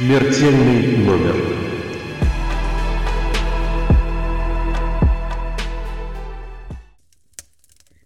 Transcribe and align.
Смертельный 0.00 0.96
номер. 0.96 1.36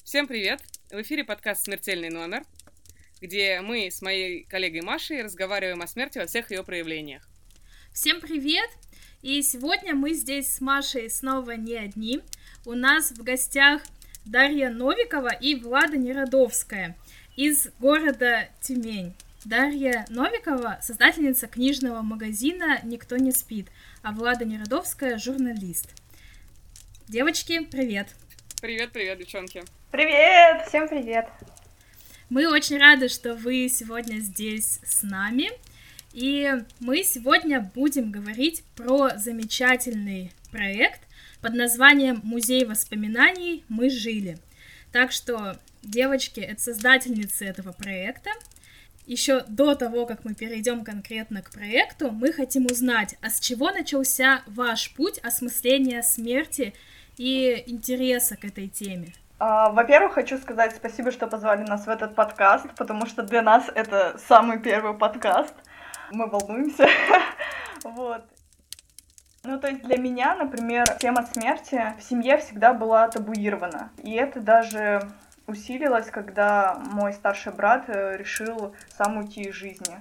Всем 0.03 0.27
привет! 0.27 0.61
В 0.91 1.01
эфире 1.03 1.23
подкаст 1.23 1.67
«Смертельный 1.67 2.11
номер», 2.11 2.43
где 3.21 3.61
мы 3.61 3.93
с 3.93 4.03
моей 4.03 4.43
коллегой 4.43 4.81
Машей 4.81 5.23
разговариваем 5.23 5.83
о 5.83 5.87
смерти 5.87 6.19
во 6.19 6.27
всех 6.27 6.51
ее 6.51 6.65
проявлениях. 6.65 7.29
Всем 7.93 8.21
привет! 8.21 8.69
И 9.23 9.41
сегодня 9.43 9.95
мы 9.95 10.15
здесь 10.15 10.53
с 10.53 10.61
Машей 10.61 11.09
снова 11.09 11.53
не 11.53 11.77
одни. 11.77 12.23
У 12.67 12.73
нас 12.73 13.13
в 13.13 13.23
гостях 13.23 13.83
Дарья 14.25 14.69
Новикова 14.69 15.33
и 15.33 15.55
Влада 15.55 15.97
Неродовская 15.97 16.99
из 17.37 17.69
города 17.79 18.49
Тюмень. 18.61 19.15
Дарья 19.45 20.07
Новикова– 20.09 20.79
создательница 20.83 21.47
книжного 21.47 22.01
магазина 22.01 22.81
«Никто 22.83 23.19
не 23.19 23.31
спит», 23.31 23.69
а 24.03 24.13
Влада 24.13 24.47
Неродовская– 24.47 25.19
журналист. 25.19 25.91
Девочки, 27.09 27.63
привет! 27.63 28.09
Привет, 28.63 28.93
привет, 28.93 29.19
девчонки! 29.19 29.63
Привет! 29.91 30.67
Всем 30.67 30.89
привет! 30.89 31.29
Мы 32.31 32.51
очень 32.51 32.79
рады, 32.79 33.09
что 33.09 33.35
вы 33.35 33.69
сегодня 33.69 34.21
здесь 34.21 34.81
с 34.83 35.03
нами. 35.03 35.51
И 36.15 36.51
мы 36.81 37.05
сегодня 37.05 37.61
будем 37.61 38.13
говорить 38.13 38.65
про 38.75 39.11
замечательный 39.19 40.33
проект 40.53 41.03
под 41.43 41.53
названием 41.53 42.23
«Музей 42.25 42.65
воспоминаний. 42.65 43.63
Мы 43.69 43.91
жили». 43.91 44.39
Так 44.91 45.13
что, 45.13 45.59
девочки, 45.83 46.41
это 46.41 46.63
создательницы 46.63 47.45
этого 47.45 47.73
проекта– 47.73 48.31
еще 49.07 49.45
до 49.49 49.75
того, 49.75 50.07
как 50.07 50.25
мы 50.25 50.35
перейдем 50.35 50.85
конкретно 50.85 51.43
к 51.43 51.51
проекту, 51.51 52.11
мы 52.11 52.33
хотим 52.33 52.67
узнать, 52.67 53.17
а 53.23 53.31
с 53.31 53.41
чего 53.41 53.71
начался 53.71 54.43
ваш 54.47 54.95
путь 54.95 55.19
осмысления 55.19 56.03
смерти 56.03 56.75
и 57.17 57.65
интереса 57.67 58.37
к 58.37 58.45
этой 58.45 58.69
теме? 58.69 59.13
А, 59.39 59.71
во-первых, 59.71 60.15
хочу 60.15 60.39
сказать 60.39 60.75
спасибо, 60.77 61.11
что 61.11 61.27
позвали 61.27 61.63
нас 61.63 61.87
в 61.87 61.89
этот 61.89 62.15
подкаст, 62.15 62.67
потому 62.77 63.07
что 63.07 63.23
для 63.23 63.43
нас 63.43 63.65
это 63.75 64.17
самый 64.29 64.59
первый 64.59 64.95
подкаст. 64.95 65.55
Мы 66.11 66.29
волнуемся. 66.29 66.89
Вот. 67.83 68.23
Ну, 69.43 69.61
то 69.61 69.69
есть 69.69 69.83
для 69.83 69.99
меня, 69.99 70.35
например, 70.37 70.87
тема 70.99 71.27
смерти 71.31 71.93
в 71.99 72.03
семье 72.03 72.39
всегда 72.39 72.73
была 72.73 73.09
табуирована. 73.09 73.91
И 74.03 74.15
это 74.15 74.41
даже 74.41 75.03
усилилась, 75.47 76.11
когда 76.11 76.75
мой 76.75 77.13
старший 77.13 77.53
брат 77.53 77.85
э, 77.89 78.17
решил 78.17 78.75
сам 78.89 79.19
уйти 79.19 79.43
из 79.43 79.55
жизни. 79.55 79.97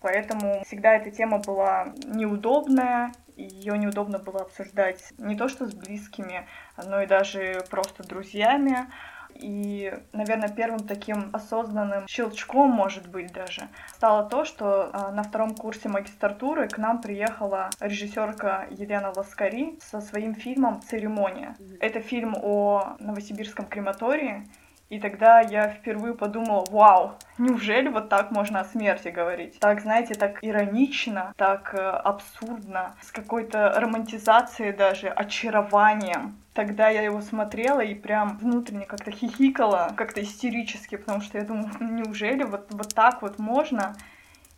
Поэтому 0.00 0.62
всегда 0.66 0.94
эта 0.94 1.10
тема 1.10 1.38
была 1.38 1.94
неудобная, 2.04 3.12
ее 3.36 3.78
неудобно 3.78 4.18
было 4.18 4.42
обсуждать 4.42 5.12
не 5.18 5.36
то 5.36 5.48
что 5.48 5.66
с 5.66 5.74
близкими, 5.74 6.46
но 6.76 7.02
и 7.02 7.06
даже 7.06 7.64
просто 7.70 8.06
друзьями. 8.06 8.86
И, 9.34 9.92
наверное, 10.12 10.48
первым 10.48 10.86
таким 10.86 11.30
осознанным 11.32 12.06
щелчком, 12.06 12.70
может 12.70 13.08
быть, 13.08 13.32
даже, 13.32 13.62
стало 13.88 14.28
то, 14.28 14.44
что 14.44 14.90
а, 14.92 15.10
на 15.10 15.24
втором 15.24 15.56
курсе 15.56 15.88
магистратуры 15.88 16.68
к 16.68 16.78
нам 16.78 17.00
приехала 17.00 17.70
режиссерка 17.80 18.68
Елена 18.70 19.12
Ласкари 19.14 19.76
со 19.82 20.00
своим 20.00 20.36
фильмом 20.36 20.82
«Церемония». 20.82 21.56
Это 21.80 22.00
фильм 22.00 22.36
о 22.40 22.96
новосибирском 23.00 23.66
крематории, 23.66 24.46
и 24.94 25.00
тогда 25.00 25.40
я 25.40 25.68
впервые 25.68 26.14
подумала, 26.14 26.64
вау, 26.70 27.14
неужели 27.36 27.88
вот 27.88 28.08
так 28.08 28.30
можно 28.30 28.60
о 28.60 28.64
смерти 28.64 29.08
говорить? 29.08 29.58
Так, 29.58 29.80
знаете, 29.80 30.14
так 30.14 30.38
иронично, 30.40 31.34
так 31.36 31.74
э, 31.74 31.78
абсурдно, 31.80 32.94
с 33.02 33.10
какой-то 33.10 33.72
романтизацией 33.76 34.72
даже, 34.72 35.08
очарованием. 35.08 36.36
Тогда 36.52 36.90
я 36.90 37.02
его 37.02 37.22
смотрела 37.22 37.80
и 37.80 37.92
прям 37.96 38.38
внутренне 38.38 38.86
как-то 38.86 39.10
хихикала, 39.10 39.92
как-то 39.96 40.22
истерически, 40.22 40.94
потому 40.94 41.22
что 41.22 41.38
я 41.38 41.44
думала, 41.44 41.70
неужели 41.80 42.44
вот, 42.44 42.68
вот 42.70 42.94
так 42.94 43.20
вот 43.22 43.40
можно? 43.40 43.96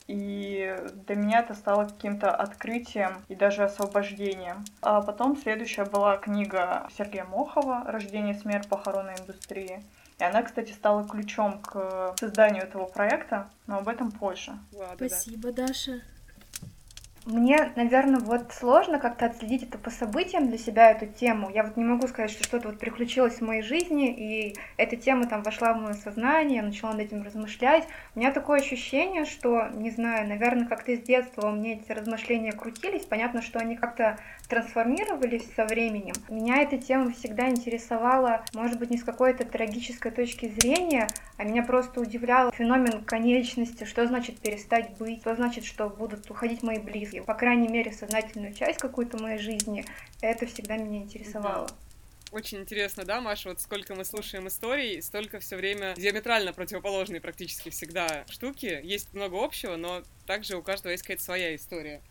И 0.06 0.76
для 1.06 1.16
меня 1.16 1.40
это 1.40 1.54
стало 1.54 1.86
каким-то 1.86 2.30
открытием 2.30 3.24
и 3.28 3.34
даже 3.34 3.64
освобождением. 3.64 4.66
А 4.82 5.00
потом 5.00 5.38
следующая 5.38 5.86
была 5.86 6.18
книга 6.18 6.86
Сергея 6.96 7.24
Мохова 7.24 7.84
«Рождение, 7.86 8.34
смерть, 8.34 8.68
похоронной 8.68 9.14
индустрии». 9.18 9.82
И 10.18 10.24
она, 10.24 10.42
кстати, 10.42 10.72
стала 10.72 11.06
ключом 11.06 11.60
к 11.60 12.14
созданию 12.18 12.62
этого 12.62 12.86
проекта, 12.86 13.50
но 13.66 13.78
об 13.78 13.88
этом 13.88 14.10
позже. 14.10 14.58
Ладно, 14.72 15.08
Спасибо, 15.08 15.52
да. 15.52 15.66
Даша. 15.66 16.00
Мне, 17.26 17.72
наверное, 17.74 18.20
вот 18.20 18.52
сложно 18.52 19.00
как-то 19.00 19.26
отследить 19.26 19.64
это 19.64 19.78
по 19.78 19.90
событиям 19.90 20.46
для 20.46 20.58
себя, 20.58 20.92
эту 20.92 21.06
тему. 21.06 21.50
Я 21.50 21.64
вот 21.64 21.76
не 21.76 21.82
могу 21.82 22.06
сказать, 22.06 22.30
что 22.30 22.44
что-то 22.44 22.68
вот 22.68 22.78
приключилось 22.78 23.38
в 23.38 23.40
моей 23.40 23.62
жизни, 23.62 24.14
и 24.14 24.54
эта 24.76 24.94
тема 24.94 25.26
там 25.26 25.42
вошла 25.42 25.74
в 25.74 25.80
мое 25.80 25.94
сознание, 25.94 26.58
я 26.58 26.62
начала 26.62 26.92
над 26.92 27.00
этим 27.00 27.24
размышлять. 27.24 27.82
У 28.14 28.20
меня 28.20 28.30
такое 28.30 28.60
ощущение, 28.60 29.24
что, 29.24 29.70
не 29.74 29.90
знаю, 29.90 30.28
наверное, 30.28 30.68
как-то 30.68 30.92
из 30.92 31.00
детства 31.00 31.48
у 31.48 31.52
меня 31.52 31.72
эти 31.72 31.90
размышления 31.90 32.52
крутились. 32.52 33.04
Понятно, 33.04 33.42
что 33.42 33.58
они 33.58 33.74
как-то 33.74 34.18
трансформировались 34.48 35.52
со 35.56 35.64
временем. 35.64 36.14
Меня 36.28 36.62
эта 36.62 36.78
тема 36.78 37.10
всегда 37.10 37.48
интересовала, 37.48 38.44
может 38.54 38.78
быть, 38.78 38.90
не 38.90 38.98
с 38.98 39.02
какой-то 39.02 39.44
трагической 39.44 40.12
точки 40.12 40.46
зрения, 40.46 41.08
а 41.38 41.42
меня 41.42 41.64
просто 41.64 42.00
удивлял 42.00 42.52
феномен 42.52 43.04
конечности, 43.04 43.82
что 43.82 44.06
значит 44.06 44.38
перестать 44.38 44.96
быть, 44.96 45.22
что 45.22 45.34
значит, 45.34 45.64
что 45.64 45.88
будут 45.88 46.30
уходить 46.30 46.62
мои 46.62 46.78
близкие. 46.78 47.15
По 47.20 47.34
крайней 47.34 47.68
мере, 47.68 47.92
сознательную 47.92 48.54
часть 48.54 48.78
какую-то 48.78 49.18
моей 49.18 49.38
жизни, 49.38 49.84
это 50.20 50.46
всегда 50.46 50.76
меня 50.76 50.98
интересовало. 50.98 51.68
Очень 52.32 52.58
интересно, 52.58 53.04
да, 53.04 53.20
Маша, 53.20 53.50
вот 53.50 53.60
сколько 53.60 53.94
мы 53.94 54.04
слушаем 54.04 54.48
историй, 54.48 55.00
столько 55.00 55.38
все 55.38 55.56
время 55.56 55.94
диаметрально 55.96 56.52
противоположные 56.52 57.20
практически 57.20 57.70
всегда 57.70 58.24
штуки. 58.28 58.80
Есть 58.82 59.14
много 59.14 59.42
общего, 59.42 59.76
но 59.76 60.02
также 60.26 60.56
у 60.56 60.62
каждого 60.62 60.90
есть 60.90 61.04
какая-то 61.04 61.22
своя 61.22 61.54
история. 61.54 62.02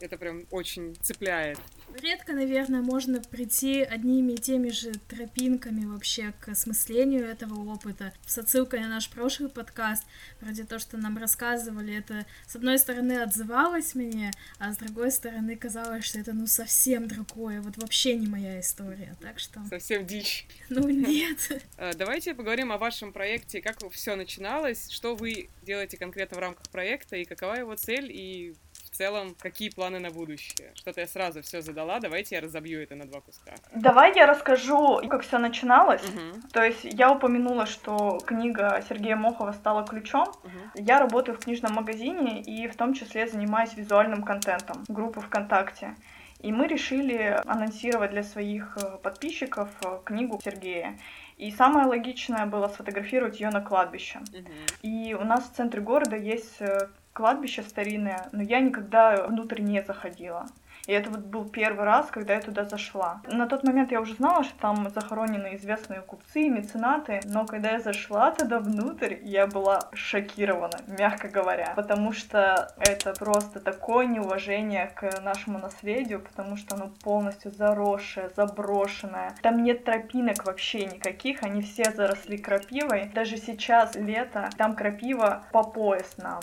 Это 0.00 0.16
прям 0.16 0.44
очень 0.50 0.96
цепляет. 1.00 1.58
Редко, 2.00 2.32
наверное, 2.32 2.82
можно 2.82 3.20
прийти 3.20 3.82
одними 3.82 4.34
и 4.34 4.36
теми 4.36 4.68
же 4.68 4.92
тропинками 5.08 5.86
вообще 5.86 6.32
к 6.40 6.48
осмыслению 6.48 7.26
этого 7.26 7.72
опыта. 7.72 8.12
С 8.26 8.38
отсылкой 8.38 8.80
на 8.80 8.88
наш 8.88 9.08
прошлый 9.10 9.48
подкаст, 9.48 10.04
вроде 10.40 10.64
то, 10.64 10.78
что 10.78 10.96
нам 10.98 11.18
рассказывали, 11.18 11.96
это 11.96 12.26
с 12.46 12.54
одной 12.54 12.78
стороны 12.78 13.22
отзывалось 13.22 13.94
мне, 13.94 14.30
а 14.58 14.72
с 14.72 14.76
другой 14.76 15.10
стороны 15.10 15.56
казалось, 15.56 16.04
что 16.04 16.18
это 16.18 16.32
ну 16.32 16.46
совсем 16.46 17.08
другое, 17.08 17.60
вот 17.60 17.76
вообще 17.78 18.14
не 18.14 18.26
моя 18.26 18.60
история, 18.60 19.16
так 19.20 19.38
что... 19.38 19.64
Совсем 19.68 20.06
дичь. 20.06 20.46
Ну 20.68 20.88
нет. 20.88 21.38
А, 21.76 21.92
давайте 21.94 22.34
поговорим 22.34 22.72
о 22.72 22.78
вашем 22.78 23.12
проекте, 23.12 23.60
как 23.60 23.78
все 23.92 24.16
начиналось, 24.16 24.90
что 24.90 25.14
вы 25.14 25.48
делаете 25.62 25.96
конкретно 25.96 26.38
в 26.38 26.40
рамках 26.40 26.68
проекта 26.70 27.16
и 27.16 27.24
какова 27.24 27.54
его 27.54 27.74
цель 27.76 28.10
и 28.10 28.54
целом, 28.98 29.34
какие 29.38 29.70
планы 29.70 30.00
на 30.00 30.10
будущее? 30.10 30.72
Что-то 30.74 31.00
я 31.00 31.06
сразу 31.06 31.40
все 31.42 31.62
задала, 31.62 32.00
давайте 32.00 32.34
я 32.34 32.40
разобью 32.40 32.82
это 32.82 32.96
на 32.96 33.04
два 33.06 33.20
куска. 33.20 33.52
Давай 33.74 34.14
я 34.14 34.26
расскажу, 34.26 35.00
как 35.08 35.22
все 35.22 35.38
начиналось. 35.38 36.02
Угу. 36.02 36.48
То 36.52 36.64
есть 36.64 36.84
я 36.84 37.10
упомянула, 37.12 37.66
что 37.66 38.18
книга 38.26 38.82
Сергея 38.88 39.16
Мохова 39.16 39.52
стала 39.52 39.86
ключом. 39.86 40.28
Угу. 40.28 40.84
Я 40.84 40.98
работаю 40.98 41.36
в 41.36 41.40
книжном 41.44 41.74
магазине 41.74 42.42
и 42.42 42.66
в 42.66 42.76
том 42.76 42.94
числе 42.94 43.28
занимаюсь 43.28 43.74
визуальным 43.74 44.22
контентом 44.24 44.84
группы 44.88 45.20
ВКонтакте. 45.20 45.94
И 46.40 46.52
мы 46.52 46.68
решили 46.68 47.40
анонсировать 47.46 48.10
для 48.12 48.22
своих 48.22 48.76
э, 48.76 48.96
подписчиков 49.02 49.68
э, 49.84 49.98
книгу 50.04 50.40
Сергея. 50.44 50.98
И 51.36 51.50
самое 51.50 51.86
логичное 51.86 52.46
было 52.46 52.68
сфотографировать 52.68 53.40
ее 53.40 53.50
на 53.50 53.60
кладбище. 53.60 54.20
Угу. 54.20 54.52
И 54.82 55.14
у 55.14 55.24
нас 55.24 55.48
в 55.48 55.56
центре 55.56 55.80
города 55.80 56.16
есть 56.16 56.60
э, 56.60 56.88
кладбище 57.18 57.64
старинное, 57.64 58.28
но 58.30 58.42
я 58.42 58.60
никогда 58.60 59.26
внутрь 59.26 59.60
не 59.60 59.82
заходила. 59.82 60.46
И 60.88 60.92
это 60.92 61.10
вот 61.10 61.20
был 61.20 61.44
первый 61.44 61.84
раз, 61.84 62.06
когда 62.10 62.32
я 62.34 62.40
туда 62.40 62.64
зашла. 62.64 63.20
На 63.26 63.46
тот 63.46 63.62
момент 63.62 63.92
я 63.92 64.00
уже 64.00 64.14
знала, 64.14 64.42
что 64.42 64.58
там 64.58 64.88
захоронены 64.88 65.54
известные 65.54 66.00
купцы, 66.00 66.48
меценаты, 66.48 67.20
но 67.26 67.44
когда 67.44 67.72
я 67.72 67.80
зашла 67.80 68.30
туда 68.30 68.58
внутрь, 68.58 69.16
я 69.22 69.46
была 69.46 69.90
шокирована, 69.92 70.78
мягко 70.86 71.28
говоря, 71.28 71.74
потому 71.76 72.12
что 72.14 72.72
это 72.78 73.12
просто 73.12 73.60
такое 73.60 74.06
неуважение 74.06 74.86
к 74.96 75.20
нашему 75.20 75.58
наследию, 75.58 76.20
потому 76.20 76.56
что 76.56 76.74
оно 76.74 76.90
полностью 77.04 77.50
заросшее, 77.50 78.30
заброшенное. 78.34 79.34
Там 79.42 79.62
нет 79.62 79.84
тропинок 79.84 80.46
вообще 80.46 80.86
никаких, 80.86 81.42
они 81.42 81.60
все 81.60 81.92
заросли 81.92 82.38
крапивой. 82.38 83.10
Даже 83.14 83.36
сейчас 83.36 83.94
лето, 83.94 84.48
там 84.56 84.74
крапива 84.74 85.44
по 85.52 85.64
пояс 85.64 86.16
нам, 86.16 86.40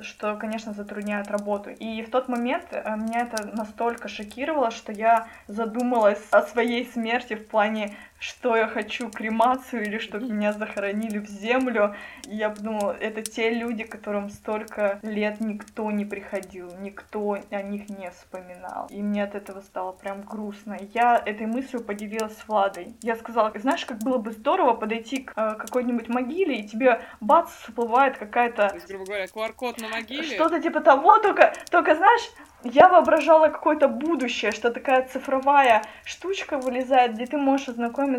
что, 0.00 0.36
конечно, 0.36 0.72
затрудняет 0.72 1.30
работу. 1.30 1.68
И 1.68 2.02
в 2.02 2.10
тот 2.10 2.28
момент 2.28 2.68
э, 2.70 2.96
меня 2.96 3.20
это 3.20 3.46
настолько 3.54 3.81
настолько 3.82 4.08
шокировало, 4.08 4.70
что 4.70 4.92
я 4.92 5.26
задумалась 5.48 6.22
о 6.30 6.42
своей 6.42 6.86
смерти 6.86 7.34
в 7.34 7.48
плане 7.48 7.96
что 8.22 8.56
я 8.56 8.68
хочу 8.68 9.10
кремацию 9.10 9.84
или 9.84 9.98
чтобы 9.98 10.26
меня 10.26 10.52
захоронили 10.52 11.18
в 11.18 11.26
землю. 11.26 11.96
И 12.24 12.36
я 12.36 12.50
подумала, 12.50 12.96
это 13.00 13.20
те 13.22 13.50
люди, 13.50 13.82
которым 13.82 14.30
столько 14.30 15.00
лет 15.02 15.40
никто 15.40 15.90
не 15.90 16.04
приходил, 16.04 16.70
никто 16.78 17.38
о 17.50 17.62
них 17.62 17.88
не 17.88 18.10
вспоминал. 18.10 18.86
И 18.90 19.02
мне 19.02 19.24
от 19.24 19.34
этого 19.34 19.60
стало 19.60 19.92
прям 19.92 20.22
грустно. 20.22 20.78
Я 20.94 21.20
этой 21.24 21.46
мыслью 21.46 21.82
поделилась 21.82 22.36
с 22.38 22.46
Владой. 22.46 22.94
Я 23.02 23.16
сказала, 23.16 23.52
знаешь, 23.56 23.84
как 23.84 23.98
было 23.98 24.18
бы 24.18 24.30
здорово 24.30 24.74
подойти 24.74 25.24
к 25.24 25.32
э, 25.34 25.54
какой-нибудь 25.56 26.08
могиле, 26.08 26.60
и 26.60 26.68
тебе 26.68 27.02
бац, 27.20 27.50
всплывает 27.50 28.18
какая-то... 28.18 28.72
Грубо 28.86 29.04
говоря, 29.04 29.24
QR-код 29.24 29.80
на 29.80 29.88
могиле? 29.88 30.22
Что-то 30.22 30.60
типа 30.60 30.80
того, 30.80 31.18
только, 31.18 31.52
только 31.70 31.96
знаешь, 31.96 32.30
я 32.64 32.88
воображала 32.88 33.48
какое-то 33.48 33.88
будущее, 33.88 34.52
что 34.52 34.70
такая 34.70 35.06
цифровая 35.08 35.82
штучка 36.04 36.58
вылезает, 36.58 37.14
где 37.14 37.26
ты 37.26 37.36
можешь 37.36 37.68
ознакомиться, 37.68 38.11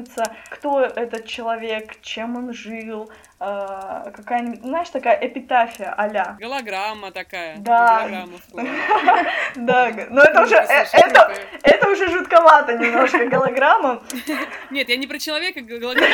кто 0.50 0.82
этот 0.82 1.26
человек, 1.26 2.02
чем 2.02 2.36
он 2.36 2.54
жил, 2.54 3.12
э, 3.40 4.12
какая-нибудь, 4.16 4.62
знаешь, 4.62 4.90
такая 4.90 5.18
эпитафия 5.22 5.94
а-ля. 5.98 6.38
Голограмма 6.40 7.12
такая. 7.12 7.58
Да. 7.58 8.26
Да, 9.56 9.92
но 10.10 10.24
это 10.24 10.42
уже, 10.42 10.56
э, 10.56 10.86
это, 11.62 11.90
уже 11.90 12.10
жутковато 12.10 12.74
немножко, 12.74 13.26
голограмма. 13.28 14.02
Нет, 14.72 14.90
я 14.90 14.98
не 14.98 15.06
про 15.06 15.20
человека, 15.20 15.62
голограмма, 15.62 16.10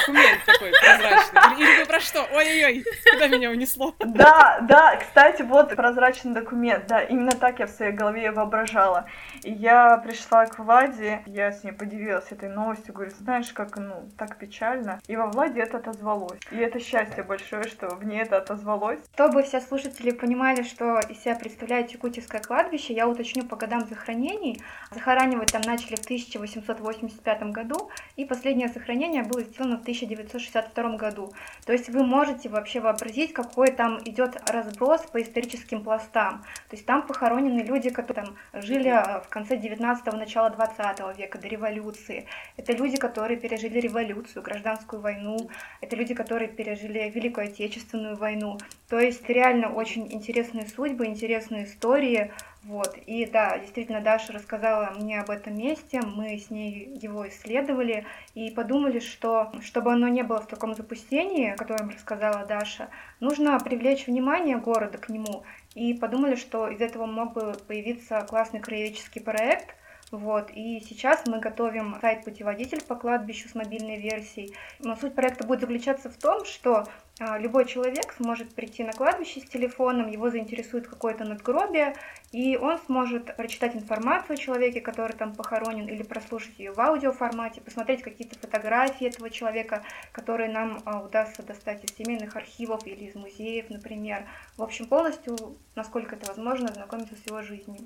документ 0.00 0.40
такой 0.46 0.70
прозрачный. 0.70 1.62
Или 1.62 1.84
про 1.84 2.00
что? 2.00 2.26
Ой-ой-ой, 2.32 2.84
куда 3.12 3.28
меня 3.28 3.50
унесло? 3.50 3.94
Да, 3.98 4.58
да, 4.62 4.96
кстати, 4.96 5.42
вот 5.42 5.76
прозрачный 5.76 6.32
документ, 6.32 6.86
да, 6.86 7.02
именно 7.02 7.32
так 7.32 7.58
я 7.58 7.66
в 7.66 7.70
своей 7.70 7.92
голове 7.92 8.30
воображала. 8.30 9.06
И 9.44 9.52
я 9.52 9.96
пришла 9.98 10.46
к 10.46 10.58
Владе, 10.58 11.22
я 11.26 11.52
с 11.52 11.64
ней 11.64 11.72
поделилась 11.72 12.30
этой 12.30 12.48
новостью, 12.48 12.94
говорю, 12.94 13.12
знаешь, 13.12 13.52
как, 13.52 13.76
ну, 13.76 14.08
так 14.16 14.36
печально. 14.36 15.00
И 15.06 15.16
во 15.16 15.26
Владе 15.26 15.60
это 15.60 15.78
отозвалось. 15.78 16.40
И 16.50 16.56
это 16.56 16.80
счастье 16.80 17.22
большое, 17.22 17.64
что 17.64 17.94
в 17.94 18.04
ней 18.04 18.20
это 18.22 18.38
отозвалось. 18.38 19.00
Чтобы 19.14 19.42
все 19.42 19.60
слушатели 19.60 20.10
понимали, 20.10 20.62
что 20.62 20.98
из 21.00 21.20
себя 21.22 21.36
представляет 21.36 21.90
Якутское 21.90 22.40
кладбище, 22.40 22.94
я 22.94 23.08
уточню 23.08 23.44
по 23.44 23.56
годам 23.56 23.86
захоронений. 23.88 24.62
Захоранивать 24.90 25.52
там 25.52 25.62
начали 25.62 25.96
в 25.96 26.04
1885 26.04 27.42
году, 27.52 27.90
и 28.16 28.24
последнее 28.24 28.68
захоронение 28.68 29.22
было 29.22 29.42
сделано 29.42 29.78
в 29.78 29.82
1962 29.82 30.96
году. 30.96 31.32
То 31.64 31.72
есть 31.72 31.88
вы 31.88 32.04
можете 32.04 32.48
вообще 32.48 32.80
вообразить, 32.80 33.32
какой 33.32 33.70
там 33.70 33.98
идет 34.04 34.40
разброс 34.50 35.02
по 35.02 35.20
историческим 35.22 35.82
пластам. 35.82 36.42
То 36.68 36.76
есть 36.76 36.86
там 36.86 37.06
похоронены 37.06 37.60
люди, 37.60 37.90
которые 37.90 38.26
там 38.26 38.36
жили 38.52 38.90
в 39.24 39.27
в 39.28 39.30
конце 39.30 39.56
19-го, 39.56 40.16
начала 40.16 40.48
20 40.48 41.16
века, 41.18 41.38
до 41.38 41.48
революции. 41.48 42.26
Это 42.56 42.72
люди, 42.72 42.96
которые 42.96 43.38
пережили 43.38 43.78
революцию, 43.78 44.42
гражданскую 44.42 45.02
войну. 45.02 45.50
Это 45.82 45.96
люди, 45.96 46.14
которые 46.14 46.48
пережили 46.48 47.10
Великую 47.10 47.48
Отечественную 47.48 48.16
войну. 48.16 48.58
То 48.88 48.98
есть 48.98 49.28
реально 49.28 49.72
очень 49.74 50.10
интересные 50.10 50.66
судьбы, 50.66 51.06
интересные 51.06 51.66
истории. 51.66 52.32
Вот. 52.62 52.96
И 53.06 53.26
да, 53.26 53.58
действительно, 53.58 54.00
Даша 54.00 54.32
рассказала 54.32 54.92
мне 54.96 55.20
об 55.20 55.30
этом 55.30 55.56
месте, 55.56 56.00
мы 56.00 56.38
с 56.38 56.50
ней 56.50 56.98
его 57.00 57.28
исследовали 57.28 58.06
и 58.34 58.50
подумали, 58.50 58.98
что 58.98 59.52
чтобы 59.62 59.92
оно 59.92 60.08
не 60.08 60.22
было 60.22 60.40
в 60.40 60.48
таком 60.48 60.74
запустении, 60.74 61.50
о 61.50 61.56
котором 61.56 61.90
рассказала 61.90 62.46
Даша, 62.46 62.88
нужно 63.20 63.58
привлечь 63.60 64.06
внимание 64.06 64.56
города 64.58 64.98
к 64.98 65.08
нему 65.08 65.44
и 65.78 65.94
подумали, 65.94 66.34
что 66.34 66.68
из 66.68 66.80
этого 66.80 67.06
мог 67.06 67.34
бы 67.34 67.54
появиться 67.66 68.26
классный 68.28 68.60
краеведческий 68.60 69.20
проект. 69.20 69.74
Вот, 70.10 70.50
и 70.54 70.80
сейчас 70.80 71.26
мы 71.26 71.38
готовим 71.38 71.98
сайт-путеводитель 72.00 72.82
по 72.82 72.94
кладбищу 72.94 73.46
с 73.48 73.54
мобильной 73.54 74.00
версией. 74.00 74.54
Но 74.78 74.96
суть 74.96 75.14
проекта 75.14 75.46
будет 75.46 75.60
заключаться 75.60 76.08
в 76.08 76.16
том, 76.16 76.46
что 76.46 76.86
а, 77.20 77.36
любой 77.36 77.66
человек 77.66 78.14
сможет 78.14 78.54
прийти 78.54 78.84
на 78.84 78.92
кладбище 78.92 79.40
с 79.40 79.44
телефоном, 79.44 80.08
его 80.08 80.30
заинтересует 80.30 80.88
какое-то 80.88 81.24
надгробие, 81.24 81.94
и 82.32 82.56
он 82.56 82.78
сможет 82.86 83.36
прочитать 83.36 83.76
информацию 83.76 84.34
о 84.34 84.36
человеке, 84.38 84.80
который 84.80 85.14
там 85.14 85.34
похоронен, 85.34 85.86
или 85.86 86.02
прослушать 86.02 86.58
ее 86.58 86.72
в 86.72 86.80
аудиоформате, 86.80 87.60
посмотреть 87.60 88.00
какие-то 88.00 88.38
фотографии 88.38 89.08
этого 89.08 89.28
человека, 89.28 89.82
которые 90.12 90.48
нам 90.48 90.80
а, 90.86 91.02
удастся 91.02 91.42
достать 91.42 91.84
из 91.84 91.94
семейных 91.94 92.34
архивов 92.34 92.86
или 92.86 93.04
из 93.04 93.14
музеев, 93.14 93.68
например. 93.68 94.24
В 94.56 94.62
общем, 94.62 94.86
полностью, 94.86 95.36
насколько 95.74 96.16
это 96.16 96.28
возможно, 96.28 96.70
ознакомиться 96.70 97.14
с 97.14 97.26
его 97.26 97.42
жизнью. 97.42 97.80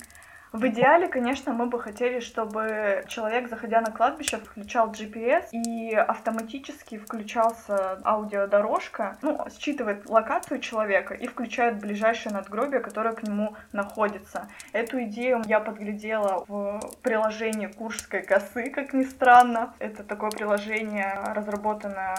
В 0.52 0.66
идеале, 0.66 1.08
конечно, 1.08 1.54
мы 1.54 1.64
бы 1.64 1.80
хотели, 1.80 2.20
чтобы 2.20 3.04
человек, 3.08 3.48
заходя 3.48 3.80
на 3.80 3.90
кладбище, 3.90 4.36
включал 4.36 4.90
GPS 4.90 5.46
и 5.50 5.94
автоматически 5.94 6.98
включался 6.98 7.98
аудиодорожка, 8.04 9.16
ну, 9.22 9.46
считывает 9.58 10.06
локацию 10.10 10.60
человека 10.60 11.14
и 11.14 11.26
включает 11.26 11.80
ближайшее 11.80 12.34
надгробие, 12.34 12.80
которое 12.80 13.14
к 13.14 13.22
нему 13.22 13.56
находится. 13.72 14.48
Эту 14.74 15.02
идею 15.04 15.42
я 15.46 15.58
подглядела 15.58 16.44
в 16.46 16.80
приложении 17.00 17.68
Куршской 17.68 18.22
косы, 18.22 18.68
как 18.68 18.92
ни 18.92 19.04
странно. 19.04 19.72
Это 19.78 20.04
такое 20.04 20.30
приложение, 20.30 21.18
разработанное... 21.34 22.14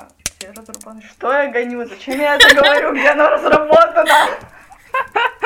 Что 1.07 1.31
я 1.31 1.51
гоню? 1.51 1.85
Зачем 1.85 2.19
я 2.19 2.35
это 2.35 2.53
говорю? 2.55 2.93
Где 2.93 3.09
оно 3.09 3.29
разработано? 3.29 4.09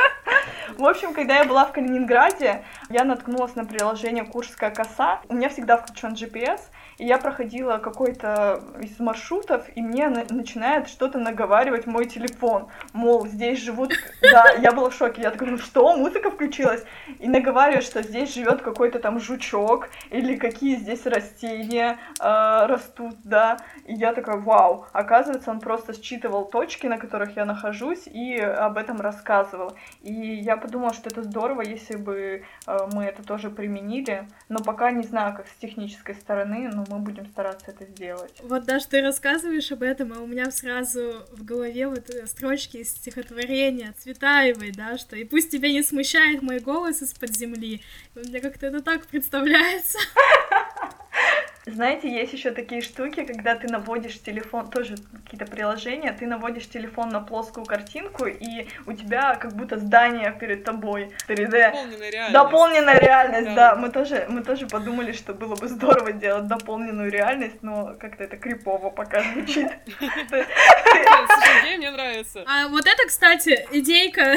В 0.76 0.86
общем, 0.86 1.14
когда 1.14 1.38
я 1.38 1.46
была 1.46 1.66
в 1.66 1.72
Калининграде, 1.72 2.64
я 2.90 3.06
наткнулась 3.06 3.56
на 3.56 3.66
приложение 3.66 4.26
Курская 4.26 4.70
коса. 4.70 5.22
У 5.30 5.36
меня 5.36 5.50
всегда 5.50 5.78
включен 5.78 6.14
GPS, 6.14 6.60
и 6.98 7.06
я 7.06 7.18
проходила 7.20 7.78
какой-то 7.78 8.62
из 8.82 9.00
маршрутов, 9.00 9.66
и 9.76 9.82
мне 9.82 10.10
на- 10.10 10.26
начинает 10.30 10.90
что-то 10.90 11.20
наговаривать 11.20 11.86
мой 11.86 12.06
телефон. 12.06 12.68
Мол, 12.94 13.28
здесь 13.28 13.60
живут... 13.60 13.94
Да, 14.22 14.52
я 14.62 14.72
была 14.72 14.90
в 14.90 14.94
шоке. 14.94 15.22
Я 15.22 15.32
такая, 15.32 15.52
ну 15.52 15.58
что, 15.58 15.96
музыка 15.96 16.32
включилась? 16.32 16.84
И 17.20 17.28
наговаривает, 17.28 17.84
что 17.84 18.02
здесь 18.02 18.34
живет 18.34 18.62
какой-то 18.62 19.00
там 19.00 19.20
жучок, 19.20 19.90
или 20.10 20.36
какие 20.36 20.76
здесь 20.76 21.06
растения 21.06 21.98
э, 22.20 22.66
растут, 22.66 23.16
да. 23.24 23.58
И 23.86 23.94
я 23.94 24.14
такая, 24.14 24.38
вау. 24.38 24.86
Оказывается, 24.92 25.52
он 25.52 25.60
просто 25.60 25.94
считывал 25.94 26.46
точки, 26.46 26.88
на 26.88 26.98
которых 26.98 27.38
я 27.38 27.46
нахожусь, 27.46 28.08
и 28.08 28.38
об 28.38 28.78
этом 28.78 29.00
рассказывал. 29.00 29.74
И 30.02 30.14
я 30.14 30.58
подумала, 30.58 30.94
что 30.94 31.10
это 31.10 31.24
здорово, 31.24 31.62
если 31.62 31.96
бы 31.96 32.44
э, 32.66 32.78
мы 32.94 33.06
это 33.06 33.24
тоже 33.24 33.50
применили. 33.50 34.28
Но 34.50 34.60
пока 34.60 34.92
не 34.92 35.04
знаю, 35.04 35.36
как 35.36 35.48
с 35.48 35.56
технической 35.56 36.16
стороны, 36.16 36.70
но 36.74 36.87
мы 36.88 37.00
будем 37.00 37.26
стараться 37.28 37.72
это 37.72 37.86
сделать. 37.86 38.34
Вот 38.44 38.66
даже 38.66 38.88
ты 38.88 39.02
рассказываешь 39.02 39.72
об 39.72 39.84
этом, 39.84 40.14
а 40.14 40.20
у 40.20 40.28
меня 40.28 40.52
сразу 40.52 41.26
в 41.32 41.44
голове 41.44 41.88
вот 41.88 42.10
строчки 42.26 42.78
из 42.78 42.90
стихотворения 42.90 43.94
Цветаевой, 43.98 44.72
да, 44.72 44.98
что 44.98 45.16
«И 45.16 45.24
пусть 45.24 45.52
тебя 45.52 45.72
не 45.72 45.84
смущает 45.84 46.42
мой 46.42 46.60
голос 46.60 47.02
из-под 47.02 47.36
земли». 47.36 47.82
Мне 48.16 48.40
как-то 48.40 48.68
это 48.68 48.82
так 48.82 49.06
представляется. 49.08 49.98
Знаете, 51.68 52.10
есть 52.10 52.32
еще 52.32 52.52
такие 52.52 52.82
штуки, 52.82 53.26
когда 53.26 53.56
ты 53.56 53.68
наводишь 53.68 54.22
телефон, 54.22 54.70
тоже 54.70 54.96
какие-то 55.24 55.46
приложения, 55.46 56.14
ты 56.14 56.26
наводишь 56.26 56.68
телефон 56.70 57.10
на 57.10 57.20
плоскую 57.20 57.66
картинку, 57.66 58.26
и 58.26 58.68
у 58.86 58.94
тебя 58.94 59.36
как 59.36 59.54
будто 59.54 59.78
здание 59.78 60.36
перед 60.40 60.64
тобой 60.64 61.12
3D. 61.28 61.50
Дополненная 61.52 62.10
реальность. 62.10 62.34
Дополненная 62.34 63.00
реальность, 63.00 63.48
да. 63.50 63.56
да. 63.56 63.76
Мы 63.76 63.90
тоже, 63.90 64.26
мы 64.30 64.44
тоже 64.44 64.66
подумали, 64.68 65.12
что 65.12 65.34
было 65.34 65.56
бы 65.56 65.68
здорово 65.68 66.14
делать 66.14 66.48
дополненную 66.48 67.12
реальность, 67.12 67.62
но 67.62 67.96
как-то 68.00 68.24
это 68.24 68.38
крипово 68.38 68.90
пока 68.90 69.22
звучит. 69.34 69.68
Слушай, 70.00 71.78
мне 71.78 71.92
нравится. 71.92 72.46
А 72.48 72.70
вот 72.70 72.86
это, 72.88 73.08
кстати, 73.08 73.68
идейка 73.72 74.36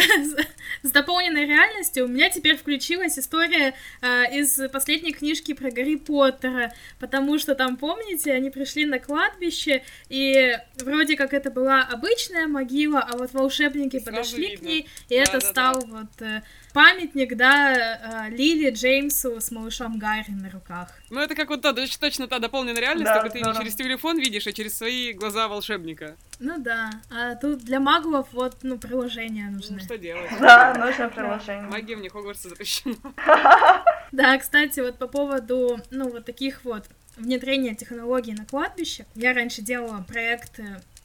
с 0.82 0.90
дополненной 0.90 1.46
реальностью. 1.46 2.06
У 2.06 2.08
меня 2.08 2.28
теперь 2.30 2.56
включилась 2.56 3.18
история 3.18 3.74
э, 4.02 4.36
из 4.36 4.60
последней 4.70 5.12
книжки 5.12 5.52
про 5.54 5.70
Гарри 5.70 5.96
Поттера, 5.96 6.72
потому 6.98 7.19
потому 7.20 7.38
что 7.38 7.54
там, 7.54 7.76
помните, 7.76 8.32
они 8.32 8.48
пришли 8.48 8.86
на 8.86 8.98
кладбище, 8.98 9.82
и 10.08 10.56
вроде 10.78 11.16
как 11.16 11.34
это 11.34 11.50
была 11.50 11.82
обычная 11.82 12.46
могила, 12.46 13.00
а 13.00 13.18
вот 13.18 13.34
волшебники 13.34 13.98
Сразу 13.98 14.10
подошли 14.10 14.50
видно. 14.50 14.58
к 14.58 14.68
ней, 14.68 14.88
и 15.10 15.16
да, 15.16 15.22
это 15.22 15.32
да, 15.32 15.40
стал 15.40 15.80
да. 15.82 15.86
вот 15.86 16.22
э, 16.22 16.42
памятник, 16.72 17.36
да, 17.36 18.28
э, 18.28 18.30
Лили 18.30 18.70
Джеймсу 18.70 19.38
с 19.38 19.50
малышом 19.50 19.98
Гарри 19.98 20.30
на 20.30 20.50
руках. 20.50 20.88
Ну, 21.10 21.20
это 21.20 21.34
как 21.34 21.50
вот 21.50 21.60
та, 21.60 21.74
точно 21.74 22.26
та 22.26 22.38
дополненная 22.38 22.80
реальность, 22.80 23.04
да, 23.04 23.20
только 23.20 23.38
ты 23.38 23.40
не 23.40 23.54
через 23.54 23.74
телефон 23.74 24.18
видишь, 24.18 24.46
а 24.46 24.52
через 24.52 24.78
свои 24.78 25.12
глаза 25.12 25.46
волшебника. 25.46 26.16
Ну 26.38 26.58
да, 26.58 26.90
а 27.10 27.34
тут 27.34 27.58
для 27.58 27.80
магов 27.80 28.28
вот, 28.32 28.56
ну, 28.62 28.78
приложения 28.78 29.50
нужны. 29.50 29.76
Ну, 29.76 29.84
что 29.84 29.98
делать? 29.98 30.30
Да, 30.40 30.74
нужно 30.74 31.10
приложение. 31.10 31.68
Магия 31.68 31.96
в 31.96 32.08
Хогвартсе 32.08 32.48
запрещена. 32.48 32.96
Да, 34.12 34.36
кстати, 34.38 34.80
вот 34.80 34.98
по 34.98 35.06
поводу, 35.06 35.78
ну, 35.90 36.10
вот 36.10 36.24
таких 36.24 36.64
вот 36.64 36.88
внедрения 37.20 37.74
технологий 37.74 38.32
на 38.32 38.44
кладбище. 38.44 39.06
Я 39.14 39.32
раньше 39.32 39.62
делала 39.62 40.04
проект 40.06 40.60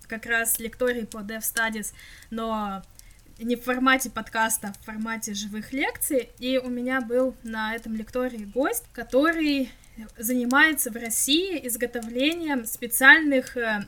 как 0.07 0.25
раз 0.25 0.59
лекторий 0.59 1.05
по 1.05 1.17
Dev 1.17 1.41
Studies, 1.41 1.93
но 2.29 2.83
не 3.39 3.55
в 3.55 3.63
формате 3.63 4.09
подкаста, 4.09 4.69
а 4.69 4.73
в 4.73 4.85
формате 4.85 5.33
живых 5.33 5.73
лекций. 5.73 6.29
И 6.39 6.57
у 6.57 6.69
меня 6.69 7.01
был 7.01 7.35
на 7.43 7.75
этом 7.75 7.95
лектории 7.95 8.45
гость, 8.45 8.85
который 8.93 9.69
занимается 10.17 10.91
в 10.91 10.95
России 10.95 11.65
изготовлением 11.67 12.65
специальных 12.65 13.55
э, 13.55 13.85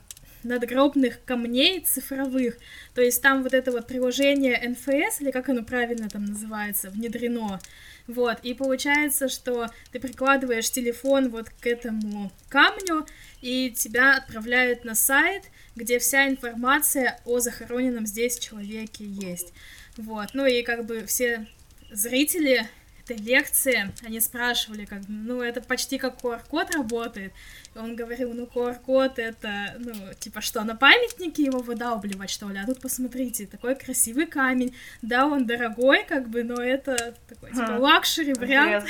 надгробных 0.47 1.23
камней 1.25 1.81
цифровых. 1.81 2.57
То 2.93 3.01
есть 3.01 3.21
там 3.21 3.43
вот 3.43 3.53
это 3.53 3.71
вот 3.71 3.87
приложение 3.87 4.59
NFS, 4.63 5.21
или 5.21 5.31
как 5.31 5.49
оно 5.49 5.63
правильно 5.63 6.09
там 6.09 6.25
называется, 6.25 6.89
внедрено. 6.89 7.59
Вот, 8.07 8.37
и 8.41 8.53
получается, 8.53 9.27
что 9.27 9.67
ты 9.91 9.99
прикладываешь 9.99 10.71
телефон 10.71 11.29
вот 11.29 11.49
к 11.49 11.67
этому 11.67 12.31
камню, 12.47 13.05
и 13.41 13.69
тебя 13.71 14.17
отправляют 14.17 14.85
на 14.85 14.95
сайт, 14.95 15.43
где 15.75 15.99
вся 15.99 16.27
информация 16.27 17.19
о 17.25 17.39
захороненном 17.39 18.05
здесь 18.07 18.39
человеке 18.39 19.03
есть. 19.03 19.53
Вот, 19.97 20.29
ну 20.33 20.45
и 20.45 20.63
как 20.63 20.85
бы 20.85 21.05
все 21.05 21.47
зрители 21.91 22.67
лекции, 23.15 23.91
они 24.05 24.19
спрашивали, 24.19 24.85
как, 24.85 25.01
ну, 25.07 25.41
это 25.41 25.61
почти 25.61 25.97
как 25.97 26.21
QR-код 26.21 26.75
работает. 26.75 27.33
И 27.75 27.79
он 27.79 27.95
говорил, 27.95 28.33
ну, 28.33 28.45
QR-код 28.45 29.19
это, 29.19 29.75
ну, 29.79 29.93
типа 30.19 30.41
что, 30.41 30.63
на 30.63 30.75
памятнике 30.75 31.43
его 31.43 31.59
выдалбливать, 31.59 32.29
что 32.29 32.49
ли? 32.49 32.59
А 32.59 32.65
тут 32.65 32.81
посмотрите, 32.81 33.45
такой 33.45 33.75
красивый 33.75 34.25
камень. 34.25 34.75
Да, 35.01 35.25
он 35.25 35.45
дорогой, 35.45 36.03
как 36.03 36.29
бы, 36.29 36.43
но 36.43 36.61
это 36.61 37.15
такой, 37.27 37.51
типа, 37.51 37.77
хм, 37.77 37.79
luxury 37.79 38.33
вариант. 38.33 38.85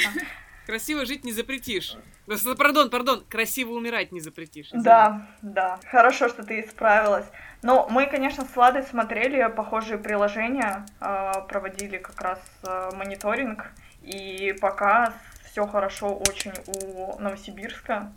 Красиво 0.65 1.05
жить 1.05 1.23
не 1.23 1.31
запретишь. 1.31 1.97
Пардон, 2.57 2.89
пардон, 2.89 3.23
красиво 3.29 3.71
умирать 3.71 4.11
не 4.11 4.19
запретишь. 4.19 4.67
Извините. 4.67 4.89
Да, 4.89 5.27
да. 5.41 5.79
Хорошо, 5.89 6.27
что 6.27 6.43
ты 6.43 6.59
исправилась. 6.59 7.25
Но 7.61 7.87
мы, 7.89 8.05
конечно, 8.05 8.45
с 8.45 8.55
Ладой 8.55 8.83
смотрели 8.83 9.49
похожие 9.55 9.97
приложения, 9.97 10.85
а, 10.99 11.41
проводили 11.41 11.97
как 11.97 12.21
раз 12.21 12.39
а, 12.63 12.91
мониторинг 12.91 13.71
и 14.07 14.53
пока 14.53 15.13
все 15.43 15.67
хорошо 15.67 16.15
очень 16.15 16.53
у 16.67 17.19
Новосибирска 17.19 18.11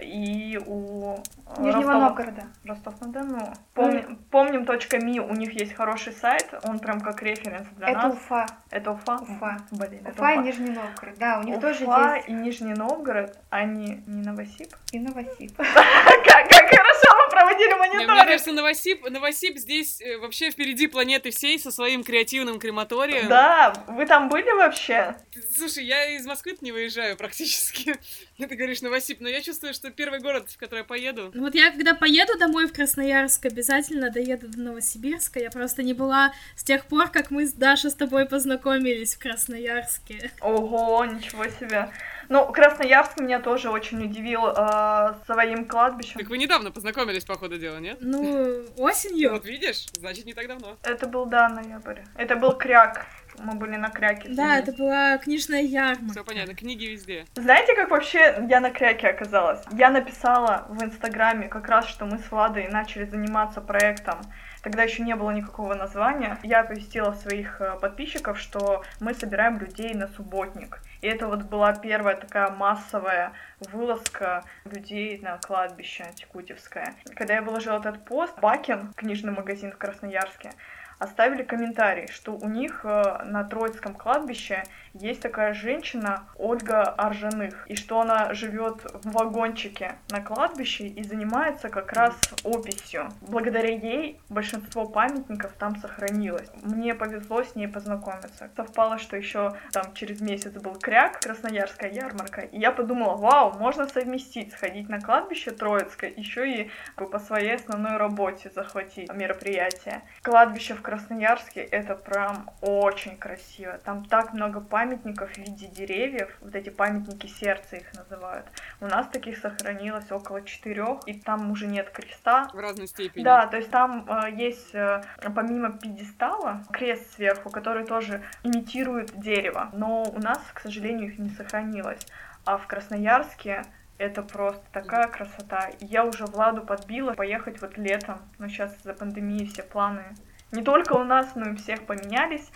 и 0.00 0.58
у 0.66 1.16
э, 1.16 1.60
Нижнего 1.60 1.92
Ростов... 1.92 2.00
Новгорода. 2.00 2.42
Ростов-на-Дону. 2.64 3.52
Помним, 3.74 4.16
помним 4.30 4.66
.ми, 5.04 5.20
у 5.20 5.34
них 5.34 5.52
есть 5.52 5.74
хороший 5.74 6.12
сайт, 6.14 6.48
он 6.64 6.78
прям 6.78 7.00
как 7.00 7.22
референс 7.22 7.68
для 7.76 7.90
это 7.90 8.08
нас. 8.08 8.14
Уфа. 8.14 8.46
Это 8.70 8.92
Уфа? 8.92 9.16
Уфа. 9.16 9.58
Блин, 9.70 10.00
Уфа, 10.00 10.10
это 10.10 10.22
Уфа 10.22 10.32
и 10.32 10.38
Нижний 10.38 10.70
Новгород, 10.70 11.18
да, 11.18 11.40
у 11.40 11.42
них 11.42 11.58
Уфа 11.58 11.68
тоже 11.68 11.84
есть. 11.84 12.28
и 12.28 12.32
Нижний 12.32 12.74
Новгород, 12.74 13.38
а 13.50 13.64
не, 13.64 14.02
не 14.06 14.22
Новосиб? 14.22 14.74
И 14.92 14.98
Новосиб. 14.98 15.54
Как 15.56 16.50
хорошо 16.50 17.11
проводили 17.42 17.74
мониторинг. 17.74 18.10
Мне 18.10 18.24
кажется, 18.24 18.52
Новосиб, 18.52 19.08
Новосиб 19.08 19.58
здесь 19.58 20.00
э, 20.00 20.18
вообще 20.18 20.50
впереди 20.50 20.86
планеты 20.86 21.30
всей 21.30 21.58
со 21.58 21.70
своим 21.70 22.04
креативным 22.04 22.58
крематорием. 22.58 23.28
Да, 23.28 23.72
вы 23.88 24.06
там 24.06 24.28
были 24.28 24.50
вообще? 24.50 25.16
Слушай, 25.54 25.84
я 25.84 26.16
из 26.16 26.26
Москвы 26.26 26.56
не 26.60 26.72
выезжаю 26.72 27.16
практически. 27.16 27.94
Ты 28.38 28.56
говоришь 28.56 28.82
Новосиб, 28.82 29.20
но 29.20 29.28
я 29.28 29.40
чувствую, 29.40 29.74
что 29.74 29.90
первый 29.90 30.20
город, 30.20 30.50
в 30.50 30.58
который 30.58 30.80
я 30.80 30.84
поеду. 30.84 31.30
Ну 31.34 31.42
вот 31.42 31.54
я 31.54 31.70
когда 31.70 31.94
поеду 31.94 32.38
домой 32.38 32.66
в 32.66 32.72
Красноярск, 32.72 33.46
обязательно 33.46 34.10
доеду 34.10 34.48
до 34.48 34.60
Новосибирска. 34.60 35.40
Я 35.40 35.50
просто 35.50 35.82
не 35.82 35.94
была 35.94 36.32
с 36.56 36.64
тех 36.64 36.86
пор, 36.86 37.08
как 37.08 37.30
мы 37.30 37.46
с 37.46 37.52
Дашей 37.52 37.90
с 37.90 37.94
тобой 37.94 38.26
познакомились 38.26 39.14
в 39.14 39.18
Красноярске. 39.18 40.30
Ого, 40.40 41.04
ничего 41.04 41.44
себе. 41.44 41.88
Ну, 42.28 42.46
Красноярск 42.52 43.18
меня 43.18 43.40
тоже 43.40 43.70
очень 43.70 44.04
удивил 44.04 44.46
э, 44.46 45.14
своим 45.26 45.66
кладбищем. 45.66 46.18
Так 46.20 46.28
вы 46.28 46.38
недавно 46.38 46.70
познакомились, 46.70 47.24
по 47.24 47.36
ходу 47.36 47.58
дела, 47.58 47.78
нет? 47.78 47.98
Ну, 48.00 48.64
осенью. 48.76 49.32
Вот 49.32 49.44
видишь, 49.44 49.86
значит, 49.98 50.24
не 50.24 50.34
так 50.34 50.48
давно. 50.48 50.76
Это 50.82 51.06
был, 51.06 51.26
да, 51.26 51.48
ноябрь. 51.48 52.00
Это 52.16 52.36
был 52.36 52.52
кряк. 52.52 53.06
Мы 53.38 53.54
были 53.54 53.76
на 53.76 53.90
кряке. 53.90 54.28
Да, 54.30 54.58
это 54.58 54.72
была 54.72 55.18
книжная 55.18 55.62
ярмарка. 55.62 56.10
Все 56.10 56.24
понятно, 56.24 56.54
книги 56.54 56.86
везде. 56.86 57.26
Знаете, 57.34 57.74
как 57.74 57.90
вообще 57.90 58.44
я 58.48 58.60
на 58.60 58.70
кряке 58.70 59.08
оказалась? 59.08 59.60
Я 59.72 59.90
написала 59.90 60.66
в 60.68 60.82
Инстаграме 60.82 61.48
как 61.48 61.68
раз, 61.68 61.86
что 61.86 62.04
мы 62.06 62.18
с 62.18 62.30
Владой 62.30 62.68
начали 62.68 63.04
заниматься 63.04 63.60
проектом 63.60 64.20
Тогда 64.62 64.84
еще 64.84 65.02
не 65.02 65.16
было 65.16 65.30
никакого 65.32 65.74
названия. 65.74 66.38
Я 66.44 66.60
оповестила 66.60 67.12
своих 67.12 67.60
э, 67.60 67.78
подписчиков, 67.80 68.38
что 68.38 68.84
мы 69.00 69.12
собираем 69.12 69.58
людей 69.58 69.92
на 69.92 70.06
субботник. 70.06 70.80
И 71.00 71.08
это 71.08 71.26
вот 71.26 71.42
была 71.42 71.74
первая 71.74 72.14
такая 72.14 72.48
массовая 72.50 73.32
вылазка 73.72 74.44
людей 74.64 75.18
на 75.18 75.38
кладбище 75.38 76.06
Текутевское. 76.14 76.94
Когда 77.16 77.34
я 77.34 77.42
выложила 77.42 77.78
этот 77.78 78.04
пост, 78.04 78.38
Бакин, 78.40 78.92
книжный 78.94 79.32
магазин 79.32 79.72
в 79.72 79.78
Красноярске, 79.78 80.52
оставили 81.02 81.42
комментарий, 81.42 82.06
что 82.08 82.32
у 82.32 82.48
них 82.48 82.84
э, 82.84 83.24
на 83.24 83.44
Троицком 83.44 83.94
кладбище 83.94 84.62
есть 84.94 85.20
такая 85.20 85.54
женщина 85.54 86.24
Ольга 86.36 86.82
Аржаных, 86.82 87.66
и 87.68 87.74
что 87.74 88.00
она 88.00 88.34
живет 88.34 88.84
в 89.02 89.10
вагончике 89.10 89.96
на 90.10 90.20
кладбище 90.20 90.86
и 90.86 91.02
занимается 91.02 91.70
как 91.70 91.92
раз 91.92 92.14
описью. 92.44 93.08
Благодаря 93.22 93.70
ей 93.70 94.20
большинство 94.28 94.86
памятников 94.86 95.52
там 95.58 95.76
сохранилось. 95.76 96.50
Мне 96.62 96.94
повезло 96.94 97.42
с 97.42 97.56
ней 97.56 97.68
познакомиться. 97.68 98.50
Совпало, 98.54 98.98
что 98.98 99.16
еще 99.16 99.54
там 99.72 99.94
через 99.94 100.20
месяц 100.20 100.52
был 100.52 100.74
кряк, 100.74 101.20
Красноярская 101.20 101.90
ярмарка, 101.90 102.42
и 102.42 102.58
я 102.58 102.70
подумала, 102.70 103.16
вау, 103.16 103.58
можно 103.58 103.88
совместить, 103.88 104.52
сходить 104.52 104.88
на 104.88 105.00
кладбище 105.00 105.50
Троицкое, 105.50 106.12
еще 106.16 106.48
и 106.48 106.70
по 106.96 107.18
своей 107.18 107.54
основной 107.54 107.96
работе 107.96 108.50
захватить 108.54 109.12
мероприятие. 109.12 110.02
Кладбище 110.22 110.74
в 110.74 110.82
Красноярске 110.92 111.62
это 111.62 111.94
прям 111.94 112.50
очень 112.60 113.16
красиво. 113.16 113.78
Там 113.82 114.04
так 114.04 114.34
много 114.34 114.60
памятников 114.60 115.32
в 115.32 115.38
виде 115.38 115.66
деревьев, 115.66 116.36
вот 116.42 116.54
эти 116.54 116.68
памятники 116.68 117.28
сердца 117.28 117.76
их 117.76 117.94
называют. 117.94 118.44
У 118.78 118.84
нас 118.84 119.06
таких 119.08 119.38
сохранилось 119.38 120.12
около 120.12 120.42
четырех, 120.42 120.98
и 121.06 121.14
там 121.14 121.50
уже 121.50 121.66
нет 121.66 121.88
креста. 121.88 122.50
В 122.52 122.58
разной 122.58 122.88
степени. 122.88 123.24
Да, 123.24 123.46
то 123.46 123.56
есть 123.56 123.70
там 123.70 124.04
э, 124.06 124.32
есть 124.32 124.74
э, 124.74 125.02
помимо 125.34 125.72
пьедестала 125.72 126.62
крест 126.70 127.14
сверху, 127.14 127.48
который 127.48 127.86
тоже 127.86 128.20
имитирует 128.42 129.18
дерево, 129.18 129.70
но 129.72 130.02
у 130.02 130.18
нас, 130.18 130.42
к 130.52 130.60
сожалению, 130.60 131.08
их 131.08 131.18
не 131.18 131.30
сохранилось. 131.30 132.06
А 132.44 132.58
в 132.58 132.66
Красноярске 132.66 133.64
это 133.96 134.22
просто 134.22 134.62
такая 134.72 135.08
красота. 135.08 135.70
Я 135.80 136.04
уже 136.04 136.26
Владу 136.26 136.60
подбила 136.60 137.14
поехать 137.14 137.62
вот 137.62 137.78
летом, 137.78 138.18
но 138.38 138.48
сейчас 138.48 138.76
из-за 138.76 138.92
пандемии 138.92 139.46
все 139.46 139.62
планы 139.62 140.04
не 140.52 140.62
только 140.62 140.92
у 140.92 141.04
нас, 141.04 141.34
но 141.34 141.50
и 141.50 141.56
всех 141.56 141.84
поменялись. 141.86 142.50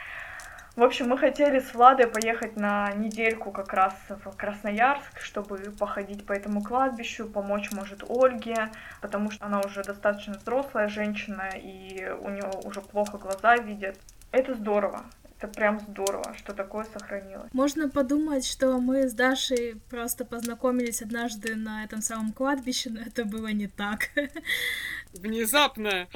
В 0.77 0.83
общем, 0.83 1.09
мы 1.09 1.17
хотели 1.17 1.59
с 1.59 1.73
Владой 1.73 2.07
поехать 2.07 2.57
на 2.57 2.93
недельку 2.93 3.51
как 3.51 3.73
раз 3.73 3.95
в 4.11 4.37
Красноярск, 4.37 5.21
чтобы 5.21 5.57
походить 5.79 6.27
по 6.27 6.35
этому 6.35 6.63
кладбищу, 6.63 7.27
помочь, 7.27 7.73
может, 7.73 8.05
Ольге, 8.07 8.71
потому 9.01 9.31
что 9.31 9.47
она 9.47 9.61
уже 9.61 9.83
достаточно 9.83 10.35
взрослая 10.35 10.89
женщина, 10.89 11.49
и 11.55 12.07
у 12.21 12.29
нее 12.29 12.51
уже 12.65 12.83
плохо 12.83 13.17
глаза 13.17 13.57
видят. 13.57 13.99
Это 14.33 14.55
здорово. 14.55 15.01
Это 15.39 15.49
прям 15.49 15.81
здорово, 15.81 16.35
что 16.37 16.53
такое 16.53 16.85
сохранилось. 16.85 17.49
Можно 17.53 17.89
подумать, 17.89 18.47
что 18.47 18.79
мы 18.79 19.09
с 19.09 19.15
Дашей 19.15 19.81
просто 19.91 20.27
познакомились 20.27 21.01
однажды 21.01 21.57
на 21.57 21.85
этом 21.85 22.03
самом 22.03 22.33
кладбище, 22.33 22.91
но 22.91 23.01
это 23.01 23.25
было 23.25 23.49
не 23.49 23.67
так. 23.67 24.11
Внезапно! 25.15 26.07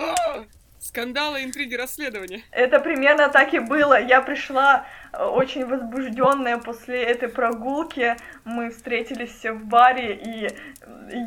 Скандалы, 0.80 1.44
интриги, 1.44 1.74
расследования. 1.74 2.42
Это 2.50 2.80
примерно 2.80 3.28
так 3.28 3.52
и 3.52 3.58
было. 3.58 4.00
Я 4.00 4.22
пришла 4.22 4.86
э, 5.12 5.22
очень 5.22 5.66
возбужденная 5.66 6.56
после 6.56 7.02
этой 7.02 7.28
прогулки. 7.28 8.16
Мы 8.44 8.70
встретились 8.70 9.30
все 9.30 9.52
в 9.52 9.66
баре, 9.66 10.14
и 10.14 10.48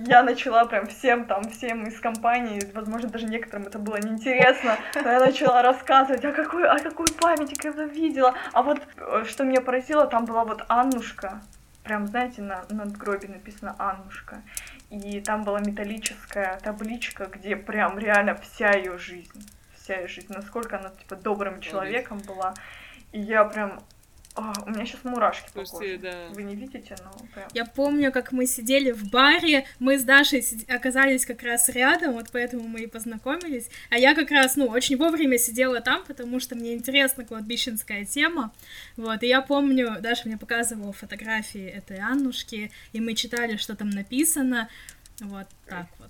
я 0.08 0.24
начала 0.24 0.66
прям 0.66 0.88
всем 0.88 1.26
там, 1.26 1.44
всем 1.44 1.86
из 1.86 2.00
компании, 2.00 2.62
возможно, 2.74 3.10
даже 3.10 3.28
некоторым 3.28 3.68
это 3.68 3.78
было 3.78 3.98
неинтересно, 3.98 4.80
но 4.96 5.12
я 5.12 5.20
начала 5.20 5.62
рассказывать, 5.62 6.26
а 6.26 6.32
какой, 6.32 6.68
а 6.68 6.80
какой 6.80 7.08
памятник 7.22 7.64
я 7.64 7.74
там 7.74 7.90
видела. 7.90 8.34
А 8.54 8.64
вот, 8.64 8.82
э, 8.98 9.24
что 9.30 9.44
меня 9.44 9.62
поразило, 9.62 10.08
там 10.08 10.26
была 10.26 10.46
вот 10.46 10.66
Аннушка, 10.68 11.42
прям, 11.84 12.08
знаете, 12.08 12.42
на 12.42 12.64
надгробе 12.70 13.28
написано 13.28 13.76
Аннушка. 13.78 14.42
И 14.94 15.22
там 15.22 15.44
была 15.44 15.60
металлическая 15.60 16.60
табличка, 16.60 17.26
где 17.26 17.56
прям 17.56 17.98
реально 17.98 18.36
вся 18.36 18.74
ее 18.74 19.00
жизнь. 19.00 19.50
Вся 19.74 19.96
ее 19.96 20.08
жизнь. 20.08 20.32
Насколько 20.32 20.78
она, 20.78 20.92
типа, 20.92 21.16
добрым 21.16 21.62
человеком 21.62 22.20
была. 22.20 22.54
И 23.12 23.20
я 23.20 23.44
прям 23.44 23.82
а, 24.36 24.54
у 24.66 24.72
меня 24.72 24.86
сейчас 24.86 25.04
мурашки 25.04 25.52
по 25.54 25.64
коже. 25.64 26.00
Да. 26.00 26.28
Вы 26.32 26.44
не 26.44 26.56
видите, 26.56 26.96
но 27.04 27.12
прям... 27.36 27.48
Я 27.54 27.66
помню, 27.66 28.12
как 28.12 28.32
мы 28.32 28.48
сидели 28.48 28.92
в 28.92 29.12
баре, 29.12 29.66
мы 29.78 30.00
с 30.00 30.04
Дашей 30.04 30.44
оказались 30.68 31.26
как 31.26 31.44
раз 31.44 31.70
рядом, 31.70 32.14
вот 32.14 32.30
поэтому 32.32 32.68
мы 32.68 32.82
и 32.82 32.88
познакомились. 32.88 33.70
А 33.92 33.98
я 33.98 34.16
как 34.16 34.32
раз, 34.32 34.56
ну, 34.56 34.66
очень 34.66 34.98
вовремя 34.98 35.38
сидела 35.38 35.82
там, 35.82 36.04
потому 36.04 36.40
что 36.40 36.56
мне 36.56 36.74
интересна 36.74 37.26
кладбищенская 37.26 38.06
тема. 38.06 38.52
Вот, 38.98 39.22
и 39.22 39.28
я 39.28 39.42
помню, 39.42 39.98
Даша 40.00 40.28
мне 40.28 40.38
показывала 40.38 40.94
фотографии 40.94 41.68
этой 41.68 42.00
Аннушки, 42.00 42.72
и 42.92 43.00
мы 43.00 43.14
читали, 43.14 43.58
что 43.58 43.76
там 43.76 43.92
написано. 43.92 44.68
Вот 45.20 45.48
так 45.68 45.86
вот. 46.00 46.10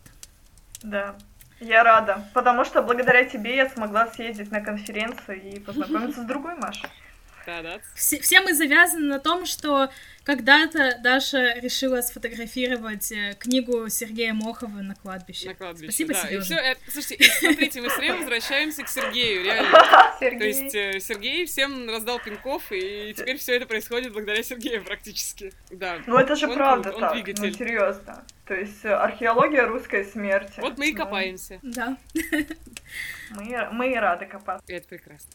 Да. 0.81 1.15
Я 1.59 1.83
рада, 1.83 2.25
потому 2.33 2.65
что 2.65 2.81
благодаря 2.81 3.23
тебе 3.25 3.55
я 3.55 3.69
смогла 3.69 4.07
съездить 4.07 4.51
на 4.51 4.61
конференцию 4.61 5.41
и 5.41 5.59
познакомиться 5.59 6.23
с 6.23 6.25
другой 6.25 6.55
Машей. 6.55 6.89
Да, 7.45 7.61
да. 7.61 7.79
Все, 7.95 8.19
все 8.21 8.41
мы 8.41 8.53
завязаны 8.53 9.05
на 9.07 9.19
том, 9.19 9.45
что 9.45 9.89
когда-то 10.23 10.97
Даша 11.03 11.55
решила 11.59 12.01
сфотографировать 12.01 13.11
э, 13.11 13.35
книгу 13.37 13.89
Сергея 13.89 14.33
Мохова 14.33 14.81
на 14.81 14.95
кладбище. 14.95 15.49
На 15.49 15.55
кладбище, 15.55 15.91
Спасибо, 15.91 16.13
да. 16.13 16.19
И 16.21 16.31
Серёжа. 16.31 16.45
всё, 16.45 16.55
это- 16.55 16.79
слушайте, 16.91 17.15
и 17.15 17.23
смотрите, 17.27 17.81
мы 17.81 17.89
с 17.89 17.97
Рей 17.99 18.11
возвращаемся 18.17 18.83
к 18.83 18.87
Сергею, 18.87 19.43
реально. 19.45 19.71
То 19.71 20.17
Сергей. 20.21 20.47
есть 20.47 20.75
э, 20.75 20.99
Сергей 21.01 21.45
всем 21.45 21.89
раздал 21.89 22.19
пинков, 22.19 22.71
и 22.71 23.13
теперь 23.17 23.37
все 23.37 23.57
это 23.57 23.65
происходит 23.65 24.13
благодаря 24.13 24.41
Сергею 24.43 24.83
практически. 24.85 25.51
Да. 25.69 25.97
Ну 26.07 26.17
это 26.17 26.37
же 26.37 26.47
Он 26.47 26.55
правда 26.55 26.91
крут, 26.91 26.95
он 26.95 27.09
так, 27.09 27.11
ну 27.17 27.21
двигатель. 27.23 27.57
серьезно. 27.57 28.25
То 28.45 28.53
есть 28.53 28.85
э, 28.85 28.93
археология 28.93 29.65
русской 29.65 30.05
смерти. 30.05 30.61
Вот 30.61 30.77
мы 30.77 30.87
и 30.87 30.93
Ну, 30.93 30.97
копаемся. 30.99 31.59
Да. 31.61 31.97
мы, 33.31 33.69
мы 33.73 33.91
и 33.91 33.95
рады 33.95 34.25
копаться. 34.25 34.65
И 34.71 34.75
это 34.75 34.87
прекрасно. 34.87 35.31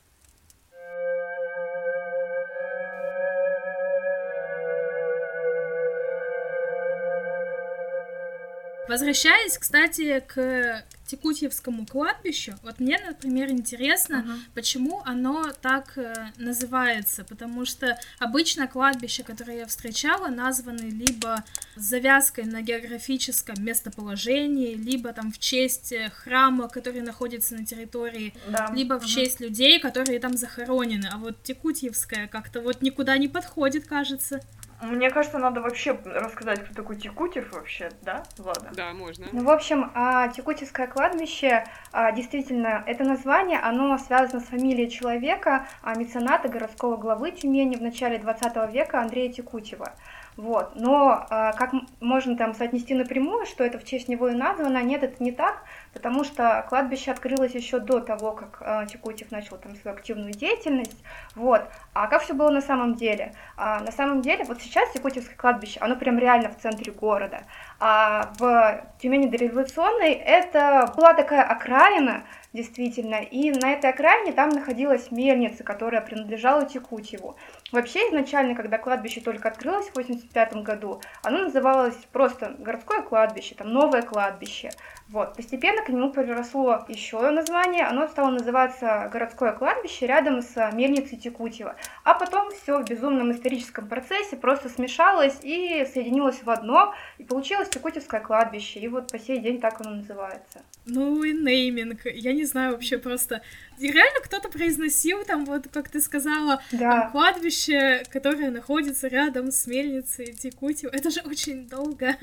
Возвращаясь, 8.89 9.59
кстати, 9.59 10.21
к 10.27 10.85
Текутьевскому 11.07 11.87
кладбищу, 11.87 12.55
вот 12.63 12.81
мне, 12.81 12.99
например, 13.07 13.51
интересно, 13.51 14.39
почему 14.55 15.01
оно 15.07 15.53
так 15.63 15.97
э, 15.97 16.33
называется, 16.37 17.25
потому 17.25 17.65
что 17.65 17.99
обычно 18.19 18.67
кладбища, 18.67 19.23
которые 19.23 19.59
я 19.61 19.67
встречала, 19.67 20.29
названы 20.29 20.91
либо 20.91 21.45
с 21.77 21.81
завязкой 21.83 22.45
на 22.45 22.61
географическом 22.61 23.55
местоположении, 23.65 24.75
либо 24.75 25.13
там 25.15 25.33
в 25.33 25.39
честь 25.39 25.93
э, 25.93 26.11
храма, 26.11 26.69
который 26.69 27.01
находится 27.01 27.55
на 27.55 27.65
территории, 27.65 28.35
Да. 28.49 28.71
либо 28.75 28.95
в 28.99 29.03
Мгм. 29.05 29.09
честь 29.09 29.41
людей, 29.41 29.81
которые 29.81 30.21
там 30.21 30.37
захоронены, 30.37 31.09
а 31.11 31.17
вот 31.17 31.43
Текутьевская 31.43 32.27
как-то 32.27 32.61
вот 32.61 32.83
никуда 32.83 33.17
не 33.17 33.29
подходит, 33.29 33.87
кажется. 33.87 34.41
Мне 34.81 35.11
кажется, 35.11 35.39
надо 35.39 35.61
вообще 35.61 35.99
рассказать, 36.05 36.65
кто 36.65 36.73
такой 36.73 36.97
Текутев 36.97 37.53
вообще, 37.53 37.91
да, 38.03 38.23
Влада? 38.37 38.71
Да, 38.73 38.93
можно. 38.93 39.27
Ну, 39.33 39.43
в 39.43 39.51
общем, 39.51 39.91
а, 39.95 40.29
Текутевское 40.29 40.87
кладбище, 40.87 41.65
а, 41.91 42.13
действительно, 42.13 42.85
это 42.87 43.03
название, 43.03 43.59
оно 43.59 43.99
связано 43.99 44.41
с 44.41 44.45
фамилией 44.45 44.89
человека, 44.89 45.67
а, 45.83 45.97
мецената 45.97 46.49
городского 46.49 46.97
главы 46.97 47.33
Тюмени 47.33 47.77
в 47.77 47.83
начале 47.83 48.19
20 48.19 48.67
века 48.67 49.01
Андрея 49.01 49.33
Текутева. 49.33 49.95
Вот. 50.39 50.77
Но 50.77 51.27
а, 51.31 51.53
как 51.53 51.73
можно 51.99 52.37
там 52.37 52.55
соотнести 52.55 52.95
напрямую, 52.95 53.45
что 53.45 53.65
это 53.65 53.77
в 53.77 53.85
честь 53.85 54.07
него 54.07 54.29
и 54.29 54.35
названо, 54.37 54.81
нет, 54.85 55.03
это 55.03 55.21
не 55.21 55.33
так, 55.33 55.65
потому 55.93 56.23
что 56.23 56.65
кладбище 56.69 57.11
открылось 57.11 57.57
еще 57.57 57.81
до 57.81 57.99
того, 57.99 58.31
как 58.31 58.59
а, 58.61 58.87
Текутев 58.87 59.33
начал 59.33 59.57
там 59.57 59.75
свою 59.75 59.97
активную 59.97 60.31
деятельность. 60.31 61.03
Вот. 61.35 61.65
А 61.93 62.07
как 62.07 62.23
все 62.23 62.35
было 62.35 62.51
на 62.51 62.61
самом 62.61 62.95
деле? 62.95 63.35
А, 63.57 63.81
на 63.81 63.91
самом 63.91 64.23
деле, 64.23 64.45
вот 64.45 64.63
сейчас 64.63 64.93
Текутевское 64.93 65.37
кладбище, 65.37 65.81
оно 65.81 65.97
прям 65.97 66.21
реально 66.21 66.51
в 66.51 66.59
центре 66.59 66.93
города. 66.93 67.41
А 67.81 68.31
в 68.39 68.85
Тюмени 69.03 69.27
дореволюционной 69.27 70.13
это 70.13 70.93
была 70.97 71.15
такая 71.15 71.43
окраина, 71.43 72.23
действительно, 72.53 73.17
и 73.17 73.51
на 73.51 73.73
этой 73.73 73.91
окраине 73.91 74.33
там 74.33 74.51
находилась 74.51 75.11
мельница, 75.11 75.65
которая 75.65 76.01
принадлежала 76.01 76.65
Текутьеву. 76.65 77.37
Вообще, 77.71 77.99
изначально, 78.09 78.55
когда 78.55 78.79
кладбище 78.79 79.21
только 79.21 79.49
открылось 79.49 79.89
в 79.89 79.97
85 79.97 80.63
году, 80.63 81.03
оно 81.23 81.41
называлось 81.45 81.97
просто 82.13 82.57
городское 82.59 83.03
кладбище, 83.03 83.55
там 83.55 83.73
новое 83.73 84.01
кладбище. 84.01 84.71
Вот. 85.09 85.37
Постепенно 85.37 85.83
к 85.83 85.91
нему 85.91 86.11
переросло 86.11 86.87
еще 86.89 87.31
название, 87.31 87.85
оно 87.85 88.09
стало 88.09 88.31
называться 88.31 89.11
городское 89.13 89.53
кладбище 89.53 90.07
рядом 90.07 90.41
с 90.41 90.71
мельницей 90.73 91.19
Текутьева. 91.19 91.77
А 92.05 92.15
потом 92.15 92.51
все 92.53 92.79
в 92.79 92.89
безумном 92.89 93.33
историческом 93.33 93.87
процессе 93.87 94.37
просто 94.37 94.71
смешалось 94.71 95.39
и 95.43 95.87
соединилось 95.93 96.43
в 96.43 96.49
одно, 96.49 96.95
и 97.19 97.25
получилось 97.25 97.69
Текутьевское 97.69 98.21
кладбище, 98.21 98.81
и 98.81 98.89
вот 98.89 99.13
по 99.13 99.19
сей 99.19 99.41
день 99.41 99.61
так 99.61 99.81
оно 99.83 99.97
называется. 99.97 100.63
Ну 100.87 101.23
и 101.23 101.35
нейминг, 101.35 102.07
я 102.07 102.33
не 102.33 102.45
знаю 102.45 102.73
вообще 102.73 102.97
просто. 102.97 103.43
И 103.79 103.91
реально 103.91 104.21
кто-то 104.23 104.49
произносил 104.49 105.25
там, 105.25 105.45
вот 105.45 105.69
как 105.73 105.89
ты 105.89 106.01
сказала, 106.01 106.63
там 106.71 106.81
Да, 106.81 107.09
кладбище, 107.11 108.05
которое 108.11 108.51
находится 108.51 109.09
рядом 109.09 109.53
с 109.53 109.67
мельницей 109.67 110.33
Текутью. 110.33 110.91
Это 110.93 111.11
же 111.11 111.21
очень 111.21 111.69
долго. 111.69 112.17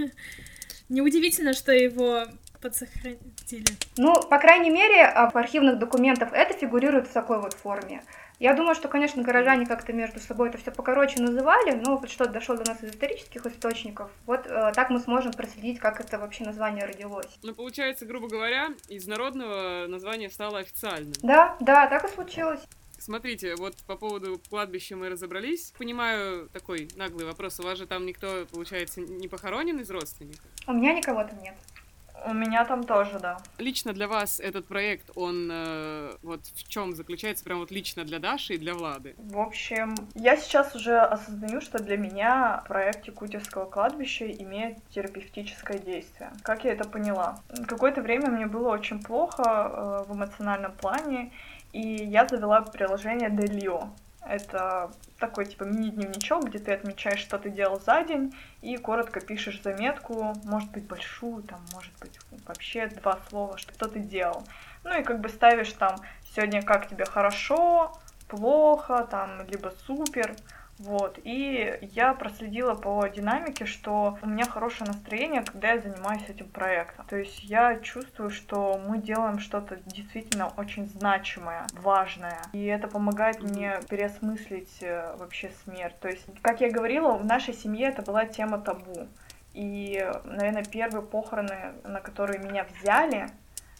Неудивительно, 0.90 1.54
что 1.54 1.72
его 1.72 2.26
подсохранили. 2.62 3.20
ну, 3.98 4.14
по 4.24 4.40
крайней 4.40 4.70
мере, 4.70 5.04
а, 5.04 5.30
в 5.30 5.36
архивных 5.36 5.78
документах 5.78 6.30
это 6.34 6.54
фигурирует 6.54 7.08
в 7.08 7.14
такой 7.14 7.40
вот 7.40 7.54
форме. 7.54 8.04
Я 8.40 8.54
думаю, 8.54 8.76
что, 8.76 8.88
конечно, 8.88 9.24
горожане 9.24 9.66
как-то 9.66 9.94
между 9.94 10.20
собой 10.20 10.50
это 10.50 10.58
все 10.58 10.72
покороче 10.72 11.22
называли, 11.22 11.72
но 11.72 11.98
вот 11.98 12.10
что 12.10 12.28
дошло 12.28 12.58
до 12.58 12.70
нас 12.70 12.84
из 12.84 12.92
исторических 12.92 13.46
источников, 13.46 14.12
вот 14.26 14.46
э, 14.46 14.72
так 14.76 14.90
мы 14.90 15.00
сможем 15.00 15.32
проследить, 15.32 15.80
как 15.80 16.02
это 16.02 16.20
вообще 16.20 16.44
название 16.44 16.86
родилось. 16.86 17.38
Ну, 17.44 17.54
получается, 17.54 18.06
грубо 18.06 18.28
говоря, 18.28 18.70
из 18.90 19.08
народного 19.08 19.88
название 19.88 20.30
стало 20.30 20.60
официальным. 20.60 21.14
Да, 21.22 21.56
да, 21.62 21.88
так 21.88 22.04
и 22.06 22.14
случилось. 22.14 22.60
Смотрите, 22.98 23.56
вот 23.56 23.76
по 23.86 23.96
поводу 23.96 24.42
кладбища 24.50 24.96
мы 24.96 25.10
разобрались. 25.10 25.74
Понимаю, 25.78 26.50
такой 26.50 26.90
наглый 26.96 27.26
вопрос. 27.26 27.60
У 27.60 27.64
вас 27.64 27.78
же 27.78 27.86
там 27.86 28.06
никто, 28.06 28.46
получается, 28.52 29.02
не 29.02 29.28
похоронен 29.28 29.80
из 29.80 29.90
родственников? 29.92 30.46
У 30.68 30.74
меня 30.74 30.94
никого 30.94 31.24
там 31.24 31.42
нет. 31.42 31.56
У 32.26 32.34
меня 32.34 32.66
там 32.66 32.84
тоже, 32.84 33.20
да. 33.20 33.38
Лично 33.58 33.94
для 33.94 34.08
вас 34.08 34.40
этот 34.40 34.68
проект, 34.68 35.12
он 35.16 35.50
э, 35.52 36.12
вот 36.24 36.42
в 36.46 36.68
чем 36.68 36.96
заключается, 36.96 37.44
прям 37.44 37.60
вот 37.60 37.72
лично 37.72 38.04
для 38.04 38.20
Даши 38.20 38.56
и 38.56 38.58
для 38.58 38.74
Влады? 38.74 39.16
В 39.18 39.40
общем, 39.40 39.96
я 40.16 40.36
сейчас 40.38 40.76
уже 40.76 40.98
осознаю, 41.00 41.62
что 41.62 41.80
для 41.80 41.98
меня 41.98 42.64
проект 42.68 43.06
Якутьевского 43.06 43.66
кладбища 43.66 44.26
имеет 44.26 44.78
терапевтическое 44.90 45.78
действие. 45.78 46.32
Как 46.42 46.64
я 46.64 46.74
это 46.74 46.88
поняла? 46.88 47.40
Какое-то 47.68 48.02
время 48.02 48.30
мне 48.30 48.48
было 48.48 48.70
очень 48.70 49.04
плохо 49.04 49.44
э, 49.44 50.06
в 50.08 50.16
эмоциональном 50.16 50.72
плане, 50.74 51.32
и 51.74 51.82
я 51.82 52.28
завела 52.28 52.62
приложение 52.62 53.30
Delio. 53.30 53.90
Это 54.28 54.92
такой 55.20 55.46
типа 55.46 55.64
мини-дневничок, 55.64 56.46
где 56.46 56.60
ты 56.60 56.74
отмечаешь, 56.74 57.20
что 57.20 57.38
ты 57.38 57.50
делал 57.50 57.80
за 57.80 58.04
день, 58.04 58.36
и 58.62 58.76
коротко 58.78 59.22
пишешь 59.22 59.62
заметку, 59.62 60.34
может 60.44 60.72
быть 60.72 60.86
большую, 60.86 61.44
там, 61.44 61.60
может 61.74 61.94
быть 62.00 62.20
вообще 62.48 62.88
два 62.88 63.20
слова, 63.30 63.58
что 63.58 63.88
ты 63.88 64.00
делал. 64.00 64.44
Ну 64.84 65.00
и 65.00 65.04
как 65.04 65.20
бы 65.22 65.30
ставишь 65.30 65.74
там 65.74 65.98
сегодня 66.36 66.64
как 66.64 66.90
тебе 66.90 67.06
хорошо, 67.06 67.98
плохо, 68.28 69.08
там, 69.10 69.46
либо 69.48 69.72
супер. 69.86 70.36
Вот, 70.78 71.20
и 71.24 71.80
я 71.94 72.14
проследила 72.14 72.74
по 72.74 73.08
динамике, 73.08 73.66
что 73.66 74.18
у 74.22 74.28
меня 74.28 74.46
хорошее 74.46 74.88
настроение, 74.88 75.42
когда 75.42 75.72
я 75.72 75.80
занимаюсь 75.80 76.28
этим 76.28 76.50
проектом. 76.50 77.06
То 77.08 77.16
есть 77.16 77.44
я 77.44 77.80
чувствую, 77.80 78.30
что 78.30 78.78
мы 78.86 78.98
делаем 78.98 79.40
что-то 79.40 79.78
действительно 79.86 80.52
очень 80.58 80.86
значимое, 80.86 81.66
важное. 81.74 82.42
И 82.52 82.66
это 82.66 82.90
помогает 82.90 83.42
мне 83.42 83.80
переосмыслить 83.90 84.82
э, 84.82 85.16
вообще 85.18 85.50
смерть. 85.64 85.98
То 86.02 86.10
есть, 86.10 86.26
как 86.42 86.60
я 86.60 86.70
говорила, 86.70 87.14
в 87.14 87.26
нашей 87.26 87.54
семье 87.54 87.88
это 87.88 88.02
была 88.02 88.26
тема 88.26 88.60
табу. 88.60 89.08
И, 89.54 90.06
наверное, 90.26 90.66
первые 90.66 91.06
похороны, 91.06 91.76
на 91.86 92.02
которые 92.02 92.40
меня 92.40 92.66
взяли, 92.66 93.30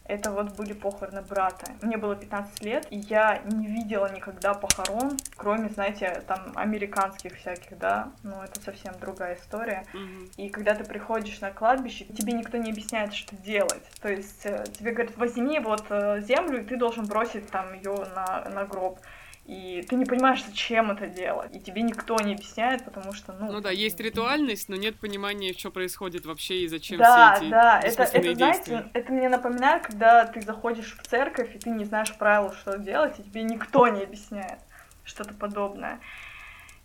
это 0.08 0.30
вот 0.30 0.56
были 0.56 0.72
похороны 0.72 1.22
брата. 1.22 1.72
Мне 1.82 1.96
было 1.96 2.16
15 2.16 2.62
лет, 2.62 2.86
и 2.90 2.98
я 2.98 3.42
не 3.44 3.66
видела 3.66 4.12
никогда 4.12 4.54
похорон, 4.54 5.16
кроме, 5.36 5.68
знаете, 5.68 6.22
там, 6.26 6.52
американских 6.54 7.36
всяких, 7.36 7.78
да, 7.78 8.10
ну, 8.22 8.42
это 8.42 8.60
совсем 8.60 8.94
другая 9.00 9.36
история. 9.36 9.84
Мгм. 9.92 10.30
И 10.36 10.48
когда 10.48 10.74
ты 10.74 10.84
приходишь 10.84 11.40
на 11.40 11.50
кладбище, 11.50 12.04
тебе 12.04 12.32
никто 12.32 12.56
не 12.56 12.70
объясняет, 12.70 13.14
что 13.14 13.36
делать. 13.36 13.82
То 14.00 14.08
есть 14.08 14.46
э, 14.46 14.64
тебе 14.72 14.92
говорят, 14.92 15.16
возьми 15.16 15.58
вот 15.58 15.84
э, 15.90 16.20
землю, 16.22 16.62
и 16.62 16.64
ты 16.64 16.76
должен 16.76 17.06
бросить 17.06 17.50
там 17.50 17.74
ее 17.74 17.94
на, 18.14 18.48
на 18.50 18.64
гроб. 18.64 18.98
И 19.46 19.86
ты 19.88 19.94
не 19.94 20.04
понимаешь, 20.04 20.44
зачем 20.44 20.90
это 20.90 21.06
делать. 21.06 21.54
И 21.54 21.60
тебе 21.60 21.82
никто 21.82 22.16
не 22.16 22.34
объясняет, 22.34 22.84
потому 22.84 23.12
что, 23.12 23.32
ну... 23.32 23.52
Ну 23.52 23.60
да, 23.60 23.70
есть 23.70 24.00
ритуальность, 24.00 24.68
но 24.68 24.74
нет 24.74 24.98
понимания, 24.98 25.52
что 25.52 25.70
происходит 25.70 26.26
вообще 26.26 26.62
и 26.62 26.68
зачем 26.68 26.98
Да, 26.98 27.36
все 27.36 27.44
эти 27.44 27.50
да, 27.52 27.78
это, 27.78 27.86
бессмысленные 27.86 28.32
это, 28.32 28.38
знаете, 28.38 28.90
это 28.92 29.12
мне 29.12 29.28
напоминает, 29.28 29.86
когда 29.86 30.26
ты 30.26 30.40
заходишь 30.40 30.96
в 31.00 31.06
церковь, 31.06 31.54
и 31.54 31.58
ты 31.60 31.70
не 31.70 31.84
знаешь 31.84 32.12
правил, 32.16 32.52
что 32.54 32.76
делать, 32.76 33.20
и 33.20 33.22
тебе 33.22 33.44
никто 33.44 33.86
не 33.86 34.02
объясняет 34.02 34.58
что-то 35.04 35.32
подобное. 35.32 36.00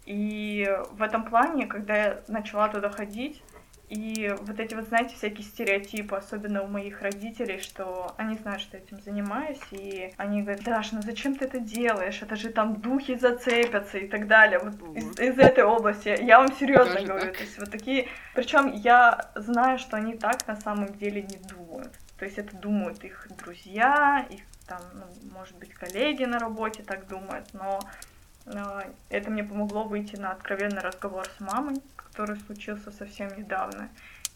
И 0.05 0.69
в 0.91 1.01
этом 1.01 1.25
плане, 1.25 1.65
когда 1.65 1.95
я 1.95 2.21
начала 2.27 2.69
туда 2.69 2.91
ходить, 2.91 3.41
и 3.91 4.33
вот 4.43 4.57
эти 4.57 4.73
вот, 4.73 4.87
знаете, 4.87 5.15
всякие 5.15 5.45
стереотипы, 5.45 6.15
особенно 6.15 6.63
у 6.63 6.67
моих 6.67 7.01
родителей, 7.01 7.59
что 7.59 8.13
они 8.15 8.37
знают, 8.37 8.61
что 8.61 8.77
я 8.77 8.83
этим 8.83 9.01
занимаюсь, 9.01 9.59
и 9.71 10.13
они 10.15 10.43
говорят, 10.43 10.63
Даш, 10.63 10.93
ну 10.93 11.01
зачем 11.01 11.35
ты 11.35 11.43
это 11.43 11.59
делаешь? 11.59 12.21
Это 12.21 12.37
же 12.37 12.51
там 12.51 12.79
духи 12.79 13.15
зацепятся 13.15 13.97
и 13.97 14.07
так 14.07 14.27
далее. 14.27 14.59
Вот 14.59 14.95
из, 14.95 15.19
из 15.19 15.37
этой 15.37 15.65
области. 15.65 16.17
Я 16.23 16.39
вам 16.39 16.53
серьезно 16.53 16.93
Даже 16.93 17.05
говорю. 17.05 17.25
так? 17.25 17.37
То 17.37 17.43
есть 17.43 17.59
вот 17.59 17.69
такие... 17.69 18.07
Причем 18.33 18.71
я 18.71 19.29
знаю, 19.35 19.77
что 19.77 19.97
они 19.97 20.15
так 20.15 20.47
на 20.47 20.55
самом 20.55 20.93
деле 20.93 21.23
не 21.23 21.37
думают. 21.53 21.91
То 22.17 22.23
есть 22.23 22.37
это 22.37 22.55
думают 22.55 23.03
их 23.03 23.27
друзья, 23.43 24.25
их 24.29 24.39
там, 24.67 24.79
ну, 24.93 25.31
может 25.33 25.57
быть, 25.57 25.73
коллеги 25.73 26.23
на 26.23 26.39
работе 26.39 26.81
так 26.81 27.09
думают, 27.09 27.45
но 27.51 27.81
э, 28.45 28.83
это 29.09 29.29
мне 29.29 29.43
помогло 29.43 29.83
выйти 29.83 30.15
на 30.15 30.31
откровенный 30.31 30.79
разговор 30.79 31.25
с 31.25 31.41
мамой, 31.41 31.75
который 32.11 32.37
случился 32.37 32.91
совсем 32.91 33.35
недавно. 33.37 33.89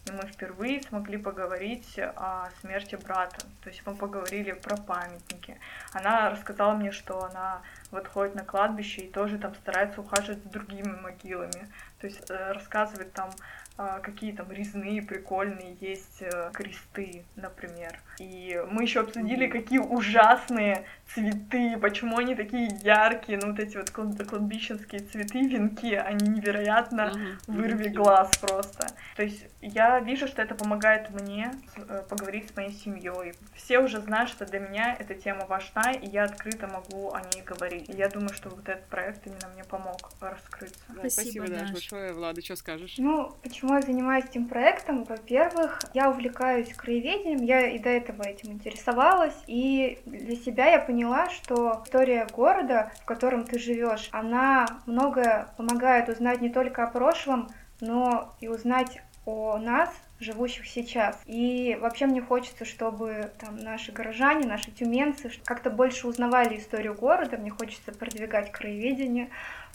И 0.06 0.12
мы 0.12 0.22
впервые 0.28 0.82
смогли 0.82 1.18
поговорить 1.18 1.98
о 1.98 2.48
смерти 2.60 2.94
брата. 2.94 3.44
То 3.62 3.70
есть 3.70 3.82
мы 3.84 3.96
поговорили 3.96 4.52
про 4.52 4.76
памятники. 4.76 5.58
Она 5.92 6.30
рассказала 6.30 6.74
мне, 6.74 6.92
что 6.92 7.24
она 7.24 7.62
вот 7.90 8.06
ходит 8.06 8.36
на 8.36 8.44
кладбище 8.44 9.02
и 9.02 9.10
тоже 9.10 9.38
там 9.38 9.54
старается 9.56 10.00
ухаживать 10.00 10.42
за 10.44 10.50
другими 10.50 10.94
могилами. 11.00 11.68
То 12.00 12.06
есть 12.06 12.30
э, 12.30 12.52
рассказывает 12.52 13.12
там 13.12 13.30
а, 13.78 13.98
какие 13.98 14.32
там 14.32 14.50
резные, 14.50 15.02
прикольные 15.02 15.76
есть 15.80 16.22
э, 16.22 16.50
кресты, 16.54 17.24
например. 17.34 18.00
И 18.18 18.60
мы 18.70 18.82
еще 18.82 19.00
обсудили, 19.00 19.46
какие 19.46 19.78
ужасные 19.78 20.84
цветы, 21.14 21.76
почему 21.80 22.18
они 22.18 22.34
такие 22.34 22.68
яркие, 22.82 23.38
ну 23.40 23.50
вот 23.50 23.60
эти 23.60 23.76
вот 23.76 23.90
кладбищенские 23.90 25.02
цветы, 25.02 25.46
венки, 25.46 25.94
они 25.94 26.28
невероятно 26.28 27.12
вырви 27.46 27.88
глаз 27.88 28.36
просто. 28.38 28.88
То 29.16 29.22
есть 29.22 29.46
я 29.60 30.00
вижу, 30.00 30.26
что 30.26 30.42
это 30.42 30.54
помогает 30.54 31.10
мне 31.10 31.52
э, 31.76 32.02
поговорить 32.08 32.50
с 32.50 32.56
моей 32.56 32.72
семьей. 32.72 33.34
Все 33.54 33.78
уже 33.78 34.00
знают, 34.00 34.30
что 34.30 34.44
для 34.46 34.58
меня 34.58 34.96
эта 34.98 35.14
тема 35.14 35.46
важна, 35.46 35.92
и 35.92 36.06
я 36.06 36.24
открыто 36.24 36.66
могу 36.66 37.12
о 37.12 37.20
ней 37.20 37.42
говорить. 37.42 37.88
И 37.88 37.92
я 37.92 38.08
думаю, 38.08 38.34
что 38.34 38.50
вот 38.50 38.68
этот 38.68 38.86
проект 38.86 39.26
именно 39.26 39.48
мне 39.54 39.64
помог 39.64 40.10
раскрыться. 40.20 40.80
Спасибо, 40.88 41.08
Спасибо 41.10 41.48
Даш, 41.48 41.72
большое. 41.72 42.12
Влада, 42.12 42.42
что 42.42 42.56
скажешь? 42.56 42.94
Ну, 42.98 43.34
почему 43.42 43.74
я 43.74 43.82
занимаюсь 43.82 44.24
этим 44.24 44.48
проектом? 44.48 45.04
Во-первых, 45.04 45.80
я 45.94 46.10
увлекаюсь 46.10 46.72
краеведением, 46.74 47.42
я 47.42 47.68
и 47.68 47.78
до 47.78 47.88
этого 47.90 48.05
этим 48.22 48.52
интересовалась, 48.52 49.36
и 49.46 49.98
для 50.06 50.36
себя 50.36 50.66
я 50.66 50.78
поняла, 50.78 51.30
что 51.30 51.82
история 51.84 52.26
города, 52.32 52.92
в 53.02 53.04
котором 53.04 53.44
ты 53.44 53.58
живешь, 53.58 54.08
она 54.12 54.66
многое 54.86 55.48
помогает 55.56 56.08
узнать 56.08 56.40
не 56.40 56.50
только 56.50 56.84
о 56.84 56.90
прошлом, 56.90 57.48
но 57.80 58.34
и 58.40 58.48
узнать 58.48 59.00
о 59.24 59.58
нас, 59.58 59.90
живущих 60.18 60.66
сейчас. 60.66 61.20
И 61.26 61.76
вообще 61.80 62.06
мне 62.06 62.22
хочется, 62.22 62.64
чтобы 62.64 63.30
там 63.38 63.58
наши 63.58 63.92
горожане, 63.92 64.46
наши 64.46 64.70
тюменцы 64.70 65.30
как-то 65.44 65.68
больше 65.68 66.06
узнавали 66.08 66.56
историю 66.56 66.94
города, 66.94 67.36
мне 67.36 67.50
хочется 67.50 67.92
продвигать 67.92 68.50
краеведение, 68.50 69.28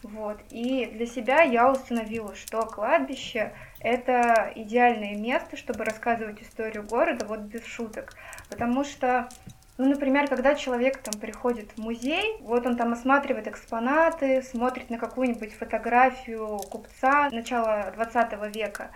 вот. 0.03 0.39
И 0.49 0.87
для 0.87 1.05
себя 1.05 1.41
я 1.41 1.71
установила, 1.71 2.35
что 2.35 2.61
кладбище— 2.61 3.53
это 3.83 4.51
идеальное 4.55 5.15
место, 5.15 5.57
чтобы 5.57 5.83
рассказывать 5.83 6.41
историю 6.41 6.83
города, 6.83 7.25
вот 7.25 7.39
без 7.41 7.65
шуток. 7.65 8.13
Потому 8.49 8.83
что 8.83 9.29
ну, 9.77 9.89
например, 9.89 10.27
когда 10.27 10.53
человек 10.53 10.99
там 10.99 11.19
приходит 11.19 11.71
в 11.71 11.79
музей, 11.79 12.37
вот 12.41 12.67
он 12.67 12.77
там 12.77 12.93
осматривает 12.93 13.47
экспонаты, 13.47 14.43
смотрит 14.43 14.91
на 14.91 14.99
какую-нибудь 14.99 15.53
фотографию 15.53 16.59
купца 16.69 17.29
начала 17.31 17.91
20 17.95 18.55
века, 18.55 18.91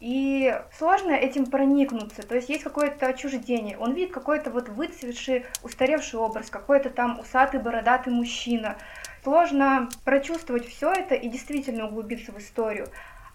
и 0.00 0.56
сложно 0.78 1.10
этим 1.10 1.46
проникнуться, 1.46 2.22
то 2.22 2.36
есть 2.36 2.48
есть 2.48 2.62
какое-то 2.62 3.06
отчуждение. 3.06 3.76
Он 3.78 3.94
видит 3.94 4.12
какой-то 4.12 4.50
вот 4.50 4.68
выцветший, 4.68 5.44
устаревший 5.64 6.20
образ, 6.20 6.50
какой-то 6.50 6.90
там 6.90 7.18
усатый, 7.18 7.58
бородатый 7.58 8.10
мужчина. 8.10 8.76
Сложно 9.24 9.88
прочувствовать 10.04 10.68
все 10.68 10.92
это 10.92 11.16
и 11.16 11.28
действительно 11.28 11.88
углубиться 11.88 12.30
в 12.30 12.38
историю. 12.38 12.86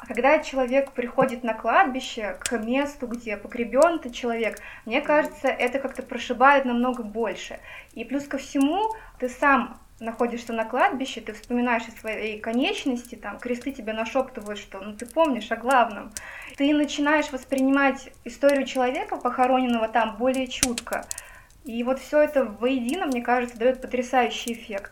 А 0.04 0.06
когда 0.06 0.40
человек 0.40 0.92
приходит 0.92 1.46
на 1.46 1.54
кладбище, 1.54 2.36
к 2.42 2.58
месту, 2.58 3.08
где 3.08 3.38
погребен 3.38 4.00
этот 4.00 4.14
человек, 4.14 4.60
мне 4.86 5.00
кажется, 5.00 5.48
это 5.48 5.80
как-то 5.80 6.04
прошибает 6.04 6.66
намного 6.66 7.04
больше. 7.04 7.62
И 7.94 8.04
плюс 8.04 8.28
ко 8.28 8.38
всему, 8.38 8.94
ты 9.18 9.30
сам 9.30 9.80
находишься 10.02 10.52
на 10.52 10.66
кладбище, 10.66 11.22
ты 11.22 11.32
вспоминаешь 11.32 11.88
о 11.88 11.98
своей 11.98 12.38
конечности, 12.42 13.16
там 13.16 13.40
кресты 13.40 13.72
тебе 13.72 13.94
нашептывают, 13.94 14.60
что 14.60 14.82
ну 14.82 14.92
ты 14.92 15.06
помнишь 15.06 15.50
о 15.54 15.56
главном. 15.56 16.12
Ты 16.58 16.74
начинаешь 16.74 17.32
воспринимать 17.32 18.10
историю 18.26 18.66
человека, 18.66 19.16
похороненного 19.16 19.88
там, 19.88 20.18
более 20.18 20.48
чутко. 20.48 21.06
И 21.64 21.82
вот 21.84 22.00
все 22.00 22.20
это 22.20 22.44
воедино, 22.44 23.06
мне 23.06 23.22
кажется, 23.22 23.58
дает 23.58 23.82
потрясающий 23.82 24.52
эффект. 24.52 24.92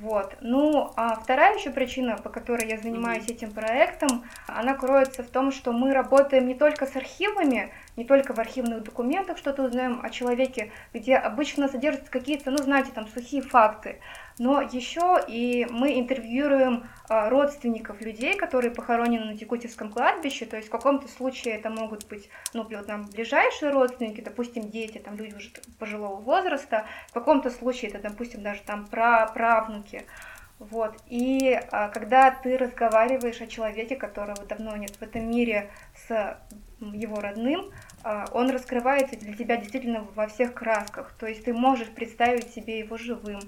Вот. 0.00 0.34
Ну, 0.40 0.90
а 0.96 1.14
вторая 1.14 1.58
еще 1.58 1.68
причина, 1.68 2.16
по 2.16 2.30
которой 2.30 2.66
я 2.66 2.78
занимаюсь 2.78 3.24
mm-hmm. 3.24 3.34
этим 3.34 3.52
проектом, 3.52 4.24
она 4.46 4.72
кроется 4.72 5.22
в 5.22 5.28
том, 5.28 5.52
что 5.52 5.72
мы 5.72 5.92
работаем 5.92 6.48
не 6.48 6.54
только 6.54 6.86
с 6.86 6.96
архивами, 6.96 7.70
не 7.98 8.06
только 8.06 8.32
в 8.32 8.38
архивных 8.38 8.82
документах 8.82 9.36
что-то 9.36 9.62
узнаем 9.62 10.00
о 10.02 10.08
человеке, 10.08 10.72
где 10.94 11.16
обычно 11.16 11.68
содержатся 11.68 12.10
какие-то, 12.10 12.50
ну, 12.50 12.56
знаете, 12.56 12.92
там, 12.94 13.08
сухие 13.08 13.42
факты, 13.42 14.00
но 14.40 14.62
еще 14.62 15.22
и 15.28 15.66
мы 15.70 16.00
интервьюируем 16.00 16.88
а, 17.10 17.28
родственников 17.28 18.00
людей, 18.00 18.34
которые 18.36 18.70
похоронены 18.70 19.26
на 19.26 19.36
Текутевском 19.36 19.92
кладбище, 19.92 20.46
то 20.46 20.56
есть 20.56 20.68
в 20.68 20.72
каком-то 20.72 21.08
случае 21.08 21.56
это 21.56 21.68
могут 21.68 22.08
быть, 22.08 22.30
ну, 22.54 22.62
вот 22.62 22.88
нам 22.88 23.04
ближайшие 23.10 23.70
родственники, 23.70 24.22
допустим, 24.22 24.70
дети, 24.70 24.96
там, 24.96 25.16
люди 25.16 25.34
уже 25.34 25.50
пожилого 25.78 26.16
возраста, 26.16 26.86
в 27.08 27.12
каком-то 27.12 27.50
случае 27.50 27.90
это, 27.90 28.00
допустим, 28.00 28.42
даже 28.42 28.62
там 28.62 28.86
правнуки, 28.86 30.06
вот. 30.58 30.96
И 31.06 31.60
а, 31.70 31.88
когда 31.88 32.30
ты 32.30 32.56
разговариваешь 32.56 33.42
о 33.42 33.46
человеке, 33.46 33.96
которого 33.96 34.42
давно 34.46 34.74
нет 34.76 34.96
в 34.96 35.02
этом 35.02 35.30
мире, 35.30 35.70
с 36.08 36.38
его 36.80 37.20
родным, 37.20 37.70
а, 38.02 38.24
он 38.32 38.48
раскрывается 38.48 39.18
для 39.18 39.34
тебя 39.34 39.56
действительно 39.58 40.06
во 40.14 40.26
всех 40.28 40.54
красках. 40.54 41.12
То 41.18 41.26
есть 41.26 41.44
ты 41.44 41.52
можешь 41.52 41.88
представить 41.88 42.54
себе 42.54 42.78
его 42.78 42.96
живым, 42.96 43.40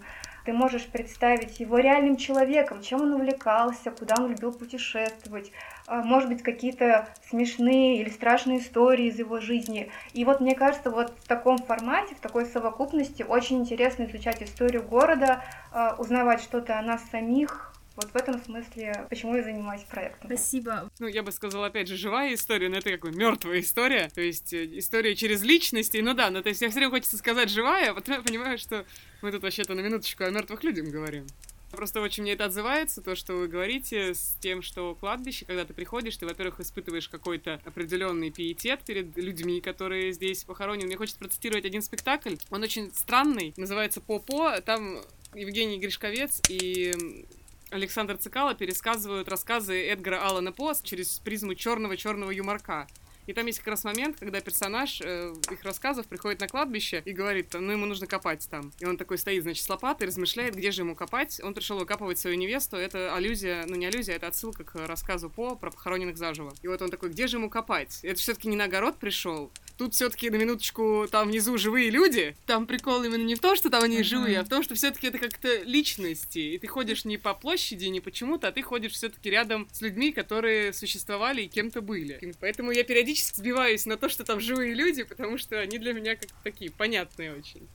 ты 0.45 0.53
можешь 0.53 0.87
представить 0.87 1.61
его 1.61 1.79
реальным 1.79 2.17
человеком, 2.17 2.83
чем 2.83 3.03
он 3.03 3.15
увлекался, 3.15 3.91
куда 3.91 4.15
он 4.19 4.31
любил 4.31 4.53
путешествовать, 4.53 5.53
а, 5.87 6.03
может 6.03 6.29
быть, 6.29 6.43
какие-то 6.43 7.09
смешные 7.29 8.01
или 8.01 8.09
страшные 8.11 8.59
истории 8.59 9.07
из 9.07 9.19
его 9.19 9.41
жизни. 9.41 9.91
И 10.13 10.25
вот 10.25 10.41
мне 10.41 10.55
кажется, 10.55 10.91
вот 10.91 11.11
в 11.11 11.29
таком 11.29 11.59
формате, 11.59 12.15
в 12.15 12.21
такой 12.21 12.47
совокупности 12.47 13.23
очень 13.23 13.59
интересно 13.59 14.05
изучать 14.05 14.43
историю 14.43 14.83
города, 14.83 15.45
а, 15.73 15.97
узнавать 15.99 16.43
что-то 16.43 16.79
о 16.79 16.83
нас 16.83 17.03
самих, 17.11 17.73
вот 17.97 18.11
в 18.11 18.17
этом 18.17 18.43
смысле, 18.43 19.07
почему 19.09 19.37
я 19.37 19.43
занимаюсь 19.43 19.83
проектом. 19.83 20.29
Спасибо. 20.31 20.91
Ну, 20.99 21.07
я 21.07 21.23
бы 21.23 21.33
сказала, 21.33 21.67
опять 21.67 21.89
же, 21.89 21.97
живая 21.97 22.35
история, 22.35 22.69
но 22.69 22.77
это 22.77 22.91
как 22.91 23.01
бы 23.01 23.13
мертвая 23.13 23.61
история, 23.61 24.11
то 24.15 24.21
есть 24.21 24.53
э, 24.53 24.79
история 24.79 25.15
через 25.15 25.43
личности. 25.43 25.99
Ну 25.99 26.15
да, 26.15 26.31
ну 26.31 26.43
то 26.43 26.49
есть 26.49 26.61
мне 26.61 26.71
все 26.71 26.79
время 26.79 26.91
хочется 26.91 27.17
сказать 27.19 27.51
живая, 27.51 27.91
а 27.91 27.95
потом 27.95 28.17
я 28.17 28.23
понимаю, 28.23 28.59
что 28.59 28.85
мы 29.21 29.31
тут 29.31 29.43
вообще-то 29.43 29.75
на 29.75 29.81
минуточку 29.81 30.25
о 30.25 30.31
мертвых 30.31 30.65
людях 30.65 30.87
говорим. 30.89 31.27
Просто 31.73 32.03
очень 32.03 32.23
мне 32.23 32.33
это 32.33 32.45
отзывается, 32.45 33.01
то, 33.01 33.17
что 33.17 33.33
вы 33.35 33.49
говорите, 33.49 34.15
с 34.15 34.37
тем, 34.41 34.61
что 34.61 34.95
кладбище, 34.95 35.47
когда 35.47 35.65
ты 35.65 35.73
приходишь, 35.73 36.19
ты, 36.19 36.27
во-первых, 36.27 36.61
испытываешь 36.61 37.09
какой-то 37.09 37.61
определенный 37.65 38.31
пиетет 38.31 38.81
перед 38.81 39.17
людьми, 39.17 39.61
которые 39.63 40.13
здесь 40.13 40.45
похоронены. 40.45 40.87
Мне 40.87 40.97
хочется 40.99 41.19
процитировать 41.19 41.65
один 41.65 41.81
спектакль. 41.81 42.35
Он 42.51 42.63
очень 42.63 42.93
странный, 42.93 43.55
называется 43.57 44.03
«По-по». 44.03 44.61
Там 44.61 45.01
Евгений 45.35 45.79
Гришковец 45.79 46.43
и 46.51 47.25
Александр 47.73 48.19
Цикало 48.19 48.55
пересказывают 48.55 49.29
рассказы 49.29 49.89
Эдгара 49.89 50.23
Аллана 50.23 50.53
По 50.53 50.75
через 50.83 51.19
призму 51.21 51.55
черного-черного 51.55 52.31
юморка. 52.31 52.87
И 53.27 53.33
там 53.33 53.47
есть 53.47 53.59
как 53.59 53.69
раз 53.69 53.85
момент, 53.85 54.17
когда 54.19 54.41
персонаж 54.41 55.01
э, 55.01 55.35
их 55.51 55.63
рассказов 55.63 56.07
приходит 56.07 56.41
на 56.41 56.49
кладбище 56.49 57.03
и 57.05 57.13
говорит, 57.13 57.55
ну 57.55 57.73
ему 57.73 57.87
нужно 57.87 58.07
копать 58.07 58.47
там. 58.51 58.73
И 58.79 58.85
он 58.85 58.97
такой 58.97 59.19
стоит, 59.19 59.43
значит, 59.43 59.65
с 59.65 59.69
лопатой, 59.69 60.07
размышляет, 60.07 60.55
где 60.55 60.71
же 60.71 60.83
ему 60.83 60.95
копать. 60.95 61.41
Он 61.43 61.55
пришел 61.55 61.79
выкапывать 61.79 62.19
свою 62.19 62.37
невесту. 62.37 62.77
Это 62.77 63.15
аллюзия, 63.15 63.65
ну 63.67 63.77
не 63.77 63.87
аллюзия, 63.87 64.17
это 64.17 64.29
отсылка 64.29 64.65
к 64.65 64.87
рассказу 64.87 65.31
По 65.31 65.57
про 65.57 65.71
похороненных 65.71 66.17
заживо. 66.17 66.55
И 66.63 66.69
вот 66.69 66.83
он 66.83 66.91
такой, 66.91 67.11
где 67.11 67.27
же 67.27 67.37
ему 67.37 67.51
копать? 67.51 68.01
Это 68.03 68.19
все-таки 68.19 68.49
не 68.49 68.57
на 68.57 68.65
огород 68.65 68.99
пришел, 68.99 69.51
Тут 69.83 69.95
все-таки 69.95 70.31
на 70.31 70.37
минуточку 70.37 71.09
там 71.11 71.29
внизу 71.29 71.57
живые 71.59 71.91
люди. 71.91 72.37
Там 72.47 72.67
прикол 72.67 73.03
именно 73.03 73.25
не 73.25 73.35
в 73.35 73.41
том, 73.41 73.57
что 73.57 73.71
там 73.71 73.83
они 73.83 73.99
uh-huh. 73.99 74.05
живые, 74.05 74.41
а 74.41 74.45
в 74.45 74.49
том, 74.49 74.63
что 74.63 74.75
все-таки 74.75 75.09
это 75.09 75.19
как-то 75.19 75.63
личности. 75.63 76.39
И 76.39 76.59
ты 76.59 76.67
ходишь 76.67 77.05
не 77.05 77.17
по 77.17 77.35
площади, 77.35 77.87
не 77.87 78.01
почему-то, 78.01 78.49
а 78.49 78.53
ты 78.53 78.63
ходишь 78.63 78.93
все-таки 78.93 79.31
рядом 79.31 79.69
с 79.73 79.81
людьми, 79.81 80.13
которые 80.13 80.73
существовали 80.73 81.43
и 81.43 81.49
кем-то 81.49 81.81
были. 81.81 82.35
Поэтому 82.41 82.71
я 82.71 82.85
периодически 82.85 83.12
сбиваюсь 83.21 83.87
на 83.87 83.97
то, 83.97 84.09
что 84.09 84.25
там 84.25 84.41
живые 84.41 84.75
люди, 84.75 85.03
потому 85.03 85.39
что 85.39 85.59
они 85.59 85.79
для 85.79 85.93
меня 85.93 86.17
как-то 86.17 86.35
такие 86.43 86.71
понятные 86.71 87.35
очень. 87.35 87.69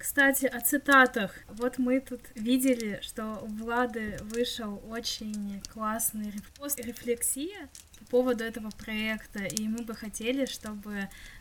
Кстати, 0.00 0.46
о 0.46 0.60
цитатах. 0.60 1.34
Вот 1.46 1.76
мы 1.76 2.00
тут 2.00 2.22
видели, 2.34 3.00
что 3.02 3.38
у 3.42 3.46
Влады 3.46 4.16
вышел 4.22 4.82
очень 4.88 5.62
классный 5.74 6.32
пост 6.56 6.80
рефлексия 6.80 7.68
по 7.98 8.04
поводу 8.06 8.42
этого 8.42 8.70
проекта, 8.70 9.44
и 9.44 9.68
мы 9.68 9.84
бы 9.84 9.94
хотели, 9.94 10.46
чтобы 10.46 10.94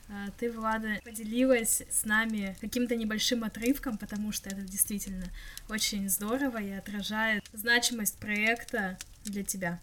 э, 0.09 0.13
ты, 0.37 0.51
Влада, 0.51 0.99
поделилась 1.05 1.83
с 1.89 2.03
нами 2.03 2.57
каким-то 2.59 2.97
небольшим 2.97 3.45
отрывком, 3.45 3.97
потому 3.97 4.33
что 4.33 4.49
это 4.49 4.61
действительно 4.61 5.27
очень 5.69 6.09
здорово 6.09 6.61
и 6.61 6.71
отражает 6.71 7.45
значимость 7.53 8.19
проекта 8.19 8.97
для 9.23 9.45
тебя. 9.45 9.79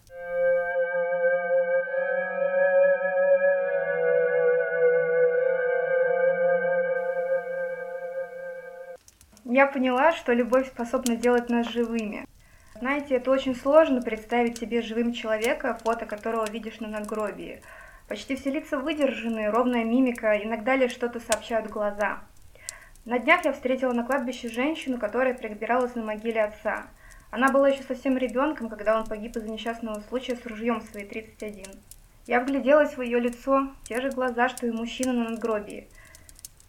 Я 9.53 9.65
поняла, 9.65 10.11
что 10.11 10.33
любовь 10.33 10.67
способна 10.67 11.15
делать 11.15 11.49
нас 11.49 11.67
живыми. 11.69 12.27
Знаете, 12.75 13.15
это 13.15 13.31
очень 13.31 13.55
сложно 13.55 14.01
представить 14.01 14.57
себе 14.57 14.81
живым 14.81 15.13
человека, 15.13 15.79
фото 15.83 16.05
которого 16.05 16.49
видишь 16.49 16.79
на 16.79 16.87
надгробии. 16.87 17.61
Почти 18.07 18.35
все 18.35 18.51
лица 18.51 18.77
выдержаны, 18.77 19.49
ровная 19.49 19.83
мимика, 19.83 20.37
иногда 20.37 20.75
лишь 20.75 20.91
что-то 20.91 21.19
сообщают 21.19 21.67
глаза. 21.67 22.19
На 23.05 23.19
днях 23.19 23.45
я 23.45 23.53
встретила 23.53 23.93
на 23.93 24.03
кладбище 24.03 24.49
женщину, 24.49 24.97
которая 24.97 25.33
прибиралась 25.33 25.95
на 25.95 26.03
могиле 26.03 26.43
отца. 26.43 26.87
Она 27.31 27.49
была 27.49 27.69
еще 27.69 27.83
совсем 27.83 28.17
ребенком, 28.17 28.69
когда 28.69 28.97
он 28.97 29.05
погиб 29.05 29.35
из-за 29.37 29.49
несчастного 29.49 30.01
случая 30.09 30.35
с 30.35 30.45
ружьем 30.45 30.81
в 30.81 30.83
свои 30.83 31.05
31. 31.05 31.65
Я 32.25 32.41
вгляделась 32.41 32.97
в 32.97 33.01
ее 33.01 33.19
лицо, 33.19 33.71
те 33.83 34.01
же 34.01 34.09
глаза, 34.09 34.49
что 34.49 34.67
и 34.67 34.71
мужчина 34.71 35.13
на 35.13 35.29
надгробии. 35.29 35.87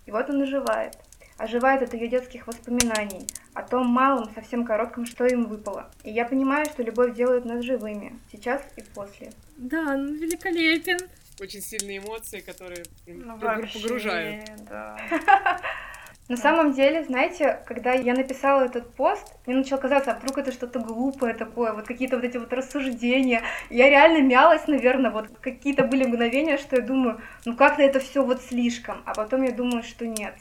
И 0.06 0.10
вот 0.10 0.30
он 0.30 0.42
оживает. 0.42 0.96
Оживает 1.38 1.82
от 1.82 1.94
ее 1.94 2.08
детских 2.08 2.48
воспоминаний, 2.48 3.26
о 3.54 3.62
том 3.62 3.86
малом, 3.86 4.28
совсем 4.34 4.64
коротком, 4.64 5.06
что 5.06 5.24
им 5.24 5.44
выпало. 5.44 5.88
И 6.02 6.10
я 6.10 6.24
понимаю, 6.24 6.64
что 6.66 6.82
любовь 6.82 7.14
делает 7.14 7.44
нас 7.44 7.64
живыми, 7.64 8.18
сейчас 8.32 8.60
и 8.76 8.82
после. 8.82 9.30
Да, 9.56 9.94
он 9.94 10.14
великолепен. 10.14 10.98
Очень 11.40 11.60
сильные 11.62 11.98
эмоции, 11.98 12.40
которые 12.40 12.82
Ну, 13.06 13.38
погружают. 13.38 14.48
вообще, 14.48 14.64
да. 14.68 14.96
На 16.28 16.36
самом 16.36 16.72
деле, 16.74 17.04
знаете, 17.04 17.62
когда 17.64 17.92
я 17.94 18.12
написала 18.12 18.62
этот 18.64 18.92
пост, 18.94 19.32
мне 19.46 19.56
начало 19.56 19.78
казаться, 19.78 20.12
а 20.12 20.18
вдруг 20.18 20.36
это 20.36 20.52
что-то 20.52 20.78
глупое 20.78 21.32
такое, 21.32 21.72
вот 21.72 21.86
какие-то 21.86 22.16
вот 22.16 22.24
эти 22.24 22.36
вот 22.36 22.52
рассуждения. 22.52 23.42
Я 23.70 23.88
реально 23.88 24.20
мялась, 24.20 24.66
наверное, 24.66 25.10
вот 25.10 25.28
какие-то 25.40 25.84
были 25.84 26.04
мгновения, 26.04 26.58
что 26.58 26.76
я 26.76 26.82
думаю, 26.82 27.22
ну 27.46 27.56
как-то 27.56 27.82
это 27.82 27.98
все 27.98 28.22
вот 28.22 28.42
слишком, 28.42 29.02
а 29.06 29.14
потом 29.14 29.42
я 29.42 29.52
думаю, 29.52 29.82
что 29.82 30.06
нет. 30.06 30.34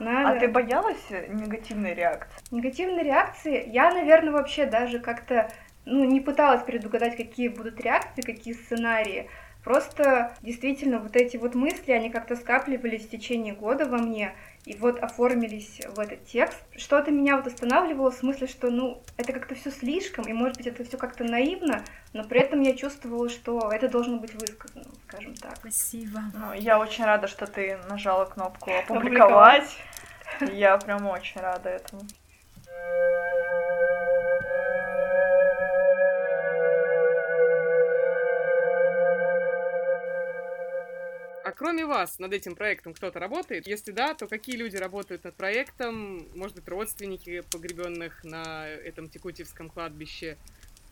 Надо... 0.00 0.30
А 0.30 0.40
ты 0.40 0.48
боялась 0.48 1.10
негативной 1.28 1.94
реакции? 1.94 2.42
Негативные 2.50 3.04
реакции, 3.04 3.68
я, 3.68 3.92
наверное, 3.92 4.32
вообще 4.32 4.64
даже 4.64 4.98
как-то, 4.98 5.52
ну, 5.84 6.04
не 6.04 6.20
пыталась 6.20 6.62
предугадать, 6.62 7.16
какие 7.16 7.48
будут 7.48 7.80
реакции, 7.80 8.22
какие 8.22 8.54
сценарии. 8.54 9.28
Просто 9.64 10.34
действительно 10.42 10.98
вот 10.98 11.16
эти 11.16 11.36
вот 11.36 11.54
мысли, 11.54 11.92
они 11.92 12.10
как-то 12.10 12.36
скапливались 12.36 13.06
в 13.06 13.10
течение 13.10 13.54
года 13.54 13.86
во 13.86 13.98
мне, 13.98 14.34
и 14.64 14.76
вот 14.76 14.98
оформились 14.98 15.80
в 15.94 15.98
этот 15.98 16.24
текст. 16.24 16.58
Что-то 16.76 17.10
меня 17.10 17.36
вот 17.36 17.46
останавливало 17.46 18.10
в 18.10 18.14
смысле, 18.14 18.46
что, 18.46 18.70
ну, 18.70 19.02
это 19.16 19.32
как-то 19.32 19.54
все 19.54 19.70
слишком, 19.70 20.26
и, 20.26 20.32
может 20.32 20.56
быть, 20.56 20.66
это 20.66 20.84
все 20.84 20.96
как-то 20.96 21.24
наивно, 21.24 21.82
но 22.12 22.24
при 22.24 22.40
этом 22.40 22.60
я 22.62 22.74
чувствовала, 22.74 23.28
что 23.28 23.70
это 23.70 23.88
должно 23.88 24.18
быть 24.18 24.34
высказано, 24.34 24.84
скажем 25.08 25.34
так. 25.34 25.56
Спасибо. 25.56 26.20
Ну, 26.34 26.52
я 26.54 26.78
очень 26.78 27.04
рада, 27.04 27.26
что 27.26 27.46
ты 27.46 27.78
нажала 27.88 28.24
кнопку 28.24 28.70
опубликовать. 28.70 29.76
Я 30.52 30.78
прям 30.78 31.06
очень 31.06 31.40
рада 31.40 31.68
этому. 31.70 32.02
Кроме 41.60 41.84
вас 41.84 42.18
над 42.18 42.32
этим 42.32 42.54
проектом 42.54 42.94
кто-то 42.94 43.20
работает? 43.20 43.66
Если 43.66 43.90
да, 43.90 44.14
то 44.14 44.26
какие 44.26 44.56
люди 44.56 44.76
работают 44.76 45.24
над 45.24 45.34
проектом? 45.34 46.26
Может 46.34 46.56
быть, 46.56 46.66
родственники 46.66 47.42
погребенных 47.52 48.24
на 48.24 48.66
этом 48.66 49.10
Текутевском 49.10 49.68
кладбище? 49.68 50.38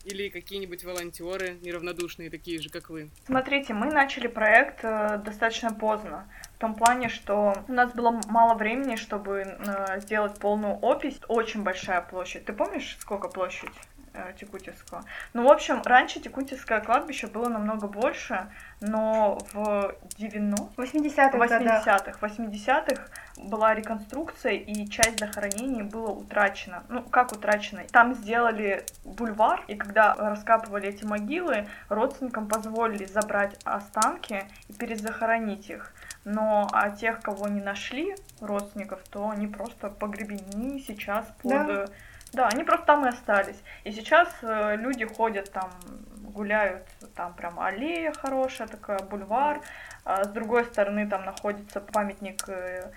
Или 0.04 0.28
какие-нибудь 0.28 0.84
волонтеры, 0.84 1.56
неравнодушные, 1.62 2.28
такие 2.28 2.60
же, 2.60 2.68
как 2.68 2.90
вы? 2.90 3.08
Смотрите, 3.24 3.72
мы 3.72 3.86
начали 3.86 4.26
проект 4.26 4.80
э, 4.84 5.22
достаточно 5.24 5.72
поздно. 5.72 6.28
В 6.56 6.58
том 6.58 6.74
плане, 6.74 7.08
что 7.08 7.64
у 7.66 7.72
нас 7.72 7.92
было 7.94 8.20
мало 8.28 8.54
времени, 8.54 8.96
чтобы 8.96 9.38
э, 9.38 10.00
сделать 10.00 10.38
полную 10.38 10.74
опись. 10.74 11.18
Очень 11.28 11.62
большая 11.62 12.02
площадь. 12.02 12.44
Ты 12.44 12.52
помнишь, 12.52 12.96
сколько 13.00 13.28
площадь? 13.28 13.72
Э, 14.12 14.32
Текутевского. 14.38 15.04
Ну, 15.32 15.46
в 15.46 15.52
общем, 15.52 15.82
раньше 15.84 16.20
Текутевское 16.20 16.80
кладбище 16.80 17.26
было 17.26 17.48
намного 17.48 17.86
больше, 17.86 18.48
но 18.80 19.38
в 19.52 19.94
90 20.18 20.68
80-х 20.76 21.38
годах. 21.38 21.86
80-х, 21.86 22.18
80-х 22.20 23.02
была 23.36 23.74
реконструкция, 23.74 24.52
и 24.52 24.86
часть 24.88 25.18
захоронений 25.18 25.82
была 25.82 26.10
утрачена. 26.10 26.84
Ну, 26.88 27.02
как 27.02 27.32
утрачена? 27.32 27.84
Там 27.90 28.14
сделали 28.14 28.84
бульвар, 29.04 29.64
и 29.68 29.76
когда 29.76 30.14
раскапывали 30.14 30.88
эти 30.88 31.04
могилы, 31.04 31.66
родственникам 31.88 32.48
позволили 32.48 33.04
забрать 33.04 33.56
останки 33.64 34.44
и 34.68 34.72
перезахоронить 34.72 35.70
их. 35.70 35.92
Но 36.24 36.68
а 36.72 36.90
тех, 36.90 37.20
кого 37.20 37.48
не 37.48 37.60
нашли, 37.60 38.14
родственников, 38.40 39.00
то 39.10 39.30
они 39.30 39.46
просто 39.46 39.88
погребены 39.88 40.80
сейчас 40.80 41.26
под... 41.42 41.66
Да. 41.66 41.86
Да, 42.32 42.48
они 42.48 42.64
просто 42.64 42.86
там 42.86 43.06
и 43.06 43.08
остались. 43.08 43.62
И 43.84 43.92
сейчас 43.92 44.28
э, 44.42 44.76
люди 44.76 45.04
ходят 45.04 45.50
там, 45.50 45.70
гуляют, 46.16 46.86
там 47.14 47.34
прям 47.34 47.58
аллея 47.58 48.12
хорошая 48.12 48.68
такая, 48.68 48.98
бульвар. 48.98 49.60
А 50.04 50.24
с 50.24 50.28
другой 50.28 50.64
стороны 50.64 51.08
там 51.08 51.24
находится 51.24 51.80
памятник 51.80 52.48
э, 52.48 52.90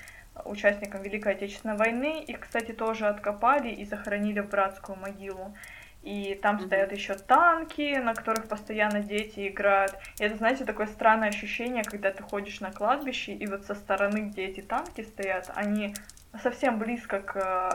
участникам 0.45 1.01
Великой 1.01 1.33
Отечественной 1.33 1.77
войны. 1.77 2.23
Их, 2.23 2.39
кстати, 2.41 2.71
тоже 2.71 3.07
откопали 3.07 3.69
и 3.69 3.85
захоронили 3.85 4.41
в 4.41 4.49
братскую 4.49 4.97
могилу. 4.97 5.55
И 6.03 6.39
там 6.41 6.55
Мгм. 6.55 6.65
стоят 6.65 6.91
еще 6.91 7.13
танки, 7.13 7.95
на 7.97 8.15
которых 8.15 8.47
постоянно 8.47 9.01
дети 9.01 9.47
играют. 9.47 9.95
И 10.19 10.23
это, 10.23 10.35
знаете, 10.35 10.65
такое 10.65 10.87
странное 10.87 11.29
ощущение, 11.29 11.83
когда 11.83 12.11
ты 12.11 12.23
ходишь 12.23 12.59
на 12.59 12.71
кладбище, 12.71 13.33
и 13.33 13.45
вот 13.45 13.65
со 13.65 13.75
стороны, 13.75 14.29
где 14.29 14.45
эти 14.45 14.61
танки 14.61 15.01
стоят, 15.01 15.51
они 15.53 15.93
совсем 16.41 16.79
близко 16.79 17.19
к 17.19 17.35
э, 17.35 17.69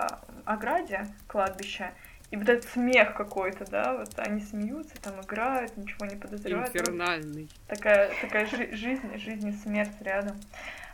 ограде 0.44 1.06
кладбища. 1.26 1.92
И 2.30 2.36
вот 2.36 2.48
этот 2.48 2.68
смех 2.70 3.14
какой-то, 3.14 3.64
да, 3.70 3.94
вот 3.94 4.10
они 4.18 4.40
смеются, 4.40 5.00
там 5.00 5.20
играют, 5.20 5.76
ничего 5.76 6.06
не 6.06 6.16
подозревают. 6.16 6.68
Вот 6.72 6.80
Инфернальный. 6.80 7.48
такая, 7.68 8.10
такая 8.20 8.46
жи- 8.46 8.74
жизнь, 8.74 9.16
жизнь 9.18 9.48
и 9.48 9.52
смерть 9.52 9.92
рядом. 10.00 10.40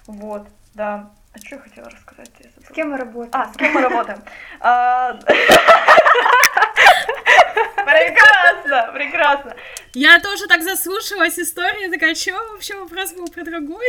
Вот, 0.06 0.46
да. 0.74 1.10
А 1.34 1.38
что 1.38 1.54
я 1.56 1.62
хотела 1.62 1.88
рассказать? 1.88 2.30
Я 2.40 2.50
забыла. 2.50 2.70
С 2.70 2.74
кем 2.74 2.90
мы 2.90 2.96
работаем? 2.98 3.30
А, 3.32 3.50
с 3.52 3.56
кем 3.56 3.72
мы 3.72 3.80
работаем? 3.80 4.18
Прекрасно, 7.84 8.92
прекрасно. 8.92 9.54
Я 9.94 10.20
тоже 10.20 10.46
так 10.46 10.62
заслушалась 10.62 11.38
историю, 11.38 11.90
такая, 11.90 12.14
чего 12.14 12.38
вообще 12.52 12.76
вопрос 12.78 13.12
был 13.12 13.26
про 13.26 13.44
другую? 13.44 13.80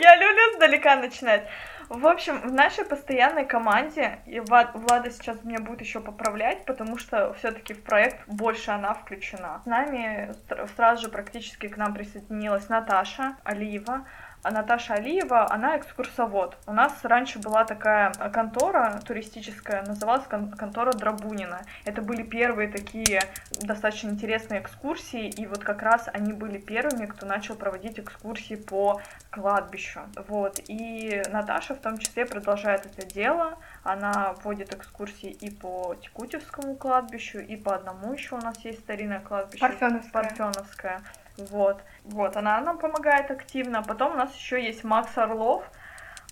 Я 0.00 0.16
люблю 0.16 0.54
сдалека 0.56 0.96
начинать. 0.96 1.42
В 1.88 2.06
общем, 2.06 2.40
в 2.42 2.52
нашей 2.52 2.84
постоянной 2.84 3.46
команде, 3.46 4.18
и 4.26 4.40
Ва- 4.40 4.72
Влада 4.74 5.10
сейчас 5.10 5.42
меня 5.42 5.58
будет 5.58 5.80
еще 5.80 6.00
поправлять, 6.00 6.66
потому 6.66 6.98
что 6.98 7.32
все-таки 7.34 7.72
в 7.72 7.82
проект 7.82 8.28
больше 8.28 8.72
она 8.72 8.92
включена. 8.92 9.62
С 9.62 9.66
нами 9.66 10.34
сразу 10.76 11.02
же 11.02 11.08
практически 11.08 11.68
к 11.68 11.78
нам 11.78 11.94
присоединилась 11.94 12.68
Наташа 12.68 13.36
Алиева. 13.42 14.04
А 14.42 14.50
Наташа 14.50 14.94
Алиева, 14.94 15.50
она 15.50 15.76
экскурсовод. 15.76 16.56
У 16.66 16.72
нас 16.72 16.92
раньше 17.02 17.38
была 17.38 17.64
такая 17.64 18.12
контора 18.32 19.00
туристическая, 19.04 19.82
называлась 19.82 20.24
кон- 20.26 20.52
контора 20.52 20.92
Драбунина. 20.92 21.62
Это 21.84 22.02
были 22.02 22.22
первые 22.22 22.68
такие 22.68 23.20
достаточно 23.50 24.10
интересные 24.10 24.60
экскурсии, 24.60 25.28
и 25.28 25.46
вот 25.46 25.64
как 25.64 25.82
раз 25.82 26.08
они 26.12 26.32
были 26.32 26.58
первыми, 26.58 27.06
кто 27.06 27.26
начал 27.26 27.56
проводить 27.56 27.98
экскурсии 27.98 28.54
по 28.54 29.00
кладбищу. 29.30 30.00
Вот. 30.28 30.60
И 30.68 31.20
Наташа 31.30 31.74
в 31.74 31.78
том 31.78 31.98
числе 31.98 32.24
продолжает 32.24 32.86
это 32.86 33.04
дело. 33.06 33.58
Она 33.82 34.34
вводит 34.44 34.72
экскурсии 34.74 35.30
и 35.30 35.50
по 35.50 35.96
Текутевскому 35.96 36.76
кладбищу, 36.76 37.38
и 37.38 37.56
по 37.56 37.74
одному 37.74 38.12
еще 38.12 38.36
у 38.36 38.38
нас 38.38 38.58
есть 38.64 38.80
старинное 38.80 39.20
кладбище. 39.20 39.60
Парфеновское. 39.60 40.12
Парфеновское. 40.12 41.00
Вот. 41.38 41.82
Вот, 42.04 42.36
она 42.36 42.60
нам 42.60 42.78
помогает 42.78 43.30
активно. 43.30 43.82
Потом 43.82 44.12
у 44.12 44.16
нас 44.16 44.34
еще 44.34 44.62
есть 44.62 44.84
Макс 44.84 45.16
Орлов. 45.16 45.64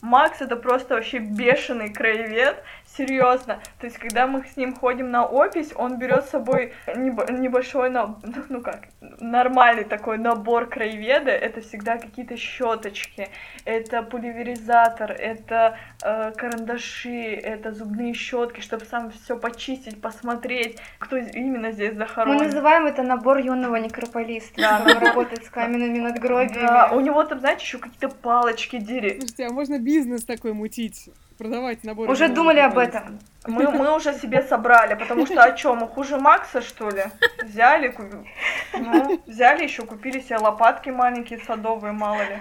Макс 0.03 0.43
это 0.43 0.57
просто 0.57 0.95
вообще 0.95 1.19
бешеный 1.19 1.91
краевед, 1.91 2.63
серьезно. 2.97 3.61
То 3.81 3.87
есть, 3.87 3.99
когда 3.99 4.27
мы 4.27 4.45
с 4.45 4.57
ним 4.57 4.75
ходим 4.75 5.11
на 5.11 5.25
опись, 5.27 5.73
он 5.75 5.99
берет 5.99 6.25
с 6.25 6.31
собой 6.31 6.73
небо- 6.87 7.31
небольшой, 7.31 7.91
ну 8.49 8.61
как, 8.63 8.89
нормальный 9.21 9.85
такой 9.85 10.19
набор 10.19 10.67
краеведа. 10.69 11.31
Это 11.31 11.61
всегда 11.61 11.99
какие-то 11.99 12.37
щеточки, 12.37 13.29
это 13.65 14.03
пульверизатор, 14.03 15.13
это 15.13 15.79
э, 16.03 16.33
карандаши, 16.37 17.35
это 17.35 17.73
зубные 17.73 18.15
щетки, 18.15 18.61
чтобы 18.61 18.85
сам 18.85 19.11
все 19.11 19.39
почистить, 19.39 20.01
посмотреть, 20.01 20.79
кто 20.99 21.17
именно 21.17 21.73
здесь 21.73 21.93
Мы 21.93 21.99
захоронен. 21.99 22.45
называем 22.45 22.87
это 22.87 23.03
набор 23.03 23.39
юного 23.39 23.77
некрополиста, 23.77 24.61
Да. 24.61 24.79
который 24.79 25.09
работает 25.09 25.45
с 25.45 25.51
каменными 25.51 25.99
надгробиями. 26.07 26.67
Да, 26.67 26.91
у 26.93 27.01
него 27.01 27.23
там, 27.25 27.41
знаете, 27.41 27.63
еще 27.63 27.79
какие-то 27.79 28.09
палочки 28.09 28.79
дери. 28.79 29.19
Слушайте, 29.19 29.47
а 29.47 29.51
можно 29.53 29.79
бизнес 29.79 30.25
такой 30.25 30.53
мутить? 30.53 31.11
Продавать 31.39 31.85
наборы. 31.85 32.11
Уже 32.11 32.29
думали 32.29 32.61
об 32.61 32.79
этом. 32.79 33.19
Мы, 33.47 33.71
мы 33.71 33.95
уже 33.95 34.15
себе 34.15 34.43
собрали, 34.43 34.95
потому 34.95 35.27
что 35.27 35.43
о 35.43 35.53
чем? 35.53 35.79
Мы 35.79 35.89
хуже 35.89 36.19
Макса, 36.19 36.63
что 36.63 36.91
ли? 36.91 37.05
Взяли, 37.45 37.89
ку- 37.89 38.27
ну, 38.73 39.23
взяли 39.27 39.65
еще, 39.65 39.85
купили 39.85 40.21
себе 40.21 40.39
лопатки 40.39 40.89
маленькие 40.91 41.39
садовые, 41.41 41.93
мало 41.93 42.23
ли. 42.23 42.39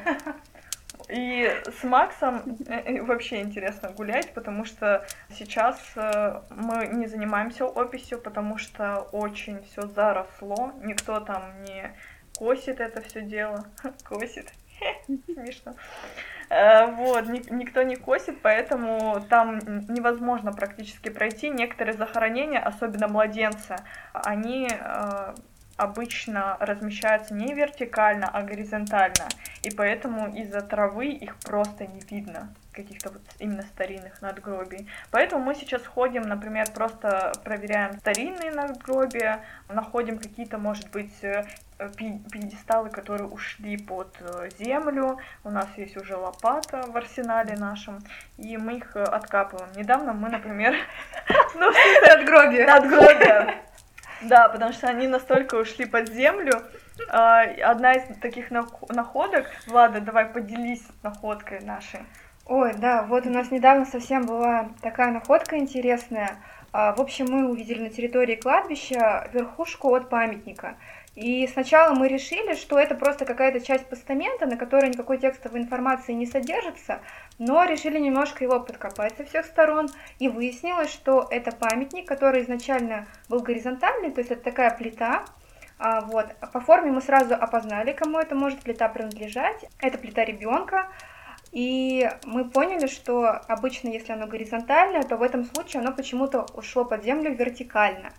И 1.09 1.51
с 1.79 1.83
Максом 1.83 2.57
э, 2.67 2.95
э, 2.97 3.01
вообще 3.03 3.41
интересно 3.41 3.89
гулять, 3.89 4.33
потому 4.33 4.65
что 4.65 5.05
сейчас 5.29 5.77
э, 5.95 6.41
мы 6.49 6.87
не 6.87 7.05
занимаемся 7.05 7.65
описью, 7.65 8.19
потому 8.19 8.57
что 8.57 9.07
очень 9.11 9.61
все 9.65 9.83
заросло, 9.83 10.71
никто 10.81 11.19
там 11.19 11.43
не 11.63 11.93
косит 12.39 12.79
это 12.79 13.01
все 13.01 13.21
дело, 13.21 13.65
косит, 14.09 14.51
смешно. 15.05 15.75
Вот, 16.49 17.27
никто 17.49 17.81
не 17.83 17.95
косит, 17.95 18.41
поэтому 18.41 19.21
там 19.29 19.59
невозможно 19.89 20.51
практически 20.53 21.09
пройти. 21.09 21.49
Некоторые 21.49 21.95
захоронения, 21.95 22.59
особенно 22.59 23.07
младенцы, 23.07 23.75
они 24.13 24.69
обычно 25.77 26.57
размещаются 26.59 27.33
не 27.33 27.53
вертикально, 27.53 28.29
а 28.31 28.41
горизонтально, 28.43 29.27
и 29.63 29.71
поэтому 29.71 30.33
из-за 30.35 30.61
травы 30.61 31.07
их 31.07 31.35
просто 31.37 31.85
не 31.85 31.99
видно, 32.09 32.53
каких-то 32.71 33.09
вот 33.09 33.21
именно 33.39 33.63
старинных 33.63 34.21
надгробий. 34.21 34.87
Поэтому 35.11 35.43
мы 35.43 35.55
сейчас 35.55 35.85
ходим, 35.85 36.23
например, 36.23 36.69
просто 36.71 37.33
проверяем 37.43 37.97
старинные 37.99 38.51
надгробия, 38.51 39.43
находим 39.69 40.17
какие-то, 40.17 40.57
может 40.57 40.89
быть, 40.91 41.23
э, 41.23 41.45
пьедесталы, 41.97 42.89
которые 42.89 43.27
ушли 43.27 43.77
под 43.77 44.15
э, 44.19 44.49
землю. 44.57 45.17
У 45.43 45.49
нас 45.49 45.67
есть 45.77 45.97
уже 45.97 46.15
лопата 46.15 46.83
в 46.87 46.95
арсенале 46.95 47.55
нашем, 47.55 47.99
и 48.37 48.57
мы 48.57 48.77
их 48.77 48.95
э, 48.95 49.03
откапываем. 49.03 49.71
Недавно 49.75 50.13
мы, 50.13 50.29
например... 50.29 50.75
Ну, 51.57 51.71
надгробие. 52.05 52.67
Надгробие. 52.67 53.61
Да, 54.27 54.49
потому 54.49 54.73
что 54.73 54.87
они 54.87 55.07
настолько 55.07 55.55
ушли 55.55 55.85
под 55.85 56.09
землю. 56.09 56.63
А, 57.09 57.41
одна 57.41 57.93
из 57.93 58.03
таких 58.19 58.51
находок, 58.51 59.45
Влада, 59.67 60.01
давай 60.01 60.25
поделись 60.25 60.83
находкой 61.03 61.59
нашей. 61.61 62.01
Ой, 62.47 62.73
да, 62.77 63.03
вот 63.03 63.25
у 63.25 63.29
нас 63.29 63.51
недавно 63.51 63.85
совсем 63.85 64.25
была 64.25 64.69
такая 64.81 65.11
находка 65.11 65.57
интересная. 65.57 66.37
А, 66.71 66.93
в 66.93 67.01
общем, 67.01 67.27
мы 67.29 67.49
увидели 67.49 67.83
на 67.83 67.89
территории 67.89 68.35
кладбища 68.35 69.29
верхушку 69.33 69.93
от 69.93 70.09
памятника. 70.09 70.77
И 71.15 71.47
сначала 71.47 71.93
мы 71.93 72.09
решили, 72.09 72.55
что 72.55 72.77
это 72.77 72.93
просто 72.93 73.25
какая-то 73.25 73.61
часть 73.65 73.87
постамента, 73.87 74.45
на 74.45 74.57
которой 74.57 74.89
никакой 74.89 75.17
текстовой 75.17 75.61
информации 75.61 76.11
не 76.11 76.25
содержится, 76.25 76.99
но 77.39 77.63
решили 77.63 77.97
немножко 77.99 78.43
его 78.43 78.59
подкопать 78.59 79.15
со 79.17 79.23
всех 79.23 79.45
сторон, 79.45 79.87
и 80.19 80.27
выяснилось, 80.27 80.91
что 80.91 81.25
это 81.31 81.55
памятник, 81.55 82.07
который 82.07 82.43
изначально 82.43 83.07
был 83.29 83.39
горизонтальный, 83.39 84.11
то 84.11 84.19
есть 84.19 84.31
это 84.31 84.43
такая 84.43 84.75
плита, 84.75 85.25
а, 85.77 86.01
вот. 86.01 86.27
По 86.53 86.59
форме 86.61 86.91
мы 86.91 87.01
сразу 87.01 87.33
опознали, 87.35 87.91
кому 87.91 88.19
это 88.19 88.35
может 88.35 88.61
плита 88.61 88.87
принадлежать. 88.87 89.65
Это 89.79 89.97
плита 89.97 90.23
ребенка. 90.23 90.87
И 91.51 92.09
мы 92.25 92.49
поняли, 92.49 92.87
что 92.87 93.29
обычно, 93.29 93.89
если 93.89 94.13
оно 94.13 94.27
горизонтальное, 94.27 95.03
то 95.03 95.17
в 95.17 95.21
этом 95.21 95.45
случае 95.45 95.81
оно 95.81 95.93
почему-то 95.93 96.45
ушло 96.53 96.83
под 96.85 97.03
землю 97.03 97.33
вертикально. 97.33 98.11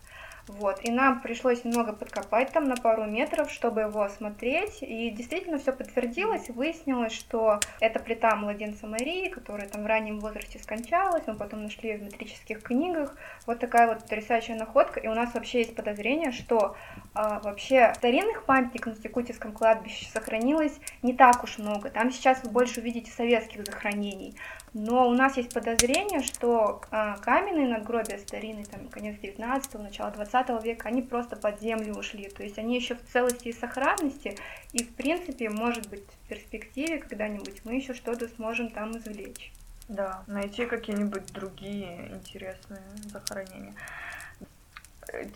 Вот, 0.48 0.78
и 0.84 0.92
нам 0.92 1.22
пришлось 1.22 1.64
немного 1.64 1.92
подкопать 1.92 2.52
там 2.52 2.68
на 2.68 2.76
пару 2.76 3.04
метров, 3.04 3.50
чтобы 3.50 3.80
его 3.80 4.02
осмотреть, 4.02 4.78
и 4.80 5.10
действительно 5.10 5.58
все 5.58 5.72
подтвердилось, 5.72 6.48
выяснилось, 6.50 7.12
что 7.12 7.58
это 7.80 7.98
плита 7.98 8.36
младенца 8.36 8.86
Марии, 8.86 9.28
которая 9.28 9.68
там 9.68 9.82
в 9.82 9.86
раннем 9.86 10.20
возрасте 10.20 10.60
скончалась, 10.60 11.24
мы 11.26 11.34
потом 11.34 11.64
нашли 11.64 11.90
ее 11.90 11.98
в 11.98 12.02
метрических 12.02 12.62
книгах, 12.62 13.16
вот 13.44 13.58
такая 13.58 13.88
вот 13.88 14.02
потрясающая 14.02 14.54
находка, 14.54 15.00
и 15.00 15.08
у 15.08 15.14
нас 15.14 15.34
вообще 15.34 15.58
есть 15.58 15.74
подозрение, 15.74 16.30
что 16.30 16.76
а, 17.12 17.40
вообще 17.40 17.92
старинных 17.96 18.44
памятников 18.44 18.96
на 18.96 19.02
Текутинском 19.02 19.52
кладбище 19.52 20.06
сохранилось 20.12 20.78
не 21.02 21.12
так 21.12 21.42
уж 21.42 21.58
много, 21.58 21.90
там 21.90 22.12
сейчас 22.12 22.44
вы 22.44 22.50
больше 22.50 22.80
увидите 22.80 23.10
советских 23.10 23.66
захоронений, 23.66 24.36
но 24.78 25.08
у 25.08 25.14
нас 25.14 25.38
есть 25.38 25.54
подозрение, 25.54 26.20
что 26.20 26.82
а, 26.90 27.16
каменные 27.16 27.66
надгробия 27.66 28.18
старинные, 28.18 28.66
там, 28.66 28.88
конец 28.88 29.16
19-го, 29.22 29.82
начало 29.82 30.10
20 30.10 30.62
века, 30.62 30.88
они 30.88 31.00
просто 31.00 31.34
под 31.34 31.62
землю 31.62 31.94
ушли. 31.94 32.28
То 32.28 32.42
есть 32.42 32.58
они 32.58 32.76
еще 32.76 32.94
в 32.94 33.02
целости 33.10 33.48
и 33.48 33.54
сохранности, 33.54 34.36
и, 34.74 34.84
в 34.84 34.94
принципе, 34.94 35.48
может 35.48 35.88
быть, 35.88 36.04
в 36.04 36.28
перспективе 36.28 36.98
когда-нибудь 36.98 37.62
мы 37.64 37.76
еще 37.76 37.94
что-то 37.94 38.28
сможем 38.28 38.70
там 38.70 38.94
извлечь. 38.98 39.50
Да, 39.88 40.24
найти 40.26 40.66
какие-нибудь 40.66 41.32
другие 41.32 42.10
интересные 42.12 42.82
захоронения 43.04 43.74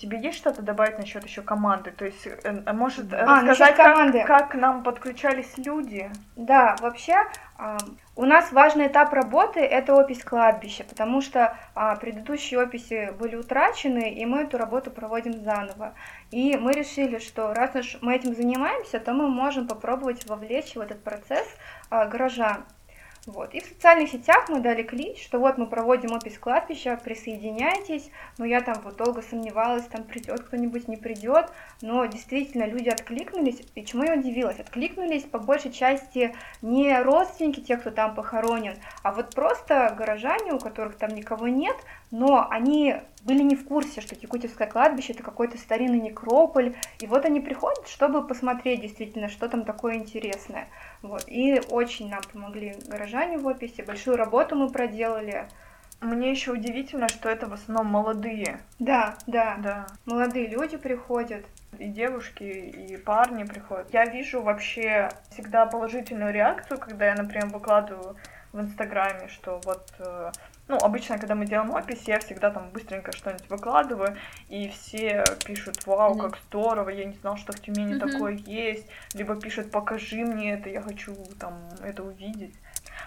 тебе 0.01 0.21
есть 0.21 0.39
что-то 0.39 0.63
добавить 0.63 0.99
насчет 0.99 1.25
еще 1.25 1.43
команды? 1.43 1.91
То 1.91 2.05
есть, 2.05 2.27
э, 2.27 2.73
может, 2.73 3.13
а, 3.13 3.43
рассказать, 3.43 3.77
как, 3.77 4.27
как 4.27 4.55
нам 4.55 4.83
подключались 4.83 5.57
люди? 5.57 6.11
Да, 6.37 6.77
вообще 6.81 7.17
э, 7.59 7.77
у 8.17 8.25
нас 8.25 8.53
важный 8.53 8.89
этап 8.89 9.13
работы 9.13 9.61
это 9.61 9.95
опись 9.95 10.23
кладбища, 10.23 10.85
потому 10.85 11.21
что 11.21 11.57
э, 11.75 11.97
предыдущие 12.01 12.61
описи 12.61 13.13
были 13.19 13.37
утрачены, 13.37 14.13
и 14.13 14.27
мы 14.27 14.43
эту 14.43 14.59
работу 14.59 14.91
проводим 14.91 15.43
заново. 15.43 15.95
И 16.31 16.57
мы 16.57 16.73
решили, 16.73 17.19
что 17.19 17.55
раз 17.55 17.75
уж 17.75 17.99
мы 18.03 18.15
этим 18.15 18.35
занимаемся, 18.35 19.01
то 19.01 19.13
мы 19.13 19.29
можем 19.29 19.67
попробовать 19.67 20.27
вовлечь 20.27 20.75
в 20.75 20.81
этот 20.81 21.03
процесс 21.03 21.47
э, 21.91 22.09
горожан. 22.09 22.65
Вот. 23.31 23.55
И 23.55 23.61
в 23.61 23.67
социальных 23.67 24.11
сетях 24.11 24.49
мы 24.49 24.61
дали 24.61 24.83
клич, 24.83 25.23
что 25.23 25.39
вот 25.39 25.59
мы 25.59 25.67
проводим 25.67 26.13
опись 26.13 26.39
кладбища, 26.39 27.01
присоединяйтесь. 27.03 28.11
Но 28.39 28.45
я 28.45 28.61
там 28.61 28.81
вот 28.83 28.97
долго 28.97 29.23
сомневалась, 29.23 29.87
там 29.87 30.05
придет 30.05 30.41
кто-нибудь, 30.43 30.89
не 30.89 30.97
придет. 30.97 31.51
Но 31.81 32.05
действительно 32.07 32.65
люди 32.65 32.89
откликнулись. 32.89 33.63
И 33.75 33.85
чему 33.85 34.05
я 34.05 34.15
удивилась? 34.15 34.59
Откликнулись 34.61 35.25
по 35.25 35.39
большей 35.39 35.73
части 35.73 36.35
не 36.63 37.01
родственники 37.01 37.61
тех, 37.61 37.81
кто 37.81 37.91
там 37.91 38.15
похоронен, 38.15 38.77
а 39.03 39.13
вот 39.13 39.35
просто 39.35 39.95
горожане, 39.97 40.53
у 40.53 40.59
которых 40.59 40.97
там 40.97 41.11
никого 41.11 41.49
нет, 41.49 41.77
но 42.11 42.49
они 42.51 42.97
были 43.25 43.43
не 43.43 43.55
в 43.55 43.67
курсе, 43.67 44.01
что 44.01 44.15
Якутевское 44.15 44.69
кладбище 44.69 45.13
это 45.13 45.23
какой-то 45.23 45.59
старинный 45.59 46.01
некрополь, 46.01 46.75
и 47.01 47.07
вот 47.07 47.25
они 47.25 47.41
приходят, 47.41 47.87
чтобы 47.89 48.27
посмотреть 48.27 48.81
действительно, 48.81 49.29
что 49.29 49.49
там 49.49 49.65
такое 49.65 49.95
интересное. 49.95 50.69
Вот. 51.03 51.25
И 51.27 51.61
очень 51.71 52.09
нам 52.09 52.23
помогли 52.33 52.77
горожане 52.87 53.39
в 53.39 53.47
описи, 53.47 53.83
большую 53.83 54.17
работу 54.17 54.57
мы 54.57 54.71
проделали. 54.71 55.49
Мне 56.01 56.31
еще 56.31 56.53
удивительно, 56.53 57.09
что 57.09 57.29
это 57.29 57.47
в 57.47 57.53
основном 57.53 57.89
молодые. 57.89 58.61
Да, 58.79 59.17
да, 59.27 59.59
да. 59.63 59.87
Молодые 60.07 60.47
люди 60.47 60.79
приходят. 60.79 61.45
И 61.79 61.89
девушки, 61.89 62.43
и 62.43 62.97
парни 62.97 63.45
приходят. 63.45 63.93
Я 63.93 64.07
вижу 64.07 64.43
вообще 64.43 65.11
всегда 65.31 65.67
положительную 65.67 66.33
реакцию, 66.33 66.79
когда 66.79 67.07
я, 67.07 67.15
например, 67.15 67.49
выкладываю 67.49 68.17
в 68.53 68.61
Инстаграме, 68.61 69.29
что 69.29 69.61
вот 69.65 69.87
э, 69.99 70.33
ну, 70.71 70.79
обычно, 70.79 71.19
когда 71.19 71.35
мы 71.35 71.47
делаем 71.47 71.75
опись, 71.75 72.05
я 72.07 72.21
всегда 72.21 72.51
там 72.51 72.71
быстренько 72.71 73.13
что-нибудь 73.13 73.51
выкладываю, 73.51 74.17
и 74.49 74.69
все 74.69 75.25
пишут, 75.45 75.85
вау, 75.87 76.15
mm-hmm. 76.15 76.21
как 76.21 76.39
здорово, 76.47 76.91
я 76.91 77.05
не 77.05 77.17
знал, 77.17 77.37
что 77.37 77.53
в 77.53 77.61
Тюмени 77.61 77.97
mm-hmm. 77.97 78.13
такое 78.13 78.35
есть, 78.35 78.87
либо 79.15 79.35
пишут, 79.35 79.71
покажи 79.71 80.25
мне 80.25 80.53
это, 80.53 80.69
я 80.69 80.81
хочу 80.81 81.15
там 81.39 81.55
это 81.83 82.05
увидеть. 82.05 82.55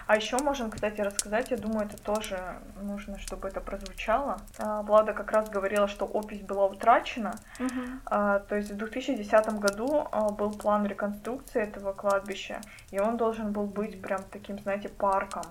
А 0.06 0.16
еще 0.16 0.36
можем, 0.38 0.70
кстати, 0.70 1.00
рассказать, 1.00 1.50
я 1.50 1.56
думаю, 1.56 1.86
это 1.86 1.96
тоже 1.96 2.38
нужно, 2.82 3.18
чтобы 3.18 3.48
это 3.48 3.60
прозвучало. 3.60 4.38
А, 4.58 4.82
Влада 4.82 5.14
как 5.14 5.32
раз 5.32 5.48
говорила, 5.48 5.88
что 5.88 6.04
опись 6.04 6.42
была 6.42 6.66
утрачена. 6.66 7.34
Uh-huh. 7.58 8.46
То 8.46 8.56
есть 8.56 8.70
в 8.70 8.76
2010 8.76 9.46
году 9.58 10.06
а, 10.12 10.28
был 10.28 10.50
план 10.50 10.86
реконструкции 10.86 11.62
этого 11.62 11.92
кладбища, 11.94 12.60
и 12.90 12.98
он 12.98 13.16
должен 13.16 13.52
был 13.52 13.64
быть 13.64 14.02
прям 14.02 14.22
таким, 14.30 14.58
знаете, 14.58 14.90
парком, 14.90 15.44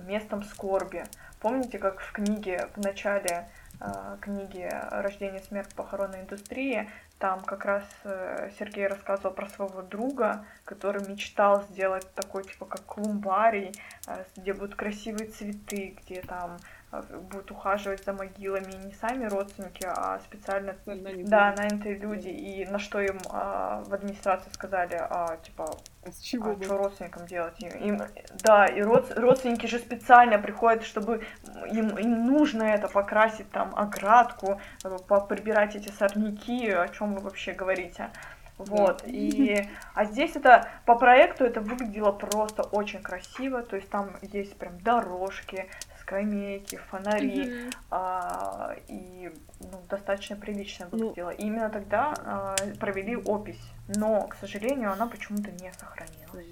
местом 0.00 0.42
скорби. 0.44 1.04
Помните, 1.46 1.78
как 1.78 2.00
в 2.00 2.10
книге, 2.10 2.68
в 2.74 2.80
начале 2.80 3.48
э, 3.80 4.16
книги 4.20 4.68
«Рождение, 4.90 5.40
смерть, 5.40 5.72
похоронной 5.76 6.22
индустрии» 6.22 6.90
там 7.20 7.40
как 7.44 7.64
раз 7.64 7.84
э, 8.02 8.50
Сергей 8.58 8.88
рассказывал 8.88 9.32
про 9.32 9.48
своего 9.48 9.82
друга, 9.82 10.44
который 10.64 11.08
мечтал 11.08 11.62
сделать 11.70 12.12
такой, 12.14 12.42
типа, 12.42 12.66
как 12.66 12.84
клумбарий, 12.84 13.72
э, 14.08 14.24
где 14.36 14.54
будут 14.54 14.74
красивые 14.74 15.30
цветы, 15.30 15.96
где 16.02 16.20
там 16.22 16.56
будут 16.92 17.50
ухаживать 17.50 18.04
за 18.04 18.12
могилами 18.12 18.72
не 18.84 18.94
сами 18.94 19.26
родственники, 19.26 19.84
а 19.84 20.20
специально 20.20 20.74
да, 20.84 21.54
нанятые 21.56 21.96
люди. 21.96 22.28
И 22.28 22.64
на 22.66 22.78
что 22.78 23.00
им 23.00 23.18
а, 23.28 23.82
в 23.86 23.92
администрации 23.92 24.50
сказали, 24.52 24.94
а, 24.94 25.36
типа, 25.38 25.76
а 26.04 26.12
с 26.12 26.20
чего 26.20 26.52
а 26.52 26.62
что 26.62 26.76
родственникам 26.78 27.26
делать? 27.26 27.60
Им, 27.60 27.70
им, 27.70 28.02
да, 28.42 28.66
и 28.66 28.80
род, 28.82 29.12
родственники 29.16 29.66
же 29.66 29.78
специально 29.78 30.38
приходят, 30.38 30.84
чтобы 30.84 31.24
им, 31.72 31.98
им 31.98 32.26
нужно 32.26 32.62
это 32.62 32.88
покрасить 32.88 33.50
там 33.50 33.74
оградку, 33.74 34.60
э, 34.84 34.96
прибирать 35.28 35.74
эти 35.74 35.90
сорняки, 35.90 36.70
о 36.70 36.88
чем 36.88 37.14
вы 37.14 37.20
вообще 37.20 37.52
говорите. 37.52 38.10
Вот, 38.58 39.02
да. 39.04 39.10
и, 39.10 39.68
а 39.94 40.04
здесь 40.06 40.34
это, 40.34 40.68
по 40.86 40.94
проекту 40.96 41.44
это 41.44 41.60
выглядело 41.60 42.12
просто 42.12 42.62
очень 42.62 43.02
красиво, 43.02 43.62
то 43.62 43.76
есть 43.76 43.90
там 43.90 44.16
есть 44.22 44.56
прям 44.56 44.78
дорожки, 44.80 45.68
скамейки, 46.06 46.76
фонари, 46.88 47.46
mm-hmm. 47.46 47.74
а, 47.90 48.76
и 48.88 49.30
ну, 49.60 49.82
достаточно 49.90 50.36
прилично 50.36 50.86
выглядело. 50.86 51.30
Ну, 51.30 51.36
и 51.36 51.42
именно 51.42 51.68
тогда 51.68 52.14
а, 52.18 52.56
провели 52.78 53.16
опись, 53.16 53.60
но, 53.96 54.26
к 54.28 54.36
сожалению, 54.36 54.92
она 54.92 55.08
почему-то 55.08 55.50
не 55.50 55.72
сохранилась. 55.72 56.46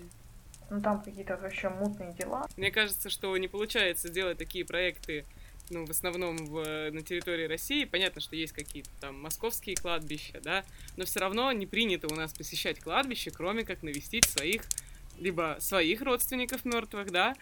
Ну 0.70 0.80
там 0.80 1.02
какие-то 1.02 1.36
вообще 1.36 1.68
мутные 1.68 2.12
дела. 2.14 2.48
Мне 2.57 2.72
кажется, 2.72 3.09
что 3.11 3.36
не 3.36 3.46
получается 3.46 4.09
сделать 4.09 4.38
такие 4.38 4.64
проекты 4.64 5.24
ну, 5.70 5.86
в 5.86 5.90
основном 5.90 6.36
в, 6.36 6.90
на 6.90 7.02
территории 7.02 7.46
России. 7.46 7.84
Понятно, 7.84 8.20
что 8.20 8.36
есть 8.36 8.52
какие-то 8.52 8.90
там 9.00 9.22
московские 9.22 9.76
кладбища, 9.76 10.40
да, 10.42 10.64
но 10.96 11.05
все 11.05 11.20
равно 11.20 11.52
не 11.52 11.66
принято 11.66 12.07
у 12.12 12.14
нас 12.14 12.34
посещать 12.34 12.80
кладбище, 12.80 13.30
кроме 13.30 13.64
как 13.64 13.82
навестить 13.82 14.24
своих, 14.24 14.62
либо 15.18 15.57
своих 15.61 16.02
родственников 16.02 16.64
мертвых, 16.64 17.11
да, 17.11 17.34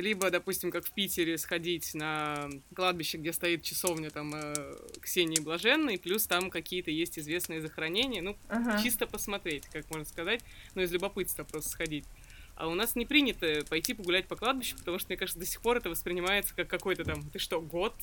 либо, 0.00 0.30
допустим, 0.30 0.70
как 0.70 0.84
в 0.84 0.92
Питере, 0.92 1.38
сходить 1.38 1.94
на 1.94 2.48
кладбище, 2.74 3.18
где 3.18 3.32
стоит 3.32 3.62
часовня 3.62 4.10
там 4.10 4.32
э, 4.34 4.76
Ксении 5.00 5.40
Блаженной, 5.40 5.98
плюс 5.98 6.26
там 6.26 6.50
какие-то 6.50 6.90
есть 6.90 7.18
известные 7.18 7.60
захоронения, 7.60 8.22
ну, 8.22 8.36
uh-huh. 8.48 8.82
чисто 8.82 9.06
посмотреть, 9.06 9.66
как 9.66 9.90
можно 9.90 10.04
сказать, 10.04 10.40
ну, 10.74 10.82
из 10.82 10.92
любопытства 10.92 11.44
просто 11.44 11.70
сходить. 11.70 12.04
А 12.54 12.68
у 12.68 12.74
нас 12.74 12.96
не 12.96 13.06
принято 13.06 13.64
пойти 13.68 13.94
погулять 13.94 14.26
по 14.26 14.36
кладбищу, 14.36 14.76
потому 14.76 14.98
что, 14.98 15.08
мне 15.08 15.16
кажется, 15.16 15.38
до 15.38 15.46
сих 15.46 15.60
пор 15.60 15.76
это 15.76 15.90
воспринимается 15.90 16.54
как 16.54 16.68
какой-то 16.68 17.04
там, 17.04 17.28
ты 17.30 17.38
что, 17.38 17.60
год? 17.60 17.94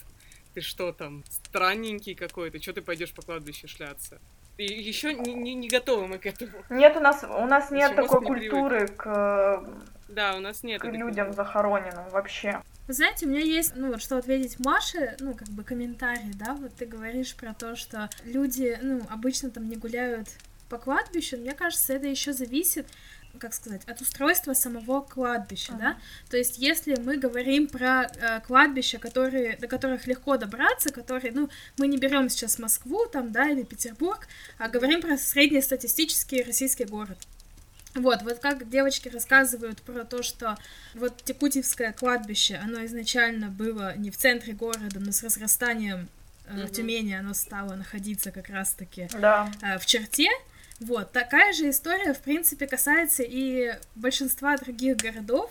Ты 0.53 0.61
что 0.61 0.93
там, 0.93 1.25
странненький 1.29 2.15
какой-то, 2.15 2.61
что 2.61 2.71
ты 2.71 2.81
пойдешь 2.81 3.11
по 3.11 3.21
кладбищу 3.21 3.67
шляться? 3.67 4.21
Еще 4.57 5.13
не, 5.13 5.33
не, 5.33 5.53
не 5.53 5.67
готовы 5.67 6.07
мы 6.07 6.17
к 6.17 6.25
этому. 6.25 6.51
Нет, 6.69 6.95
у 6.95 6.99
нас 6.99 7.23
у 7.23 7.45
нас 7.45 7.71
нет 7.71 7.91
Еще 7.91 8.01
такой 8.01 8.21
культуры 8.21 8.87
к 8.87 9.63
да, 10.07 10.35
у 10.35 10.39
нас 10.39 10.63
нет 10.63 10.81
к 10.81 10.85
людям 10.85 11.33
захороненным 11.33 12.09
вообще. 12.09 12.61
Вы 12.87 12.93
знаете, 12.93 13.25
у 13.25 13.29
меня 13.29 13.41
есть, 13.41 13.73
ну 13.75 13.91
вот, 13.91 14.01
что 14.01 14.17
ответить 14.17 14.63
Маше, 14.63 15.17
ну, 15.19 15.33
как 15.33 15.47
бы 15.49 15.63
комментарий, 15.63 16.31
да, 16.35 16.53
вот 16.53 16.75
ты 16.75 16.85
говоришь 16.85 17.35
про 17.35 17.53
то, 17.53 17.75
что 17.75 18.09
люди, 18.23 18.77
ну, 18.81 19.01
обычно 19.09 19.49
там 19.49 19.67
не 19.67 19.75
гуляют 19.75 20.27
по 20.69 20.77
кладбищу, 20.77 21.37
мне 21.37 21.53
кажется, 21.53 21.93
это 21.93 22.07
еще 22.07 22.31
зависит 22.31 22.87
как 23.39 23.53
сказать, 23.53 23.83
от 23.85 24.01
устройства 24.01 24.53
самого 24.53 25.01
кладбища, 25.01 25.73
uh-huh. 25.73 25.79
да. 25.79 25.97
То 26.29 26.37
есть, 26.37 26.57
если 26.57 26.95
мы 26.99 27.17
говорим 27.17 27.67
про 27.67 28.03
э, 28.03 28.41
кладбища, 28.41 28.97
которые, 28.97 29.57
до 29.57 29.67
которых 29.67 30.07
легко 30.07 30.37
добраться, 30.37 30.91
которые, 30.91 31.31
ну, 31.33 31.49
мы 31.77 31.87
не 31.87 31.97
берем 31.97 32.29
сейчас 32.29 32.59
Москву, 32.59 33.05
там, 33.11 33.31
да, 33.31 33.49
или 33.49 33.63
Петербург, 33.63 34.27
а 34.57 34.69
говорим 34.69 35.01
про 35.01 35.17
среднестатистический 35.17 36.43
российский 36.43 36.85
город. 36.85 37.17
Вот, 37.95 38.23
вот 38.23 38.39
как 38.39 38.69
девочки 38.69 39.07
рассказывают 39.07 39.81
про 39.81 40.03
то, 40.03 40.21
что 40.21 40.57
вот 40.95 41.23
Текутевское 41.23 41.93
кладбище, 41.93 42.59
оно 42.61 42.85
изначально 42.85 43.47
было 43.47 43.95
не 43.95 44.11
в 44.11 44.17
центре 44.17 44.53
города, 44.53 44.99
но 44.99 45.13
с 45.13 45.23
разрастанием 45.23 46.09
э, 46.47 46.65
угу. 46.65 46.73
Тюмени 46.73 47.13
оно 47.13 47.33
стало 47.33 47.75
находиться 47.75 48.31
как 48.31 48.49
раз-таки 48.49 49.07
да. 49.17 49.49
э, 49.61 49.79
в 49.79 49.85
черте. 49.85 50.27
Вот, 50.79 51.11
такая 51.11 51.53
же 51.53 51.69
история, 51.69 52.13
в 52.13 52.21
принципе, 52.21 52.67
касается 52.67 53.23
и 53.23 53.73
большинства 53.95 54.57
других 54.57 54.97
городов. 54.97 55.49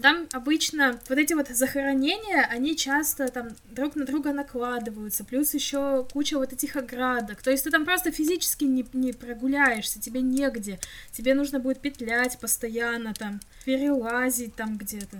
Там 0.00 0.28
обычно 0.32 1.00
вот 1.08 1.18
эти 1.18 1.34
вот 1.34 1.48
захоронения, 1.48 2.46
они 2.48 2.76
часто 2.76 3.28
там 3.28 3.48
друг 3.70 3.96
на 3.96 4.06
друга 4.06 4.32
накладываются, 4.32 5.24
плюс 5.24 5.52
еще 5.52 6.06
куча 6.12 6.38
вот 6.38 6.52
этих 6.52 6.76
оградок. 6.76 7.42
То 7.42 7.50
есть 7.50 7.64
ты 7.64 7.70
там 7.70 7.84
просто 7.84 8.12
физически 8.12 8.64
не, 8.64 8.86
не 8.92 9.12
прогуляешься, 9.12 10.00
тебе 10.00 10.20
негде. 10.20 10.78
Тебе 11.12 11.34
нужно 11.34 11.58
будет 11.58 11.80
петлять 11.80 12.38
постоянно, 12.38 13.12
там, 13.14 13.40
перелазить 13.64 14.54
там 14.54 14.78
где-то. 14.78 15.18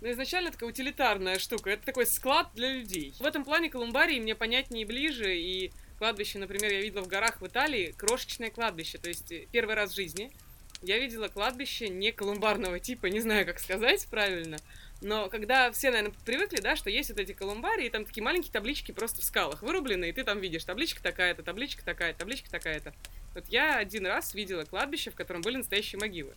Ну, 0.00 0.10
изначально 0.10 0.50
такая 0.50 0.70
утилитарная 0.70 1.38
штука. 1.38 1.70
Это 1.70 1.84
такой 1.84 2.06
склад 2.06 2.48
для 2.54 2.72
людей. 2.72 3.14
В 3.20 3.24
этом 3.24 3.44
плане 3.44 3.70
колумбарий 3.70 4.18
мне 4.18 4.34
понятнее 4.34 4.82
и 4.82 4.86
ближе, 4.86 5.36
и 5.36 5.72
кладбище, 6.00 6.38
например, 6.38 6.72
я 6.72 6.80
видела 6.80 7.02
в 7.02 7.08
горах 7.08 7.42
в 7.42 7.46
Италии, 7.46 7.94
крошечное 7.94 8.48
кладбище, 8.48 8.96
то 8.96 9.10
есть 9.10 9.30
э, 9.30 9.46
первый 9.52 9.74
раз 9.74 9.92
в 9.92 9.94
жизни 9.94 10.32
я 10.80 10.98
видела 10.98 11.28
кладбище 11.28 11.90
не 11.90 12.10
колумбарного 12.10 12.80
типа, 12.80 13.06
не 13.06 13.20
знаю, 13.20 13.44
как 13.44 13.60
сказать 13.60 14.06
правильно, 14.10 14.56
но 15.02 15.28
когда 15.28 15.70
все, 15.72 15.90
наверное, 15.90 16.14
привыкли, 16.24 16.62
да, 16.62 16.74
что 16.74 16.88
есть 16.88 17.10
вот 17.10 17.18
эти 17.18 17.32
колумбарии, 17.32 17.84
и 17.84 17.90
там 17.90 18.06
такие 18.06 18.24
маленькие 18.24 18.50
таблички 18.50 18.92
просто 18.92 19.20
в 19.20 19.24
скалах 19.24 19.60
вырублены, 19.60 20.08
и 20.08 20.12
ты 20.12 20.24
там 20.24 20.40
видишь 20.40 20.64
табличка 20.64 21.02
такая-то, 21.02 21.42
табличка 21.42 21.84
такая-то, 21.84 22.20
табличка 22.20 22.50
такая-то. 22.50 22.94
Вот 23.34 23.46
я 23.48 23.76
один 23.76 24.06
раз 24.06 24.32
видела 24.32 24.64
кладбище, 24.64 25.10
в 25.10 25.14
котором 25.14 25.42
были 25.42 25.58
настоящие 25.58 26.00
могилы. 26.00 26.32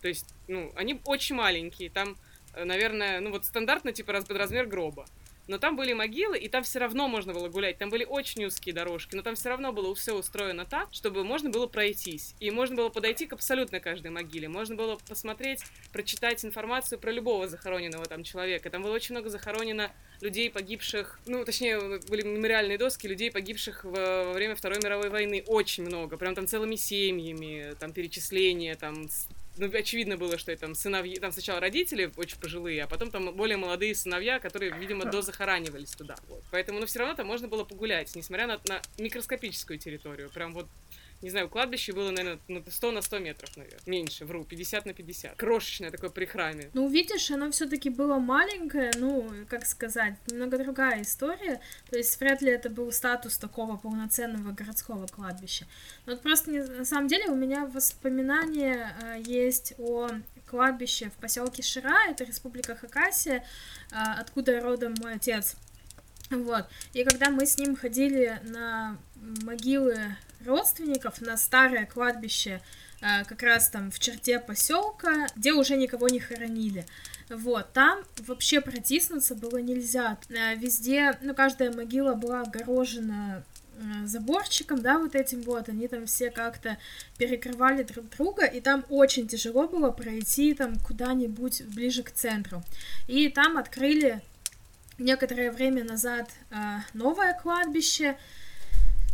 То 0.00 0.06
есть, 0.06 0.32
ну, 0.46 0.72
они 0.76 1.00
очень 1.06 1.34
маленькие, 1.34 1.90
там, 1.90 2.16
э, 2.54 2.62
наверное, 2.62 3.18
ну 3.18 3.32
вот 3.32 3.44
стандартно, 3.44 3.92
типа, 3.92 4.12
под 4.12 4.36
размер 4.36 4.66
гроба 4.66 5.06
но 5.48 5.58
там 5.58 5.76
были 5.76 5.92
могилы, 5.92 6.38
и 6.38 6.48
там 6.48 6.62
все 6.62 6.78
равно 6.78 7.08
можно 7.08 7.32
было 7.32 7.48
гулять. 7.48 7.78
Там 7.78 7.88
были 7.88 8.04
очень 8.04 8.44
узкие 8.44 8.74
дорожки, 8.74 9.16
но 9.16 9.22
там 9.22 9.34
все 9.34 9.48
равно 9.48 9.72
было 9.72 9.94
все 9.94 10.14
устроено 10.14 10.64
так, 10.64 10.88
чтобы 10.92 11.24
можно 11.24 11.50
было 11.50 11.66
пройтись. 11.66 12.34
И 12.38 12.50
можно 12.50 12.76
было 12.76 12.90
подойти 12.90 13.26
к 13.26 13.32
абсолютно 13.32 13.80
каждой 13.80 14.10
могиле. 14.10 14.48
Можно 14.48 14.76
было 14.76 14.98
посмотреть, 15.08 15.62
прочитать 15.92 16.44
информацию 16.44 16.98
про 16.98 17.10
любого 17.10 17.48
захороненного 17.48 18.04
там 18.04 18.22
человека. 18.22 18.70
Там 18.70 18.82
было 18.82 18.92
очень 18.92 19.14
много 19.14 19.30
захоронено 19.30 19.90
людей, 20.20 20.50
погибших, 20.50 21.18
ну, 21.26 21.44
точнее, 21.44 22.00
были 22.08 22.22
мемориальные 22.22 22.76
доски 22.76 23.06
людей, 23.06 23.30
погибших 23.30 23.84
во 23.84 24.32
время 24.32 24.54
Второй 24.54 24.78
мировой 24.82 25.08
войны. 25.08 25.42
Очень 25.46 25.84
много. 25.84 26.16
Прям 26.18 26.34
там 26.34 26.46
целыми 26.46 26.76
семьями, 26.76 27.74
там 27.78 27.92
перечисления, 27.92 28.74
там 28.74 29.08
ну, 29.58 29.70
очевидно 29.76 30.16
было, 30.16 30.38
что 30.38 30.52
это 30.52 30.62
там 30.62 30.74
сыновья, 30.74 31.20
там 31.20 31.32
сначала 31.32 31.60
родители 31.60 32.10
очень 32.16 32.38
пожилые, 32.38 32.84
а 32.84 32.86
потом 32.86 33.10
там 33.10 33.34
более 33.34 33.56
молодые 33.56 33.94
сыновья, 33.94 34.38
которые, 34.38 34.72
видимо, 34.78 35.04
дозахоранивались 35.04 35.90
туда. 35.90 36.16
Вот. 36.28 36.42
Поэтому, 36.50 36.80
ну, 36.80 36.86
все 36.86 37.00
равно 37.00 37.14
там 37.14 37.26
можно 37.26 37.48
было 37.48 37.64
погулять, 37.64 38.14
несмотря 38.14 38.46
на, 38.46 38.60
на 38.66 38.80
микроскопическую 38.98 39.78
территорию. 39.78 40.30
Прям 40.30 40.54
вот 40.54 40.68
не 41.20 41.30
знаю, 41.30 41.48
кладбище 41.48 41.92
было, 41.92 42.10
наверное, 42.10 42.38
ну, 42.46 42.62
100 42.68 42.92
на 42.92 43.02
100 43.02 43.18
метров, 43.18 43.56
наверное. 43.56 43.80
Меньше, 43.86 44.24
вру, 44.24 44.44
50 44.44 44.86
на 44.86 44.92
50. 44.92 45.36
Крошечное 45.36 45.90
такое 45.90 46.10
при 46.10 46.26
храме. 46.26 46.70
Ну, 46.74 46.88
видишь, 46.88 47.30
оно 47.30 47.50
все 47.50 47.66
таки 47.66 47.90
было 47.90 48.18
маленькое, 48.18 48.92
ну, 48.96 49.28
как 49.48 49.66
сказать, 49.66 50.14
немного 50.28 50.58
другая 50.58 51.02
история. 51.02 51.60
То 51.90 51.96
есть 51.96 52.18
вряд 52.20 52.40
ли 52.40 52.50
это 52.50 52.70
был 52.70 52.92
статус 52.92 53.36
такого 53.36 53.76
полноценного 53.76 54.52
городского 54.52 55.06
кладбища. 55.06 55.66
Но 56.06 56.12
вот 56.12 56.22
просто, 56.22 56.50
на 56.52 56.84
самом 56.84 57.08
деле, 57.08 57.26
у 57.26 57.34
меня 57.34 57.66
воспоминания 57.66 58.96
э, 59.02 59.22
есть 59.24 59.74
о 59.78 60.08
кладбище 60.46 61.10
в 61.10 61.14
поселке 61.20 61.62
Шира, 61.62 62.08
это 62.08 62.24
республика 62.24 62.76
Хакасия, 62.76 63.44
э, 63.90 63.94
откуда 64.18 64.60
родом 64.60 64.94
мой 65.00 65.14
отец. 65.14 65.56
Вот. 66.30 66.66
И 66.92 67.04
когда 67.04 67.30
мы 67.30 67.46
с 67.46 67.58
ним 67.58 67.74
ходили 67.74 68.38
на 68.44 68.98
могилы 69.42 70.16
родственников 70.44 71.20
на 71.20 71.36
старое 71.36 71.86
кладбище, 71.86 72.60
э, 73.00 73.24
как 73.24 73.42
раз 73.42 73.68
там 73.70 73.90
в 73.90 73.98
черте 73.98 74.38
поселка, 74.38 75.26
где 75.36 75.52
уже 75.52 75.76
никого 75.76 76.08
не 76.08 76.20
хоронили. 76.20 76.86
Вот, 77.28 77.72
там 77.72 78.04
вообще 78.26 78.60
протиснуться 78.60 79.34
было 79.34 79.58
нельзя. 79.58 80.18
Э, 80.30 80.54
везде, 80.56 81.18
ну, 81.20 81.34
каждая 81.34 81.72
могила 81.72 82.14
была 82.14 82.42
огорожена 82.42 83.44
э, 83.76 84.06
заборчиком, 84.06 84.80
да, 84.80 84.98
вот 84.98 85.14
этим 85.14 85.42
вот, 85.42 85.68
они 85.68 85.88
там 85.88 86.06
все 86.06 86.30
как-то 86.30 86.78
перекрывали 87.18 87.82
друг 87.82 88.08
друга, 88.10 88.46
и 88.46 88.60
там 88.60 88.84
очень 88.88 89.28
тяжело 89.28 89.68
было 89.68 89.90
пройти 89.90 90.54
там 90.54 90.78
куда-нибудь 90.78 91.64
ближе 91.66 92.02
к 92.02 92.10
центру. 92.10 92.62
И 93.06 93.28
там 93.28 93.58
открыли 93.58 94.22
некоторое 94.98 95.52
время 95.52 95.84
назад 95.84 96.28
новое 96.92 97.38
кладбище, 97.40 98.16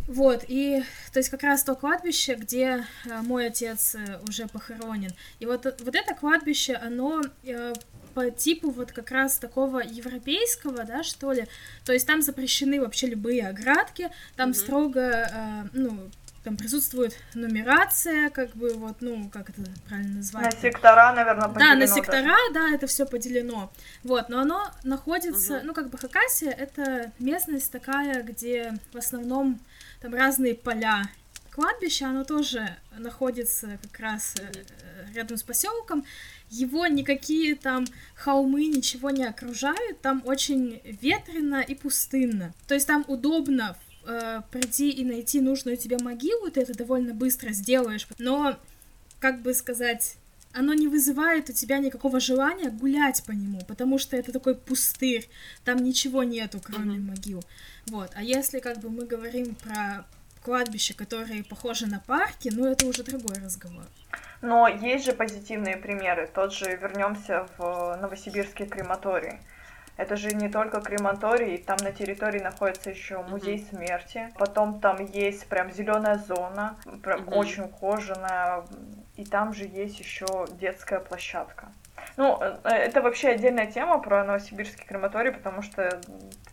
вот, 0.07 0.45
и 0.47 0.83
то 1.13 1.19
есть 1.19 1.29
как 1.29 1.43
раз 1.43 1.63
то 1.63 1.75
кладбище, 1.75 2.35
где 2.35 2.85
э, 3.05 3.21
мой 3.21 3.47
отец 3.47 3.95
э, 3.95 4.19
уже 4.27 4.47
похоронен. 4.47 5.11
И 5.39 5.45
вот, 5.45 5.65
вот 5.65 5.95
это 5.95 6.13
кладбище, 6.13 6.73
оно 6.75 7.21
э, 7.43 7.73
по 8.13 8.29
типу 8.29 8.69
вот 8.69 8.91
как 8.91 9.09
раз 9.09 9.37
такого 9.37 9.79
европейского, 9.79 10.83
да, 10.83 11.03
что 11.03 11.31
ли. 11.31 11.45
То 11.85 11.93
есть 11.93 12.05
там 12.05 12.21
запрещены 12.21 12.79
вообще 12.79 13.07
любые 13.07 13.47
оградки, 13.47 14.09
там 14.35 14.51
mm-hmm. 14.51 14.53
строго, 14.53 15.01
э, 15.01 15.63
ну, 15.73 16.09
там 16.45 16.57
присутствует 16.57 17.17
нумерация, 17.33 18.29
как 18.29 18.51
бы 18.51 18.73
вот, 18.75 18.97
ну, 18.99 19.29
как 19.33 19.49
это 19.49 19.63
правильно 19.87 20.17
назвать? 20.17 20.53
На 20.53 20.61
сектора, 20.61 21.13
наверное, 21.13 21.47
поделено. 21.47 21.73
Да, 21.73 21.79
на 21.79 21.87
сектора, 21.87 22.21
даже. 22.21 22.53
да, 22.53 22.75
это 22.75 22.85
все 22.85 23.07
поделено. 23.07 23.73
Вот, 24.03 24.29
но 24.29 24.41
оно 24.41 24.71
находится, 24.83 25.57
угу. 25.57 25.65
ну, 25.65 25.73
как 25.73 25.89
бы 25.89 25.97
Хакасия, 25.97 26.51
это 26.51 27.11
местность 27.17 27.71
такая, 27.71 28.21
где 28.21 28.73
в 28.93 28.97
основном 28.97 29.59
там 30.05 30.13
разные 30.13 30.53
поля. 30.53 31.09
Кладбище, 31.51 32.05
оно 32.05 32.23
тоже 32.23 32.77
находится 32.95 33.79
как 33.81 33.99
раз 33.99 34.35
э, 34.39 34.51
рядом 35.15 35.37
с 35.37 35.41
поселком. 35.41 36.05
Его 36.51 36.85
никакие 36.85 37.55
там 37.55 37.85
холмы, 38.13 38.67
ничего 38.67 39.09
не 39.09 39.25
окружают. 39.25 39.99
Там 40.01 40.21
очень 40.25 40.79
ветрено 41.01 41.61
и 41.61 41.73
пустынно. 41.73 42.53
То 42.67 42.75
есть 42.75 42.85
там 42.85 43.03
удобно 43.07 43.75
э, 44.05 44.41
прийти 44.51 44.91
и 44.91 45.03
найти 45.03 45.41
нужную 45.41 45.77
тебе 45.77 45.97
могилу, 45.97 46.51
ты 46.51 46.61
это 46.61 46.77
довольно 46.77 47.15
быстро 47.15 47.51
сделаешь. 47.51 48.07
Но, 48.19 48.59
как 49.19 49.41
бы 49.41 49.55
сказать, 49.55 50.17
оно 50.55 50.73
не 50.73 50.87
вызывает 50.87 51.49
у 51.49 51.53
тебя 51.53 51.79
никакого 51.79 52.19
желания 52.19 52.69
гулять 52.69 53.23
по 53.25 53.31
нему, 53.31 53.61
потому 53.67 53.99
что 53.99 54.15
это 54.15 54.31
такой 54.31 54.55
пустырь, 54.55 55.29
там 55.65 55.77
ничего 55.77 56.23
нету, 56.23 56.61
кроме 56.63 56.97
mm-hmm. 56.97 57.01
могил. 57.01 57.43
Вот. 57.87 58.11
А 58.15 58.23
если 58.23 58.59
как 58.59 58.79
бы 58.79 58.89
мы 58.89 59.05
говорим 59.05 59.55
про 59.55 60.05
кладбища, 60.43 60.93
которые 60.93 61.43
похожи 61.43 61.87
на 61.87 61.99
парки, 61.99 62.49
ну 62.53 62.65
это 62.65 62.85
уже 62.85 63.03
другой 63.03 63.35
разговор. 63.35 63.83
Но 64.41 64.67
есть 64.67 65.05
же 65.05 65.13
позитивные 65.13 65.75
примеры. 65.75 66.29
Тот 66.33 66.53
же 66.53 66.65
вернемся 66.77 67.47
в 67.57 67.97
Новосибирский 68.01 68.65
крематорий. 68.65 69.39
Это 69.97 70.17
же 70.17 70.35
не 70.35 70.49
только 70.49 70.81
крематорий, 70.81 71.57
там 71.57 71.77
на 71.81 71.91
территории 71.91 72.39
находится 72.39 72.89
еще 72.89 73.21
музей 73.23 73.57
mm-hmm. 73.57 73.69
смерти. 73.69 74.29
Потом 74.37 74.79
там 74.79 75.03
есть 75.05 75.47
прям 75.47 75.71
зеленая 75.71 76.17
зона, 76.17 76.77
прям 77.01 77.21
mm-hmm. 77.21 77.33
очень 77.33 77.63
ухоженная. 77.63 78.65
И 79.15 79.25
там 79.25 79.53
же 79.53 79.63
есть 79.65 79.99
еще 79.99 80.47
детская 80.59 80.99
площадка. 80.99 81.69
Ну, 82.17 82.37
э, 82.41 82.57
это 82.63 83.01
вообще 83.01 83.29
отдельная 83.29 83.67
тема 83.67 83.99
про 83.99 84.23
Новосибирский 84.23 84.85
крематорий, 84.85 85.31
потому 85.31 85.61
что 85.61 86.01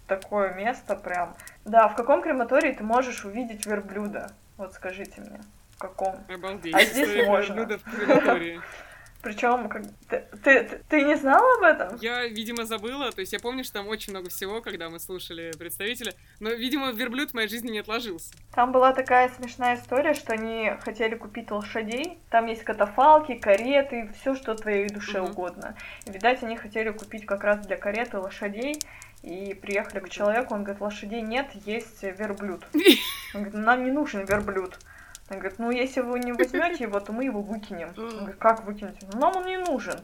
такое 0.07 0.55
место 0.55 0.95
прям... 0.95 1.35
Да, 1.65 1.89
в 1.89 1.97
каком 1.97 2.23
крематории 2.23 2.73
ты 2.73 2.85
можешь 2.85 3.25
увидеть 3.25 3.67
верблюда? 3.67 4.31
Вот 4.57 4.75
скажите 4.75 5.21
мне, 5.21 5.41
в 5.71 5.79
каком? 5.79 6.17
Обалдеть, 6.33 6.75
а 6.75 6.85
здесь 6.85 7.27
можно. 7.27 7.55
верблюда 7.55 7.79
в 7.79 7.83
крематории. 7.85 8.61
Причем, 9.23 9.69
как... 9.69 9.85
ты, 10.09 10.25
ты, 10.43 10.81
ты 10.89 11.03
не 11.03 11.15
знала 11.15 11.47
об 11.59 11.63
этом? 11.63 11.97
Я, 12.01 12.27
видимо, 12.27 12.65
забыла. 12.65 13.13
То 13.13 13.21
есть 13.21 13.33
я 13.33 13.39
помню, 13.39 13.63
что 13.63 13.75
там 13.75 13.89
очень 13.89 14.13
много 14.13 14.29
всего, 14.31 14.61
когда 14.61 14.91
мы 14.91 14.99
слушали 14.99 15.53
представителя. 15.57 16.13
Но, 16.41 16.51
видимо, 16.51 16.91
верблюд 16.91 17.31
в 17.31 17.35
моей 17.35 17.49
жизни 17.49 17.71
не 17.71 17.79
отложился. 17.79 18.35
Там 18.53 18.73
была 18.73 18.93
такая 18.93 19.29
смешная 19.29 19.77
история, 19.77 20.15
что 20.15 20.33
они 20.33 20.73
хотели 20.81 21.15
купить 21.15 21.53
лошадей. 21.53 22.19
Там 22.31 22.47
есть 22.47 22.65
катафалки, 22.65 23.35
кареты, 23.35 24.13
все, 24.21 24.35
что 24.35 24.57
твоей 24.57 24.89
душе 24.89 25.21
угу. 25.21 25.31
угодно. 25.31 25.77
И, 26.05 26.11
видать, 26.11 26.43
они 26.43 26.57
хотели 26.57 26.91
купить 26.91 27.25
как 27.25 27.45
раз 27.45 27.65
для 27.65 27.77
кареты 27.77 28.19
лошадей. 28.19 28.75
И 29.23 29.55
приехали 29.55 30.01
к 30.01 30.09
человеку, 30.09 30.55
он 30.55 30.65
говорит, 30.65 30.83
лошадей 30.83 31.23
нет, 31.23 31.49
есть 31.65 32.03
верблюд. 32.03 32.67
Он 33.35 33.45
говорит, 33.45 33.55
нам 33.55 33.85
не 33.85 33.93
нужен 33.93 34.25
верблюд. 34.25 34.79
Он 35.33 35.39
говорит, 35.39 35.59
ну 35.59 35.71
если 35.71 36.01
вы 36.01 36.21
не 36.21 36.33
возьмете 36.33 36.85
его, 36.85 37.01
то 37.01 37.13
мы 37.13 37.25
его 37.25 37.41
выкинем. 37.41 37.89
Он 37.97 38.19
говорит, 38.19 38.37
как 38.37 38.65
выкинете? 38.65 39.07
Ну 39.13 39.19
нам 39.19 39.37
он 39.37 39.47
не 39.47 39.59
нужен. 39.59 39.99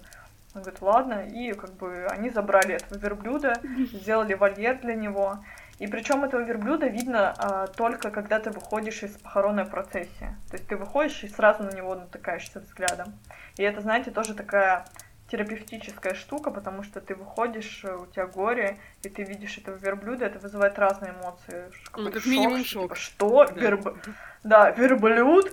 Он 0.55 0.63
говорит, 0.63 0.81
ладно, 0.81 1.27
и 1.27 1.53
как 1.53 1.75
бы 1.75 2.07
они 2.07 2.31
забрали 2.31 2.75
этого 2.75 2.99
верблюда, 2.99 3.55
сделали 3.93 4.35
вольер 4.35 4.79
для 4.81 4.95
него. 4.95 5.39
И 5.79 5.87
причем 5.87 6.25
этого 6.25 6.41
верблюда 6.41 6.87
видно 6.87 7.35
а, 7.39 7.67
только 7.69 8.11
когда 8.11 8.41
ты 8.41 8.51
выходишь 8.51 9.03
из 9.05 9.17
похоронной 9.19 9.65
процессии. 9.65 10.35
То 10.51 10.57
есть 10.57 10.67
ты 10.67 10.77
выходишь 10.77 11.23
и 11.23 11.29
сразу 11.29 11.63
на 11.63 11.71
него 11.71 11.95
натыкаешься 11.95 12.61
взглядом. 12.61 13.15
И 13.57 13.63
это, 13.63 13.81
знаете, 13.81 14.11
тоже 14.11 14.35
такая 14.35 14.87
терапевтическая 15.31 16.15
штука, 16.15 16.51
потому 16.51 16.83
что 16.83 17.01
ты 17.01 17.15
выходишь, 17.15 17.85
у 17.85 18.07
тебя 18.07 18.27
горе, 18.27 18.79
и 19.03 19.09
ты 19.09 19.23
видишь 19.23 19.59
этого 19.59 19.77
верблюда, 19.77 20.27
это 20.27 20.39
вызывает 20.39 20.79
разные 20.79 21.13
эмоции. 21.13 21.71
Ну, 21.97 22.11
как 22.11 22.25
минимум 22.27 22.65
шок. 22.65 22.83
Типа, 22.83 22.95
что? 22.95 23.47
Да. 23.47 23.61
Верб... 23.61 23.99
да, 24.43 24.71
верблюд. 24.71 25.53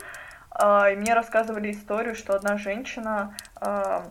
А, 0.52 0.90
и 0.90 0.96
мне 0.96 1.14
рассказывали 1.14 1.72
историю, 1.72 2.16
что 2.16 2.34
одна 2.34 2.58
женщина 2.58 3.36
а, 3.58 4.08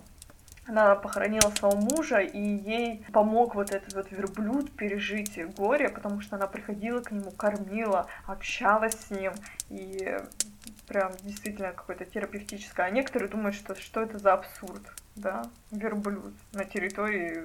она 0.67 0.95
похоронила 0.95 1.51
своего 1.51 1.77
мужа, 1.77 2.19
и 2.19 2.41
ей 2.41 3.05
помог 3.13 3.55
вот 3.55 3.71
этот 3.71 3.95
вот 3.95 4.11
верблюд 4.11 4.71
пережить 4.73 5.39
горе, 5.55 5.89
потому 5.89 6.21
что 6.21 6.37
она 6.37 6.47
приходила 6.47 7.01
к 7.01 7.11
нему, 7.11 7.31
кормила, 7.31 8.07
общалась 8.27 8.95
с 8.95 9.11
ним, 9.11 9.33
и 9.69 10.19
прям 10.87 11.13
действительно 11.23 11.73
какое-то 11.73 12.05
терапевтическое. 12.05 12.87
А 12.87 12.91
некоторые 12.91 13.29
думают, 13.29 13.55
что 13.57 13.75
что 13.75 14.03
это 14.03 14.19
за 14.19 14.33
абсурд, 14.33 14.83
да, 15.17 15.43
верблюд 15.71 16.35
на 16.53 16.65
территории 16.65 17.45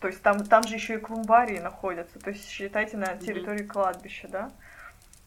то 0.00 0.06
есть 0.06 0.22
там, 0.22 0.44
там 0.44 0.62
же 0.62 0.74
еще 0.74 0.94
и 0.94 0.98
клумбарии 0.98 1.58
находятся, 1.58 2.18
то 2.20 2.30
есть 2.30 2.48
считайте 2.48 2.96
на 2.96 3.16
территории 3.16 3.64
кладбища, 3.64 4.28
да. 4.28 4.50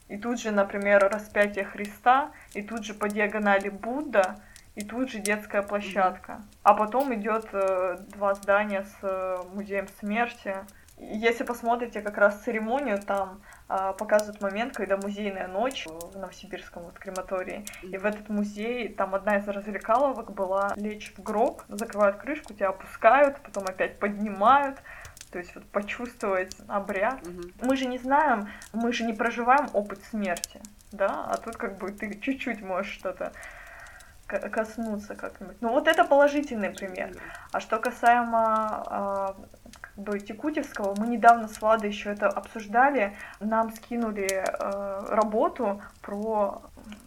И 0.08 0.16
тут 0.16 0.40
же, 0.40 0.50
например, 0.50 1.08
распятие 1.10 1.64
Христа, 1.64 2.32
и 2.54 2.62
тут 2.62 2.84
же 2.84 2.94
по 2.94 3.08
диагонали 3.08 3.68
Будда, 3.68 4.40
и 4.74 4.84
тут 4.84 5.10
же 5.10 5.18
детская 5.18 5.62
площадка. 5.62 6.42
А 6.62 6.74
потом 6.74 7.14
идет 7.14 7.46
э, 7.52 7.98
два 8.08 8.34
здания 8.34 8.84
с 8.84 8.98
э, 9.02 9.42
музеем 9.54 9.86
смерти. 10.00 10.56
Если 10.98 11.44
посмотрите 11.44 12.00
как 12.00 12.16
раз 12.16 12.42
церемонию, 12.42 13.00
там 13.00 13.42
показывают 13.98 14.40
момент, 14.40 14.74
когда 14.74 14.96
музейная 14.96 15.48
ночь 15.48 15.86
в 15.86 16.16
Новосибирском 16.18 16.82
вот, 16.84 16.98
крематории. 16.98 17.64
И 17.82 17.96
в 17.96 18.04
этот 18.04 18.28
музей, 18.28 18.88
там 18.88 19.14
одна 19.14 19.36
из 19.36 19.48
развлекаловок 19.48 20.32
была 20.32 20.72
лечь 20.76 21.12
в 21.16 21.22
гроб, 21.22 21.62
закрывают 21.68 22.16
крышку, 22.16 22.54
тебя 22.54 22.68
опускают, 22.68 23.38
потом 23.40 23.64
опять 23.64 23.98
поднимают. 23.98 24.78
То 25.30 25.38
есть 25.38 25.54
вот 25.54 25.64
почувствовать 25.70 26.54
обряд. 26.68 27.26
Угу. 27.26 27.42
Мы 27.62 27.76
же 27.76 27.86
не 27.86 27.98
знаем, 27.98 28.48
мы 28.74 28.92
же 28.92 29.04
не 29.04 29.14
проживаем 29.14 29.66
опыт 29.72 30.02
смерти, 30.10 30.60
да, 30.90 31.24
а 31.26 31.38
тут 31.38 31.56
как 31.56 31.78
бы 31.78 31.90
ты 31.90 32.18
чуть-чуть 32.18 32.60
можешь 32.60 32.92
что-то 32.92 33.32
коснуться 34.26 35.14
как-нибудь. 35.14 35.56
Ну 35.60 35.70
вот 35.70 35.88
это 35.88 36.04
положительный 36.04 36.70
пример. 36.70 37.12
А 37.50 37.60
что 37.60 37.78
касаемо 37.78 39.36
бы 39.96 40.18
Текутевского, 40.18 40.94
мы 40.98 41.06
недавно 41.06 41.48
с 41.48 41.60
Владой 41.60 41.90
еще 41.90 42.10
это 42.10 42.28
обсуждали. 42.28 43.14
Нам 43.40 43.72
скинули 43.74 44.44
а, 44.44 45.06
работу 45.10 45.82
про 46.00 46.62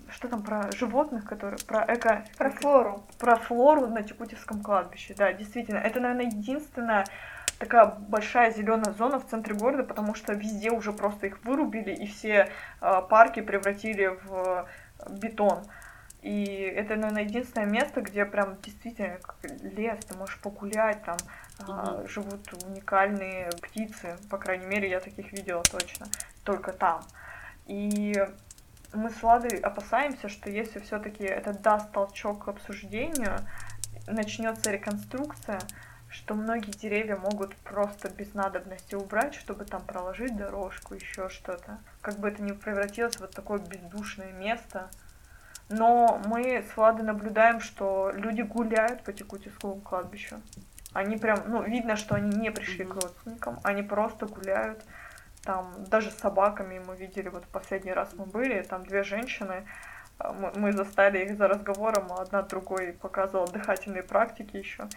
что 0.10 0.28
там 0.28 0.44
про 0.44 0.72
животных, 0.72 1.26
которые 1.26 1.60
про 1.68 1.84
эко 1.94 2.24
про 2.38 2.50
флору 2.52 3.04
про 3.18 3.36
флору 3.36 3.88
на 3.88 4.04
Текутевском 4.04 4.62
кладбище. 4.62 5.14
Да, 5.18 5.34
действительно, 5.34 5.78
это 5.78 6.00
наверное 6.00 6.28
единственная 6.28 7.06
такая 7.60 7.86
большая 7.86 8.52
зеленая 8.52 8.94
зона 8.94 9.20
в 9.20 9.28
центре 9.28 9.56
города, 9.56 9.84
потому 9.84 10.14
что 10.14 10.34
везде 10.34 10.72
уже 10.72 10.94
просто 10.94 11.28
их 11.28 11.44
вырубили 11.44 11.94
и 11.94 12.08
все 12.08 12.50
э, 12.82 13.02
парки 13.10 13.42
превратили 13.42 14.18
в 14.26 14.68
бетон. 15.10 15.64
И 16.22 16.44
это, 16.76 16.96
наверное, 16.96 17.24
единственное 17.24 17.68
место, 17.68 18.02
где 18.02 18.26
прям 18.26 18.58
действительно 18.62 19.18
как 19.22 19.36
лес, 19.62 20.04
ты 20.06 20.18
можешь 20.18 20.40
погулять, 20.40 21.04
там 21.04 21.18
а, 21.60 22.04
живут 22.08 22.52
уникальные 22.64 23.50
птицы, 23.62 24.18
по 24.30 24.38
крайней 24.38 24.66
мере, 24.66 24.90
я 24.90 25.00
таких 25.00 25.32
видела 25.32 25.64
точно, 25.64 26.08
только 26.44 26.74
там. 26.74 27.04
И 27.66 28.14
мы 28.94 29.10
с 29.10 29.24
Ладой 29.24 29.60
опасаемся, 29.60 30.30
что 30.30 30.50
если 30.50 30.80
все-таки 30.80 31.24
это 31.24 31.54
даст 31.54 31.92
толчок 31.92 32.46
к 32.46 32.48
обсуждению, 32.48 33.40
начнется 34.08 34.72
реконструкция, 34.72 35.60
что 36.10 36.34
многие 36.34 36.72
деревья 36.72 37.18
могут 37.18 37.56
просто 37.58 38.10
без 38.10 38.34
надобности 38.34 38.96
убрать, 38.96 39.36
чтобы 39.36 39.66
там 39.66 39.82
проложить 39.82 40.38
дорожку, 40.38 40.94
еще 40.94 41.30
что-то. 41.30 41.80
Как 42.02 42.18
бы 42.20 42.30
это 42.30 42.42
ни 42.42 42.52
превратилось 42.52 43.16
в 43.18 43.22
вот 43.22 43.32
такое 43.32 43.60
бездушное 43.60 44.32
место, 44.32 44.90
но 45.68 46.22
мы 46.26 46.64
с 46.64 46.78
Владой 46.78 47.06
наблюдаем, 47.06 47.60
что 47.60 48.12
люди 48.14 48.42
гуляют 48.42 49.04
по 49.04 49.12
Текутевскому 49.12 49.82
кладбищу. 49.82 50.42
Они 50.96 51.18
прям, 51.18 51.44
ну, 51.48 51.62
видно, 51.62 51.98
что 51.98 52.16
они 52.16 52.34
не 52.38 52.52
пришли 52.52 52.86
к 52.86 52.96
родственникам, 52.96 53.60
они 53.64 53.84
просто 53.84 54.28
гуляют. 54.28 54.82
Там 55.44 55.84
даже 55.90 56.10
с 56.10 56.16
собаками 56.16 56.80
мы 56.80 56.96
видели, 56.96 57.28
вот 57.28 57.44
последний 57.48 57.92
раз 57.92 58.14
мы 58.14 58.26
были, 58.26 58.62
там 58.62 58.86
две 58.86 59.04
женщины, 59.04 59.68
а, 60.20 60.32
мы, 60.32 60.54
мы 60.56 60.72
застали 60.72 61.26
их 61.26 61.36
за 61.36 61.50
разговором, 61.50 62.14
а 62.14 62.22
одна 62.22 62.44
другой 62.44 62.94
показывала 62.94 63.46
дыхательные 63.46 64.04
практики 64.04 64.56
еще. 64.56 64.88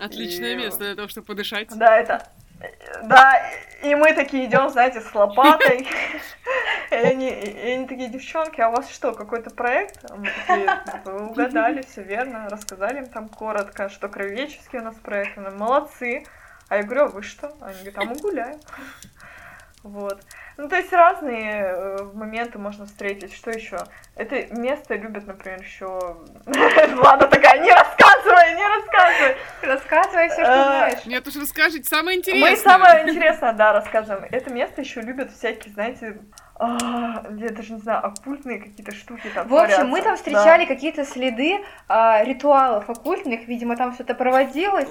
Отличное 0.00 0.54
и... 0.54 0.56
место 0.56 0.78
для 0.78 0.94
того, 0.94 1.08
чтобы 1.08 1.26
подышать. 1.26 1.68
Да, 1.76 1.94
это 1.94 2.26
да, 3.02 3.42
и 3.82 3.94
мы 3.94 4.14
такие 4.14 4.46
идем, 4.46 4.68
знаете, 4.70 5.00
с 5.00 5.14
лопатой. 5.14 5.86
И 6.90 6.94
они, 6.94 7.28
и 7.28 7.72
они 7.72 7.86
такие, 7.86 8.08
девчонки, 8.08 8.60
а 8.60 8.68
у 8.68 8.72
вас 8.72 8.88
что, 8.90 9.12
какой-то 9.12 9.50
проект? 9.50 9.98
А 10.10 10.16
мы 10.16 10.30
такие, 10.46 10.82
вы 11.04 11.26
угадали, 11.26 11.82
все 11.82 12.02
верно, 12.02 12.48
рассказали 12.48 12.98
им 12.98 13.06
там 13.06 13.28
коротко, 13.28 13.88
что 13.88 14.08
кровеческий 14.08 14.78
у 14.78 14.82
нас 14.82 14.94
проект, 14.96 15.36
мы 15.36 15.50
молодцы. 15.50 16.24
А 16.68 16.76
я 16.76 16.82
говорю, 16.82 17.04
а 17.04 17.08
вы 17.08 17.22
что? 17.22 17.54
Они 17.60 17.74
говорят, 17.80 17.98
а 17.98 18.04
мы 18.04 18.16
гуляем. 18.16 18.60
Вот. 19.84 20.18
Ну, 20.56 20.66
то 20.66 20.76
есть 20.76 20.90
разные 20.94 21.62
э, 21.62 21.98
моменты 22.14 22.58
можно 22.58 22.86
встретить. 22.86 23.34
Что 23.34 23.50
еще? 23.50 23.76
Это 24.16 24.46
место 24.56 24.94
любят, 24.94 25.26
например, 25.26 25.60
еще. 25.60 26.16
Влада 26.94 27.28
такая, 27.28 27.60
не 27.60 27.70
рассказывай, 27.70 28.54
не 28.56 28.66
рассказывай. 28.66 29.36
Рассказывай 29.60 30.28
все, 30.30 30.42
что 30.42 30.52
э, 30.52 30.64
знаешь. 30.64 31.04
Нет, 31.04 31.28
уж 31.28 31.36
расскажите 31.36 31.84
самое 31.84 32.18
интересное. 32.18 32.50
Мы 32.50 32.56
самое 32.56 33.08
интересное, 33.10 33.52
да, 33.52 33.74
рассказываем. 33.74 34.26
Это 34.30 34.50
место 34.50 34.80
еще 34.80 35.02
любят 35.02 35.30
всякие, 35.30 35.74
знаете, 35.74 36.18
а, 36.56 37.26
я 37.36 37.50
даже 37.50 37.74
не 37.74 37.80
знаю, 37.80 38.06
оккультные 38.06 38.60
какие-то 38.60 38.94
штуки 38.94 39.28
там. 39.34 39.48
В 39.48 39.54
общем, 39.54 39.88
мы 39.88 40.00
там 40.00 40.16
встречали 40.16 40.62
да. 40.62 40.74
какие-то 40.74 41.04
следы 41.04 41.58
а, 41.88 42.24
ритуалов 42.24 42.88
оккультных, 42.88 43.48
видимо, 43.48 43.76
там 43.76 43.92
что-то 43.92 44.14
проводилось. 44.14 44.88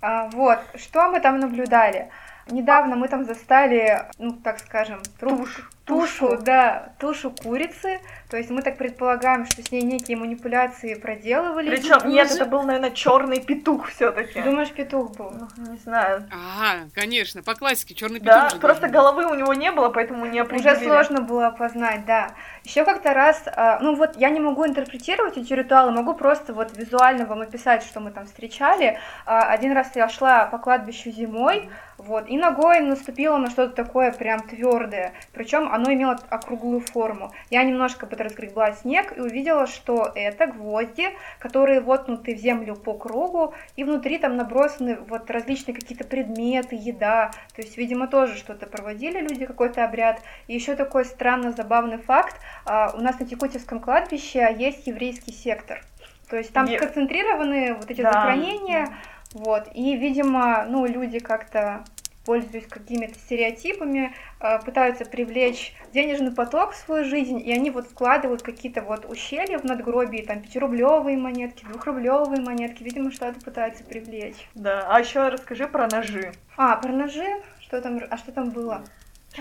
А, 0.00 0.28
вот, 0.28 0.60
что 0.76 1.10
мы 1.10 1.18
там 1.18 1.40
наблюдали? 1.40 2.10
Недавно 2.50 2.96
мы 2.96 3.08
там 3.08 3.24
застали, 3.24 4.06
ну, 4.18 4.32
так 4.32 4.58
скажем, 4.58 5.00
труп, 5.18 5.48
тушь, 5.88 6.18
тушу, 6.18 6.38
да, 6.42 6.92
тушу 6.98 7.30
курицы. 7.30 8.00
То 8.30 8.36
есть 8.36 8.50
мы 8.50 8.62
так 8.62 8.76
предполагаем, 8.76 9.46
что 9.46 9.62
с 9.62 9.72
ней 9.72 9.82
некие 9.82 10.16
манипуляции 10.16 10.94
проделывали. 10.94 11.70
Причем 11.70 12.08
нет, 12.08 12.30
это 12.30 12.44
был, 12.44 12.62
наверное, 12.62 12.90
черный 12.90 13.40
петух 13.40 13.88
все-таки. 13.88 14.40
Думаешь, 14.42 14.70
петух 14.70 15.16
был? 15.16 15.30
Ну, 15.30 15.72
не 15.72 15.78
знаю. 15.78 16.28
Ага, 16.30 16.90
конечно, 16.94 17.42
по 17.42 17.54
классике 17.54 17.94
черный 17.94 18.20
петух. 18.20 18.34
Да, 18.34 18.50
же 18.50 18.58
просто 18.58 18.82
должен 18.82 18.92
головы 18.92 19.26
у 19.26 19.34
него 19.34 19.54
не 19.54 19.72
было, 19.72 19.88
поэтому 19.88 20.26
не 20.26 20.38
определили. 20.38 20.74
Уже 20.74 20.84
сложно 20.84 21.22
было 21.22 21.46
опознать, 21.46 22.04
да. 22.04 22.34
Еще 22.64 22.84
как-то 22.84 23.14
раз, 23.14 23.42
а, 23.46 23.78
ну 23.80 23.94
вот 23.94 24.16
я 24.16 24.28
не 24.28 24.40
могу 24.40 24.66
интерпретировать 24.66 25.38
эти 25.38 25.52
ритуалы, 25.54 25.92
могу 25.92 26.14
просто 26.14 26.52
вот 26.52 26.76
визуально 26.76 27.24
вам 27.24 27.40
описать, 27.40 27.82
что 27.82 28.00
мы 28.00 28.10
там 28.10 28.26
встречали. 28.26 28.98
А, 29.24 29.44
Один 29.44 29.72
раз 29.72 29.92
я 29.94 30.08
шла 30.08 30.46
по 30.46 30.58
кладбищу 30.58 31.10
зимой, 31.10 31.70
вот, 31.98 32.28
и 32.28 32.36
ногой 32.36 32.80
наступила 32.80 33.38
на 33.38 33.50
что-то 33.50 33.74
такое 33.74 34.12
прям 34.12 34.40
твердое, 34.40 35.14
причем 35.32 35.68
оно 35.78 35.92
имело 35.92 36.18
округлую 36.28 36.80
форму. 36.80 37.32
Я 37.50 37.64
немножко 37.64 38.06
подразгребла 38.06 38.72
снег 38.72 39.16
и 39.16 39.20
увидела, 39.20 39.66
что 39.66 40.10
это 40.14 40.46
гвозди, 40.46 41.08
которые 41.38 41.80
воткнуты 41.80 42.34
в 42.34 42.38
землю 42.38 42.74
по 42.76 42.94
кругу, 42.94 43.54
и 43.76 43.84
внутри 43.84 44.18
там 44.18 44.36
набросаны 44.36 44.98
вот 45.08 45.30
различные 45.30 45.74
какие-то 45.74 46.04
предметы, 46.04 46.76
еда, 46.78 47.30
то 47.54 47.62
есть, 47.62 47.76
видимо, 47.76 48.06
тоже 48.08 48.36
что-то 48.36 48.66
проводили 48.66 49.20
люди, 49.20 49.46
какой-то 49.46 49.84
обряд. 49.84 50.20
И 50.48 50.54
еще 50.54 50.74
такой 50.74 51.04
странно 51.04 51.52
забавный 51.52 51.98
факт, 51.98 52.36
а, 52.64 52.92
у 52.96 53.00
нас 53.00 53.18
на 53.18 53.26
Текутевском 53.26 53.80
кладбище 53.80 54.54
есть 54.58 54.86
еврейский 54.86 55.32
сектор. 55.32 55.82
То 56.28 56.36
есть 56.36 56.52
там 56.52 56.66
Е- 56.66 56.76
сконцентрированы 56.78 57.74
вот 57.74 57.90
эти 57.90 58.02
Да. 58.02 58.12
захоронения, 58.12 58.88
вот, 59.32 59.68
и, 59.74 59.96
видимо, 59.96 60.64
ну, 60.68 60.84
люди 60.86 61.18
как-то 61.20 61.84
пользуясь 62.28 62.66
какими-то 62.66 63.14
стереотипами, 63.14 64.12
э, 64.40 64.58
пытаются 64.62 65.06
привлечь 65.06 65.72
денежный 65.94 66.30
поток 66.30 66.72
в 66.72 66.76
свою 66.76 67.06
жизнь, 67.06 67.40
и 67.40 67.50
они 67.50 67.70
вот 67.70 67.86
вкладывают 67.86 68.42
какие-то 68.42 68.82
вот 68.82 69.06
ущелья 69.10 69.58
в 69.58 69.64
надгробии, 69.64 70.20
там, 70.20 70.42
пятирублевые 70.42 71.16
монетки, 71.16 71.64
двухрублевые 71.64 72.42
монетки, 72.42 72.82
видимо, 72.82 73.12
что-то 73.12 73.40
пытаются 73.40 73.82
привлечь. 73.82 74.46
Да, 74.54 74.86
а 74.90 75.00
еще 75.00 75.28
расскажи 75.28 75.66
про 75.66 75.88
ножи. 75.90 76.32
А, 76.58 76.76
про 76.76 76.92
ножи? 76.92 77.26
Что 77.60 77.80
там, 77.80 77.98
а 78.10 78.18
что 78.18 78.30
там 78.30 78.50
было? 78.50 78.84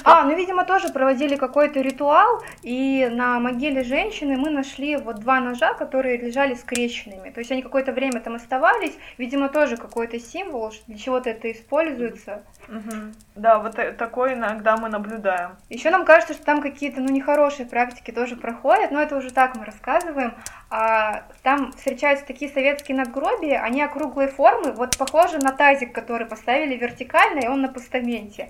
А, 0.03 0.23
ну, 0.23 0.35
видимо, 0.35 0.63
тоже 0.63 0.89
проводили 0.89 1.35
какой-то 1.35 1.81
ритуал, 1.81 2.41
и 2.63 3.09
на 3.11 3.39
могиле 3.39 3.83
женщины 3.83 4.37
мы 4.37 4.49
нашли 4.49 4.97
вот 4.97 5.19
два 5.19 5.39
ножа, 5.39 5.73
которые 5.73 6.17
лежали 6.17 6.53
скрещенными. 6.53 7.29
То 7.29 7.39
есть 7.39 7.51
они 7.51 7.61
какое-то 7.61 7.91
время 7.91 8.19
там 8.21 8.35
оставались, 8.35 8.97
видимо, 9.17 9.49
тоже 9.49 9.77
какой-то 9.77 10.19
символ, 10.19 10.73
для 10.87 10.97
чего-то 10.97 11.29
это 11.29 11.51
используется. 11.51 12.43
Мгм. 12.67 13.13
Да, 13.35 13.59
вот 13.59 13.77
э, 13.79 13.91
такое 13.91 14.33
иногда 14.33 14.77
мы 14.77 14.89
наблюдаем. 14.89 15.57
Еще 15.69 15.89
нам 15.89 16.05
кажется, 16.05 16.33
что 16.33 16.43
там 16.45 16.61
какие-то, 16.61 17.01
ну, 17.01 17.09
нехорошие 17.09 17.65
практики 17.65 18.11
тоже 18.11 18.35
проходят, 18.35 18.91
но 18.91 19.01
это 19.01 19.15
уже 19.15 19.31
так 19.31 19.55
мы 19.55 19.65
рассказываем. 19.65 20.33
А, 20.69 21.23
там 21.43 21.71
встречаются 21.71 22.25
такие 22.25 22.51
советские 22.51 22.97
надгробия, 22.97 23.61
они 23.61 23.81
округлой 23.81 24.27
формы, 24.27 24.73
вот 24.73 24.97
похожи 24.97 25.37
на 25.37 25.51
тазик, 25.51 25.93
который 25.93 26.27
поставили 26.27 26.75
вертикально, 26.75 27.39
и 27.39 27.47
он 27.47 27.61
на 27.61 27.69
постаменте. 27.69 28.49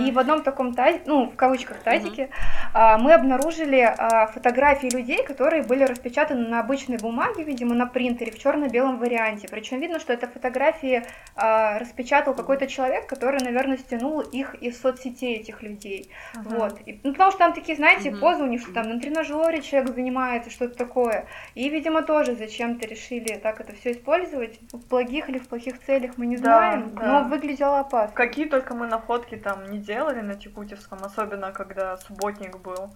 И 0.00 0.12
в 0.12 0.18
одном 0.18 0.42
таком 0.42 0.74
тазике, 0.74 1.02
ну, 1.06 1.26
в 1.28 1.34
кавычках 1.36 1.78
тазике, 1.78 2.30
а, 2.72 2.98
мы 2.98 3.12
обнаружили 3.14 3.80
а, 3.80 4.28
фотографии 4.28 4.88
людей, 4.88 5.24
которые 5.24 5.62
были 5.64 5.82
распечатаны 5.82 6.48
на 6.48 6.60
обычной 6.60 6.98
бумаге, 6.98 7.42
видимо, 7.42 7.74
на 7.74 7.86
принтере 7.86 8.30
в 8.30 8.38
черно-белом 8.38 8.98
варианте. 8.98 9.48
Причем 9.50 9.80
видно, 9.80 9.98
что 9.98 10.12
это 10.12 10.28
фотографии 10.28 11.02
распечатал 11.34 12.34
какой-то 12.34 12.66
человек, 12.66 13.06
который, 13.06 13.40
наверное, 13.42 13.76
стянул 13.76 14.20
их 14.20 14.54
из 14.54 14.80
соцсетей 14.80 15.36
этих 15.36 15.62
людей. 15.62 16.10
Вот. 16.34 16.78
И, 16.86 17.00
ну, 17.02 17.12
потому 17.12 17.30
что 17.30 17.38
там 17.40 17.52
такие, 17.52 17.76
знаете, 17.76 18.10
Мгм. 18.10 18.20
позы 18.20 18.42
у 18.42 18.46
них, 18.46 18.60
что 18.60 18.72
там 18.72 18.88
на 18.88 19.00
тренажере 19.00 19.60
человек 19.60 19.94
занимается, 19.94 20.50
что-то 20.50 20.76
такое. 20.76 21.26
И, 21.56 21.70
видимо, 21.70 22.02
тоже 22.02 22.34
зачем-то 22.36 22.86
решили 22.86 23.38
так 23.38 23.60
это 23.60 23.72
все 23.74 23.92
использовать. 23.92 24.60
В 24.72 24.86
благих 24.88 25.28
или 25.30 25.38
в 25.38 25.48
плохих 25.48 25.80
целях 25.84 26.12
мы 26.18 26.26
не 26.26 26.36
Да, 26.36 26.42
знаем, 26.42 26.94
да. 26.94 27.22
но 27.22 27.28
выглядело 27.28 27.80
опасно. 27.80 28.14
Какие 28.14 28.44
только 28.46 28.74
мы 28.74 28.86
находки 28.86 29.36
там 29.36 29.64
не 29.70 29.78
делали 29.78 30.20
на 30.20 30.34
Текутевском, 30.34 30.98
особенно 31.02 31.52
когда 31.52 31.96
субботник 31.96 32.58
был. 32.58 32.94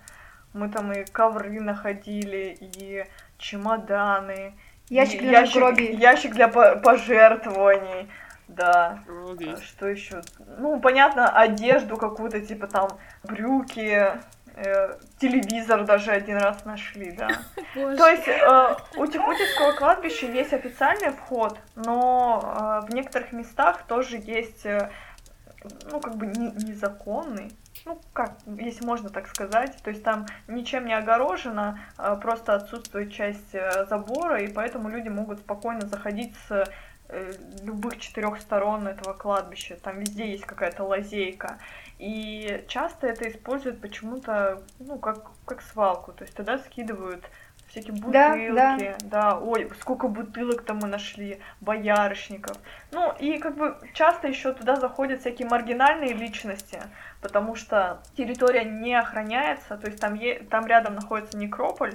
Мы 0.53 0.69
там 0.69 0.93
и 0.93 1.05
ковры 1.05 1.59
находили, 1.61 2.57
и 2.61 3.05
чемоданы, 3.39 4.53
Ящик 4.91 5.23
и 5.23 5.25
для 5.25 5.41
ящик, 5.41 5.55
надгробий. 5.55 5.97
ящик 5.97 6.33
для 6.35 6.49
по- 6.49 6.77
пожертвований. 6.77 8.09
Да. 8.49 8.99
Обалдеть. 9.09 9.63
Что 9.63 9.87
еще? 9.87 10.23
Ну, 10.59 10.81
понятно, 10.81 11.29
одежду 11.31 11.97
какую-то, 11.97 12.41
типа 12.41 12.67
там 12.67 12.89
брюки, 13.23 14.09
э, 14.57 14.97
телевизор 15.19 15.85
даже 15.85 16.11
один 16.11 16.39
раз 16.39 16.65
нашли, 16.65 17.13
да. 17.13 17.29
Боже. 17.75 17.97
То 17.97 18.09
есть 18.09 18.29
э, 18.29 18.77
у 18.97 19.07
Тихутевского 19.07 19.73
кладбища 19.73 20.27
есть 20.27 20.53
официальный 20.53 21.11
вход, 21.11 21.59
но 21.77 22.83
э, 22.85 22.87
в 22.87 22.95
некоторых 22.95 23.33
местах 23.33 23.83
тоже 23.87 24.17
есть, 24.17 24.67
э, 24.67 24.91
ну, 25.91 26.01
как 26.01 26.17
бы 26.17 26.27
не- 26.27 26.53
незаконный. 26.65 27.53
Ну, 27.87 27.99
как, 28.13 28.35
если 28.47 28.85
можно 28.85 29.09
так 29.09 29.27
сказать. 29.29 29.77
То 29.83 29.91
есть 29.91 30.03
там 30.03 30.27
ничем 30.49 30.85
не 30.87 30.95
огорожено, 30.95 31.81
э, 31.99 32.17
просто 32.21 32.55
отсутствует 32.55 33.13
часть 33.13 33.55
э, 33.55 33.87
забора, 33.89 34.43
и 34.43 34.49
поэтому 34.49 34.89
люди 34.89 35.09
могут 35.09 35.41
спокойно 35.41 35.87
заходить 35.87 36.35
с 36.49 36.69
э, 37.09 37.33
любых 37.63 37.99
четырех 37.99 38.41
сторон 38.41 38.87
этого 38.87 39.15
кладбища. 39.15 39.77
Там 39.83 40.01
везде 40.01 40.31
есть 40.31 40.45
какая-то 40.45 40.85
лазейка. 40.85 41.59
И 42.01 42.65
часто 42.67 43.09
это 43.09 43.29
используют 43.29 43.83
почему-то, 43.83 44.63
ну, 44.79 44.99
как, 44.99 45.31
как 45.45 45.61
свалку. 45.61 46.13
То 46.13 46.25
есть 46.25 46.35
туда 46.35 46.57
скидывают 46.57 47.23
всякие 47.69 47.93
Да, 47.93 48.31
бутылки. 48.31 48.97
Да, 49.05 49.39
ой, 49.39 49.71
сколько 49.81 50.09
бутылок-то 50.09 50.73
мы 50.73 50.89
нашли, 50.89 51.41
боярышников. 51.61 52.57
Ну, 52.91 53.13
и 53.19 53.39
как 53.39 53.57
бы 53.57 53.77
часто 53.93 54.29
еще 54.29 54.55
туда 54.55 54.77
заходят 54.77 55.21
всякие 55.21 55.47
маргинальные 55.47 56.15
личности, 56.15 56.81
потому 57.21 57.55
что 57.55 58.03
территория 58.17 58.65
не 58.65 58.95
охраняется, 58.95 59.77
то 59.77 59.87
есть 59.87 60.01
там, 60.01 60.15
е- 60.15 60.41
там 60.51 60.67
рядом 60.67 60.95
находится 60.95 61.37
некрополь, 61.37 61.95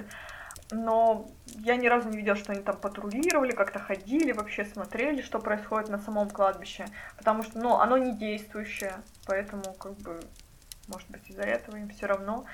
но 0.70 1.28
я 1.46 1.76
ни 1.76 1.86
разу 1.86 2.08
не 2.08 2.16
видела, 2.16 2.36
что 2.36 2.52
они 2.52 2.62
там 2.62 2.76
патрулировали, 2.76 3.52
как-то 3.52 3.78
ходили, 3.78 4.32
вообще 4.32 4.64
смотрели, 4.64 5.22
что 5.22 5.38
происходит 5.38 5.88
на 5.88 5.98
самом 5.98 6.28
кладбище, 6.30 6.86
потому 7.16 7.42
что, 7.42 7.58
ну, 7.58 7.76
оно 7.76 7.96
не 7.98 8.16
действующее, 8.16 8.94
поэтому, 9.26 9.62
как 9.78 9.92
бы, 9.98 10.20
может 10.88 11.08
быть, 11.10 11.28
из-за 11.30 11.42
этого 11.42 11.76
им 11.76 11.88
все 11.90 12.06
равно. 12.06 12.44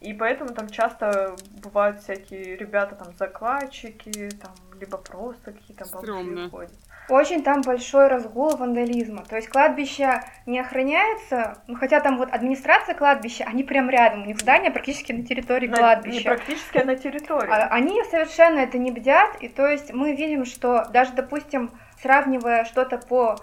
И 0.00 0.12
поэтому 0.12 0.52
там 0.52 0.68
часто 0.68 1.36
бывают 1.62 2.02
всякие 2.02 2.56
ребята, 2.56 2.94
там, 2.94 3.14
закладчики, 3.16 4.30
там, 4.30 4.54
либо 4.78 4.98
просто 4.98 5.52
какие-то 5.52 5.84
Стрёмно. 5.86 6.50
ходят. 6.50 6.72
Очень 7.08 7.42
там 7.42 7.60
большой 7.60 8.08
разгул 8.08 8.56
вандализма. 8.56 9.24
То 9.24 9.36
есть 9.36 9.48
кладбище 9.48 10.22
не 10.46 10.58
охраняется, 10.58 11.58
ну, 11.66 11.76
хотя 11.76 12.00
там 12.00 12.16
вот 12.16 12.32
администрация 12.32 12.94
кладбища, 12.94 13.44
они 13.46 13.62
прям 13.62 13.90
рядом, 13.90 14.22
у 14.22 14.26
них 14.26 14.38
здание 14.40 14.70
практически 14.70 15.12
на 15.12 15.24
территории 15.24 15.66
На- 15.66 15.72
не 15.72 15.76
кладбища. 15.78 16.24
практически, 16.24 16.78
а 16.78 16.84
на 16.84 16.96
территории. 16.96 17.50
А 17.50 17.66
Они 17.68 18.02
совершенно 18.10 18.60
это 18.60 18.78
не 18.78 18.90
бдят, 18.90 19.36
и 19.40 19.48
то 19.48 19.66
есть 19.66 19.92
мы 19.92 20.14
видим, 20.14 20.44
что 20.46 20.86
даже, 20.92 21.12
допустим, 21.12 21.70
сравнивая 22.00 22.64
что-то 22.64 22.98
по 22.98 23.36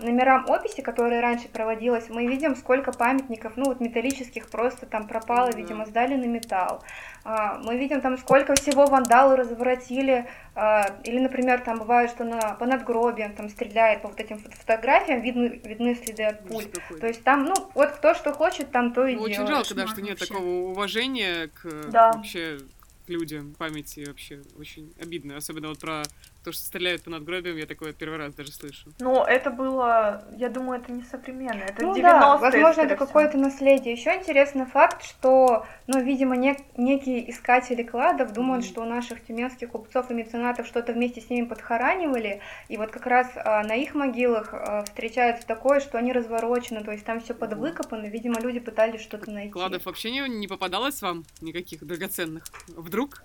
номерам 0.00 0.48
описи, 0.48 0.80
которые 0.82 1.20
раньше 1.20 1.48
проводилось, 1.48 2.08
мы 2.08 2.26
видим, 2.26 2.54
сколько 2.54 2.92
памятников, 2.92 3.54
ну 3.56 3.64
вот 3.64 3.80
металлических 3.80 4.48
просто 4.48 4.86
там 4.86 5.08
пропало, 5.08 5.48
Мгм. 5.48 5.56
видимо, 5.58 5.86
сдали 5.86 6.14
на 6.14 6.26
металл. 6.26 6.82
А, 7.24 7.58
Мы 7.64 7.76
видим 7.78 8.00
там, 8.00 8.18
сколько 8.18 8.54
всего 8.54 8.86
вандалы 8.86 9.36
разворотили, 9.36 10.26
а, 10.54 10.94
или, 11.04 11.18
например, 11.18 11.60
там 11.62 11.78
бывает, 11.78 12.10
что 12.10 12.22
на, 12.24 12.54
по 12.54 12.66
надгробиям 12.66 13.34
там 13.34 13.48
стреляет, 13.48 14.02
по 14.02 14.08
вот 14.08 14.20
этим 14.20 14.38
фото- 14.38 14.56
фотографиям 14.56 15.20
видны, 15.22 15.60
видны 15.64 15.94
следы 15.94 16.24
от 16.24 16.46
пуль. 16.46 16.66
Какой. 16.66 17.00
То 17.00 17.06
есть 17.08 17.24
там, 17.24 17.44
ну, 17.46 17.54
вот 17.74 17.90
кто 17.92 18.14
что 18.14 18.32
хочет, 18.32 18.70
там 18.70 18.92
то 18.92 19.06
и 19.06 19.16
Ну, 19.16 19.22
очень 19.22 19.36
делает. 19.36 19.50
жалко, 19.66 19.74
да, 19.74 19.86
что 19.88 20.02
нет 20.02 20.20
вообще. 20.20 20.26
такого 20.34 20.48
уважения 20.70 21.48
к 21.48 21.90
Да. 21.90 22.12
вообще 22.12 22.58
к 23.06 23.08
людям, 23.08 23.54
памяти 23.58 24.04
вообще 24.06 24.42
очень 24.58 24.92
обидно. 25.00 25.36
Особенно 25.36 25.68
вот 25.68 25.78
про 25.80 26.02
то, 26.44 26.52
что 26.52 26.62
стреляют 26.62 27.02
по 27.02 27.10
надгробиям, 27.10 27.56
я 27.56 27.66
такое 27.66 27.92
первый 27.92 28.18
раз 28.18 28.34
даже 28.34 28.52
слышу. 28.52 28.90
Но 29.00 29.24
это 29.26 29.50
было, 29.50 30.22
я 30.36 30.50
думаю, 30.50 30.80
это 30.80 30.92
не 30.92 31.02
современно, 31.02 31.62
это 31.62 31.82
Ну 31.82 31.92
90-е, 31.94 32.02
да, 32.02 32.36
возможно, 32.36 32.82
это 32.82 32.96
какое-то 32.96 33.38
наследие. 33.38 33.94
Еще 33.94 34.14
интересный 34.14 34.66
факт, 34.66 35.02
что, 35.04 35.66
ну, 35.86 36.00
видимо, 36.00 36.36
нек- 36.36 36.62
некие 36.76 37.30
искатели 37.30 37.82
кладов 37.82 38.32
думают, 38.32 38.64
Мгм. 38.64 38.70
что 38.70 38.82
у 38.82 38.84
наших 38.84 39.24
тюменских 39.24 39.70
купцов 39.70 40.10
и 40.10 40.14
меценатов 40.14 40.66
что-то 40.66 40.92
вместе 40.92 41.20
с 41.22 41.30
ними 41.30 41.46
подхоранивали, 41.46 42.40
и 42.68 42.76
вот 42.76 42.90
как 42.90 43.06
раз 43.06 43.26
а, 43.36 43.62
на 43.62 43.74
их 43.74 43.94
могилах 43.94 44.50
а, 44.52 44.84
встречается 44.84 45.46
такое, 45.46 45.80
что 45.80 45.96
они 45.98 46.12
разворочены, 46.12 46.84
то 46.84 46.92
есть 46.92 47.04
там 47.06 47.20
все 47.20 47.32
подвыкопано, 47.34 48.06
видимо, 48.06 48.38
люди 48.40 48.60
пытались 48.60 49.00
что-то 49.00 49.30
найти. 49.30 49.50
Кладов 49.50 49.86
вообще 49.86 50.10
не, 50.10 50.20
не 50.28 50.46
попадалось 50.46 51.00
вам 51.00 51.24
никаких 51.40 51.84
драгоценных? 51.86 52.44
Вдруг? 52.68 53.22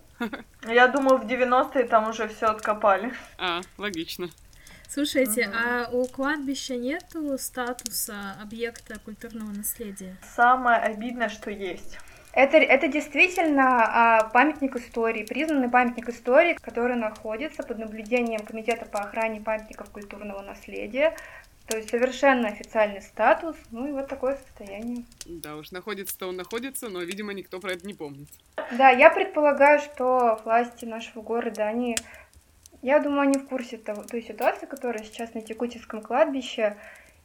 Я 0.67 0.87
думаю, 0.89 1.17
в 1.17 1.25
90-е 1.25 1.85
там 1.85 2.09
уже 2.09 2.27
все 2.27 2.47
откопали. 2.47 3.08
А, 3.37 3.61
логично. 3.77 4.29
Слушайте, 4.87 5.47
Мгм. 5.47 5.55
а 5.57 5.89
у 5.91 6.07
кладбища 6.07 6.75
нету 6.75 7.37
статуса 7.37 8.35
объекта 8.41 8.97
культурного 8.99 9.51
наследия? 9.51 10.17
Самое 10.35 10.77
обидное, 10.79 11.29
что 11.29 11.51
есть. 11.51 11.97
Это, 12.33 12.57
это 12.57 12.87
действительно 12.87 13.83
а, 13.83 14.23
памятник 14.29 14.75
истории, 14.75 15.25
признанный 15.25 15.69
памятник 15.69 16.09
истории, 16.09 16.53
который 16.61 16.95
находится 16.95 17.63
под 17.63 17.79
наблюдением 17.79 18.45
Комитета 18.45 18.85
по 18.85 18.99
охране 18.99 19.41
памятников 19.41 19.89
культурного 19.89 20.41
наследия. 20.41 21.15
То 21.67 21.77
есть 21.77 21.91
совершенно 21.91 22.47
официальный 22.47 23.01
статус, 23.01 23.55
ну 23.69 23.87
и 23.87 23.91
вот 23.91 24.07
такое 24.07 24.37
состояние. 24.37 25.05
Да 25.27 25.55
уж, 25.55 25.69
находится-то 25.71 26.27
он 26.27 26.35
находится, 26.35 26.89
но, 26.89 27.01
видимо, 27.01 27.33
никто 27.33 27.59
про 27.59 27.73
это 27.73 27.85
не 27.85 27.93
помнит. 27.93 28.27
Да, 28.71 28.89
я 28.89 29.11
предполагаю, 29.11 29.79
что 29.79 30.41
власти 30.43 30.85
нашего 30.85 31.21
города, 31.21 31.67
они, 31.67 31.95
я 32.81 32.99
думаю, 32.99 33.21
они 33.21 33.37
в 33.37 33.47
курсе 33.47 33.77
того, 33.77 34.03
той 34.03 34.21
ситуации, 34.21 34.65
которая 34.65 35.03
сейчас 35.03 35.33
на 35.33 35.41
Текутинском 35.41 36.01
кладбище, 36.01 36.77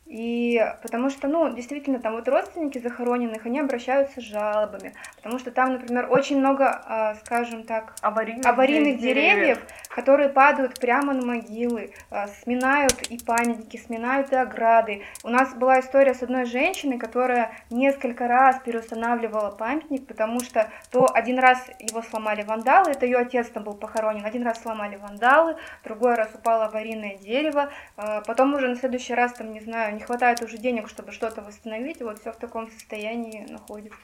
и 0.07 0.63
потому 0.83 1.09
что, 1.09 1.29
ну, 1.29 1.53
действительно, 1.55 1.99
там 1.99 2.13
вот 2.13 2.29
родственники 2.29 2.79
захороненных, 2.79 3.47
они 3.47 3.59
обращаются 3.59 4.21
с 4.21 4.25
жалобами, 4.25 4.93
потому 5.17 5.39
что 5.39 5.51
там, 5.51 5.73
например, 5.73 6.09
очень 6.11 6.39
много, 6.39 6.83
а, 6.87 7.15
скажем 7.25 7.65
так, 7.65 7.95
аварийных, 8.03 8.45
аварийных 8.45 9.01
деревьев, 9.01 9.35
деревьев, 9.35 9.67
которые 9.89 10.29
падают 10.29 10.79
прямо 10.79 11.15
на 11.15 11.25
могилы, 11.25 11.93
а, 12.11 12.29
сминают 12.29 13.01
и 13.09 13.19
памятники, 13.19 13.79
сминают 13.79 14.31
и 14.33 14.37
ограды. 14.37 15.03
У 15.23 15.31
нас 15.31 15.55
была 15.55 15.81
история 15.81 16.13
с 16.13 16.23
одной 16.23 16.45
женщиной, 16.45 16.99
которая 16.99 17.53
несколько 17.71 18.29
раз 18.29 18.61
переустанавливала 18.65 19.51
памятник, 19.51 20.07
потому 20.07 20.41
что 20.41 20.71
то 20.91 21.07
один 21.15 21.39
раз 21.39 21.59
его 21.79 22.03
сломали 22.03 22.43
вандалы, 22.43 22.91
это 22.91 23.07
ее 23.07 23.19
отец 23.19 23.49
там 23.49 23.65
был 23.65 23.75
похоронен, 23.75 24.27
один 24.27 24.43
раз 24.43 24.61
сломали 24.61 24.97
вандалы, 24.97 25.57
другой 25.83 26.15
раз 26.15 26.29
упало 26.35 26.67
аварийное 26.67 27.17
дерево, 27.17 27.71
а, 27.97 28.21
потом 28.21 28.53
уже 28.55 28.69
на 28.69 28.77
следующий 28.77 29.15
раз, 29.15 29.33
там, 29.33 29.53
не 29.53 29.61
знаю, 29.61 29.94
не 29.95 30.03
хватает 30.03 30.43
уже 30.43 30.59
денег, 30.59 30.89
чтобы 30.89 31.13
что-то 31.13 31.43
восстановить, 31.43 32.03
вот 32.03 32.21
все 32.21 32.33
в 32.33 32.37
таком 32.37 32.71
состоянии 32.71 33.47
находится. 33.51 33.97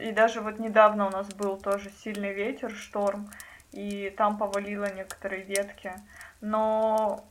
И 0.00 0.12
даже 0.12 0.40
вот 0.40 0.58
недавно 0.58 1.06
у 1.06 1.10
нас 1.10 1.28
был 1.34 1.56
тоже 1.56 1.90
сильный 2.02 2.32
ветер, 2.32 2.70
шторм, 2.70 3.28
и 3.72 4.12
там 4.16 4.38
повалило 4.38 4.92
некоторые 4.94 5.42
ветки. 5.42 5.92
Но 6.40 7.24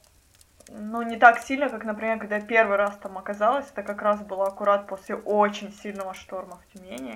ну, 0.70 1.02
не 1.02 1.18
так 1.18 1.39
сильно, 1.39 1.70
как, 1.70 1.84
например, 1.84 2.20
когда 2.20 2.38
я 2.38 2.41
первый 2.41 2.78
раз 2.78 2.98
там 2.98 3.18
оказалась, 3.18 3.68
это 3.72 3.84
как 3.84 4.02
раз 4.02 4.22
было 4.22 4.48
аккурат 4.48 4.88
после 4.88 5.16
очень 5.16 5.72
сильного 5.74 6.14
шторма 6.14 6.58
в 6.58 6.74
Тюмени, 6.74 7.16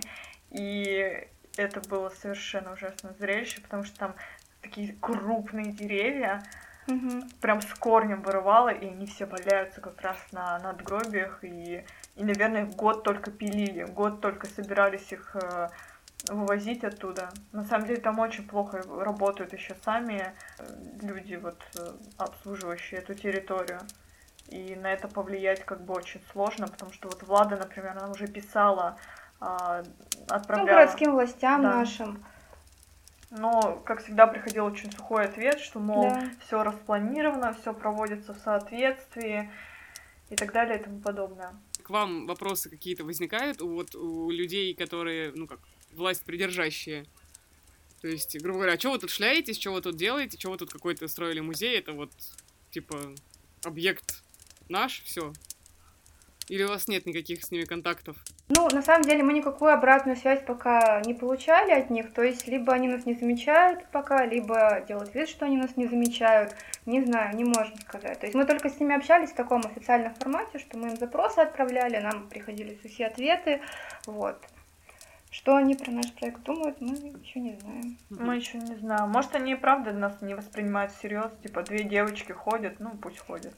и 0.51 1.27
это 1.55 1.81
было 1.89 2.09
совершенно 2.09 2.73
ужасное 2.73 3.13
зрелище, 3.19 3.61
потому 3.61 3.83
что 3.83 3.97
там 3.97 4.15
такие 4.61 4.93
крупные 4.99 5.71
деревья, 5.71 6.43
Угу. 6.87 7.23
прям 7.41 7.61
с 7.61 7.73
корнем 7.73 8.21
вырывало, 8.21 8.69
и 8.69 8.87
они 8.87 9.05
все 9.07 9.25
валяются 9.25 9.81
как 9.81 10.01
раз 10.01 10.17
на 10.31 10.57
надгробиях, 10.59 11.43
и, 11.43 11.83
и 12.15 12.23
наверное, 12.23 12.65
год 12.65 13.03
только 13.03 13.29
пилили, 13.29 13.83
год 13.83 14.21
только 14.21 14.47
собирались 14.47 15.11
их 15.11 15.35
э, 15.35 15.69
вывозить 16.29 16.83
оттуда. 16.83 17.29
На 17.51 17.63
самом 17.63 17.87
деле 17.87 17.99
там 17.99 18.19
очень 18.19 18.47
плохо 18.47 18.81
работают 18.99 19.53
еще 19.53 19.75
сами 19.83 20.33
э, 20.59 20.63
люди, 21.01 21.35
вот, 21.35 21.61
э, 21.77 21.91
обслуживающие 22.17 23.01
эту 23.01 23.13
территорию. 23.13 23.79
И 24.47 24.75
на 24.75 24.93
это 24.93 25.09
повлиять 25.09 25.65
как 25.65 25.81
бы 25.81 25.93
очень 25.93 26.21
сложно, 26.31 26.67
потому 26.67 26.93
что 26.93 27.09
вот 27.09 27.21
Влада, 27.23 27.57
например, 27.57 27.97
она 27.97 28.09
уже 28.09 28.27
писала, 28.27 28.97
э, 29.41 29.83
отправляла... 30.29 30.67
Ну, 30.67 30.73
городским 30.73 31.11
властям 31.11 31.61
Да. 31.61 31.75
нашим. 31.75 32.23
Но, 33.29 33.81
как 33.85 34.03
всегда, 34.03 34.25
приходил 34.25 34.65
очень 34.65 34.91
сухой 34.91 35.25
ответ, 35.25 35.59
что, 35.59 35.79
мол, 35.79 36.03
Да. 36.03 36.31
все 36.45 36.63
распланировано, 36.63 37.53
все 37.53 37.73
проводится 37.73 38.33
в 38.33 38.37
соответствии 38.37 39.51
и 40.29 40.35
так 40.35 40.53
далее 40.53 40.79
и 40.79 40.83
тому 40.83 41.01
подобное. 41.01 41.53
К 41.83 41.89
вам 41.89 42.25
вопросы 42.25 42.69
какие-то 42.69 43.03
возникают 43.03 43.61
у, 43.61 43.69
вот, 43.73 43.95
у 43.95 44.29
людей, 44.29 44.73
которые, 44.73 45.31
ну 45.35 45.47
как, 45.47 45.59
власть 45.91 46.23
придержащие? 46.23 47.05
То 48.01 48.07
есть, 48.07 48.39
грубо 48.41 48.59
говоря, 48.59 48.79
что 48.79 48.91
вы 48.91 48.99
тут 48.99 49.09
шляетесь, 49.09 49.59
что 49.59 49.71
вы 49.73 49.81
тут 49.81 49.95
делаете, 49.97 50.37
что 50.39 50.51
вы 50.51 50.57
тут 50.57 50.71
какой-то 50.71 51.07
строили 51.07 51.39
музей, 51.39 51.79
это 51.79 51.93
вот, 51.93 52.11
типа, 52.71 53.15
объект 53.65 54.23
наш, 54.69 55.01
все. 55.03 55.33
Или 56.49 56.63
у 56.63 56.69
вас 56.69 56.87
нет 56.87 57.05
никаких 57.05 57.43
с 57.43 57.51
ними 57.51 57.65
контактов? 57.65 58.15
Ну, 58.47 58.69
на 58.69 58.81
самом 58.81 59.03
деле 59.03 59.23
мы 59.23 59.33
никакую 59.33 59.73
обратную 59.73 60.15
связь 60.15 60.41
пока 60.45 61.01
не 61.01 61.13
получали 61.13 61.71
от 61.71 61.89
них, 61.89 62.13
то 62.13 62.23
есть 62.23 62.47
либо 62.47 62.73
они 62.73 62.87
нас 62.87 63.05
не 63.05 63.15
замечают 63.15 63.85
пока, 63.91 64.25
либо 64.25 64.83
делают 64.87 65.13
вид, 65.13 65.27
что 65.27 65.45
они 65.45 65.57
нас 65.57 65.75
не 65.75 65.87
замечают, 65.87 66.55
не 66.85 67.03
знаю, 67.03 67.35
не 67.35 67.43
можем 67.43 67.77
сказать. 67.79 68.19
То 68.19 68.25
есть 68.25 68.35
мы 68.35 68.45
только 68.45 68.69
с 68.69 68.79
ними 68.79 68.95
общались 68.95 69.31
в 69.31 69.35
таком 69.35 69.59
официальном 69.65 70.15
формате, 70.15 70.59
что 70.59 70.77
мы 70.77 70.89
им 70.89 70.97
запросы 70.97 71.39
отправляли, 71.39 71.97
нам 71.97 72.29
приходили 72.29 72.79
сухие 72.81 73.09
ответы, 73.09 73.61
вот. 74.05 74.41
Что 75.29 75.57
они 75.57 75.75
про 75.75 75.91
наш 75.91 76.13
проект 76.13 76.41
думают, 76.43 76.79
мы 76.79 76.95
еще 76.95 77.41
не 77.41 77.59
знаем. 77.59 77.97
Мы 78.09 78.37
еще 78.37 78.57
не 78.57 78.75
знаем. 78.75 79.09
Может, 79.09 79.35
они 79.35 79.51
и 79.51 79.55
правда 79.55 79.91
нас 79.91 80.21
не 80.21 80.33
воспринимают 80.33 80.93
всерьез. 80.93 81.29
Типа, 81.43 81.63
две 81.63 81.83
девочки 81.83 82.31
ходят, 82.31 82.79
ну, 82.79 82.91
пусть 82.91 83.19
ходят. 83.19 83.53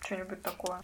Что-нибудь 0.00 0.42
такое. 0.42 0.80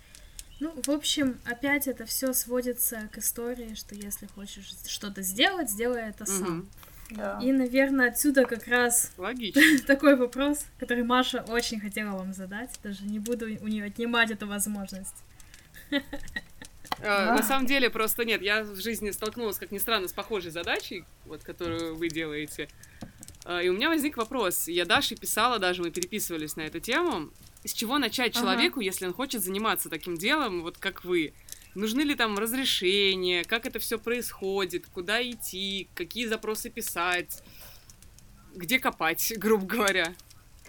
Ну, 0.61 0.75
в 0.85 0.91
общем, 0.91 1.39
опять 1.45 1.89
это 1.89 2.05
все 2.05 2.33
сводится 2.33 3.09
к 3.13 3.19
истории, 3.19 3.75
что 3.75 3.95
если 3.95 4.27
хочешь 4.27 4.75
что-то 4.87 5.23
сделать, 5.23 5.71
сделай 5.71 6.03
это 6.11 6.27
сам. 6.27 6.43
Мгм. 6.43 6.69
Да. 7.11 7.41
И, 7.43 7.51
наверное, 7.51 8.09
отсюда 8.09 8.45
как 8.45 8.69
раз 8.69 9.11
Логично. 9.17 9.61
такой 9.87 10.15
вопрос, 10.17 10.65
который 10.79 11.03
Маша 11.03 11.45
очень 11.49 11.81
хотела 11.81 12.17
вам 12.17 12.33
задать. 12.35 12.71
Даже 12.85 13.05
не 13.05 13.19
буду 13.19 13.47
у 13.47 13.67
нее 13.67 13.87
отнимать 13.87 14.31
эту 14.31 14.47
возможность. 14.47 15.17
Э, 15.91 15.99
На 17.35 17.43
самом 17.43 17.67
деле, 17.67 17.89
просто 17.91 18.25
нет, 18.25 18.43
я 18.43 18.63
в 18.63 18.81
жизни 18.81 19.11
столкнулась, 19.11 19.59
как 19.59 19.71
ни 19.73 19.79
странно, 19.79 20.07
с 20.09 20.13
похожей 20.13 20.51
задачей, 20.51 21.05
вот, 21.25 21.43
которую 21.43 21.97
вы 21.97 22.09
делаете. 22.09 22.69
Э, 23.45 23.65
И 23.65 23.69
у 23.69 23.73
меня 23.73 23.89
возник 23.89 24.17
вопрос. 24.17 24.69
Я 24.69 24.85
Даше 24.85 25.17
писала, 25.17 25.59
даже 25.59 25.83
мы 25.83 25.91
переписывались 25.91 26.57
на 26.57 26.63
эту 26.63 26.79
тему. 26.81 27.31
С 27.65 27.73
чего 27.73 27.99
начать 27.99 28.37
Ага. 28.37 28.41
человеку, 28.41 28.81
если 28.81 29.07
он 29.07 29.13
хочет 29.13 29.43
заниматься 29.43 29.91
таким 29.91 30.17
делом, 30.17 30.63
вот 30.63 30.79
как 30.79 31.05
вы? 31.05 31.35
Нужны 31.75 32.01
ли 32.01 32.15
там 32.15 32.39
разрешения? 32.39 33.45
Как 33.45 33.67
это 33.67 33.79
все 33.79 33.99
происходит? 33.99 34.87
Куда 34.87 35.23
идти? 35.23 35.89
Какие 35.95 36.27
запросы 36.27 36.71
писать? 36.71 37.43
Где 38.55 38.79
копать, 38.79 39.33
грубо 39.37 39.67
говоря? 39.67 40.15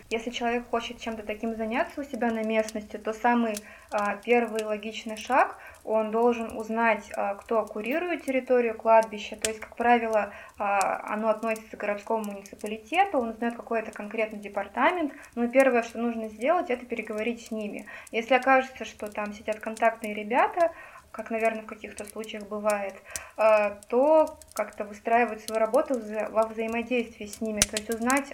Если 0.09 0.29
человек 0.31 0.67
хочет 0.69 0.99
чем-то 0.99 1.23
таким 1.23 1.55
заняться 1.55 2.01
у 2.01 2.03
себя 2.03 2.31
на 2.31 2.43
местности, 2.43 2.97
то 2.97 3.13
самый 3.13 3.55
а, 3.91 4.17
первый 4.17 4.63
логичный 4.63 5.15
шаг, 5.15 5.57
он 5.84 6.11
должен 6.11 6.57
узнать, 6.57 7.11
а, 7.15 7.36
кто 7.36 7.65
курирует 7.65 8.25
территорию 8.25 8.77
кладбища, 8.77 9.36
то 9.36 9.49
есть, 9.49 9.59
как 9.59 9.75
правило, 9.75 10.32
а, 10.57 11.01
оно 11.13 11.29
относится 11.29 11.75
к 11.75 11.79
городскому 11.79 12.25
муниципалитету, 12.25 13.17
он 13.17 13.29
узнает 13.29 13.55
какой 13.55 13.79
это 13.79 13.91
конкретный 13.91 14.39
департамент, 14.39 15.13
но 15.36 15.47
первое, 15.47 15.84
что 15.84 15.99
нужно 15.99 16.29
сделать, 16.29 16.69
это 16.69 16.86
переговорить 16.86 17.47
с 17.47 17.51
ними. 17.51 17.88
Если 18.11 18.34
окажется, 18.34 18.86
что 18.86 19.11
там 19.11 19.34
сидят 19.34 19.59
контактные 19.59 20.13
ребята, 20.13 20.71
как, 21.11 21.29
наверное, 21.29 21.63
в 21.63 21.65
каких-то 21.65 22.05
случаях 22.05 22.47
бывает, 22.47 22.95
а, 23.36 23.79
то 23.89 24.38
как-то 24.53 24.86
выстраивать 24.86 25.43
свою 25.43 25.59
работу 25.59 25.99
во 26.29 26.47
взаимодействии 26.47 27.25
с 27.25 27.41
ними, 27.41 27.59
то 27.59 27.75
есть 27.75 27.89
узнать, 27.89 28.32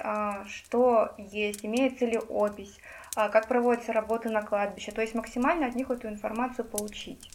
что 0.47 1.13
есть, 1.17 1.65
имеется 1.65 2.05
ли 2.05 2.19
опись, 2.19 2.77
как 3.15 3.47
проводятся 3.47 3.93
работы 3.93 4.29
на 4.29 4.43
кладбище, 4.43 4.91
то 4.91 5.01
есть 5.01 5.15
максимально 5.15 5.65
от 5.65 5.75
них 5.75 5.89
эту 5.89 6.07
информацию 6.07 6.65
получить. 6.65 7.31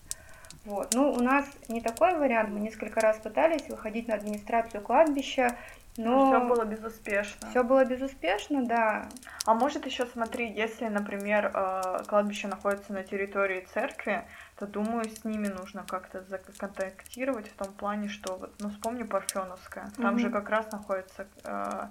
Вот. 0.65 0.95
Ну, 0.95 1.11
у 1.13 1.21
нас 1.21 1.45
не 1.69 1.81
такой 1.81 2.17
вариант, 2.17 2.51
мы 2.51 2.61
несколько 2.61 3.01
раз 3.01 3.19
пытались 3.19 3.69
выходить 3.69 4.09
на 4.09 4.15
администрацию 4.15 4.81
кладбища, 4.83 5.57
но 5.97 6.27
Все 6.27 6.41
было 6.49 6.65
безуспешно. 6.65 7.51
все 7.51 7.63
было 7.65 7.85
безуспешно, 7.85 8.65
да. 8.65 9.09
А 9.45 9.55
может 9.55 9.85
еще 9.87 10.07
смотри, 10.07 10.51
если, 10.51 10.87
например, 10.89 11.51
э, 11.53 12.05
кладбище 12.09 12.49
находится 12.49 12.93
на 12.93 13.03
территории 13.03 13.67
церкви, 13.75 14.25
то 14.59 14.67
думаю, 14.67 15.05
с 15.11 15.25
ними 15.25 15.49
нужно 15.49 15.85
как-то 15.87 16.23
законтактировать 16.23 17.49
в 17.49 17.55
том 17.57 17.73
плане, 17.75 18.09
что 18.09 18.37
вот, 18.37 18.55
ну 18.61 18.71
вспомни 18.71 19.03
Парфеновская, 19.03 19.91
там 19.97 20.15
Мгм. 20.15 20.19
же 20.19 20.31
как 20.31 20.49
раз 20.49 20.71
находится 20.73 21.27
э, 21.45 21.89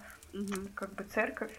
как 0.74 0.94
бы 0.94 1.04
церковь, 1.04 1.52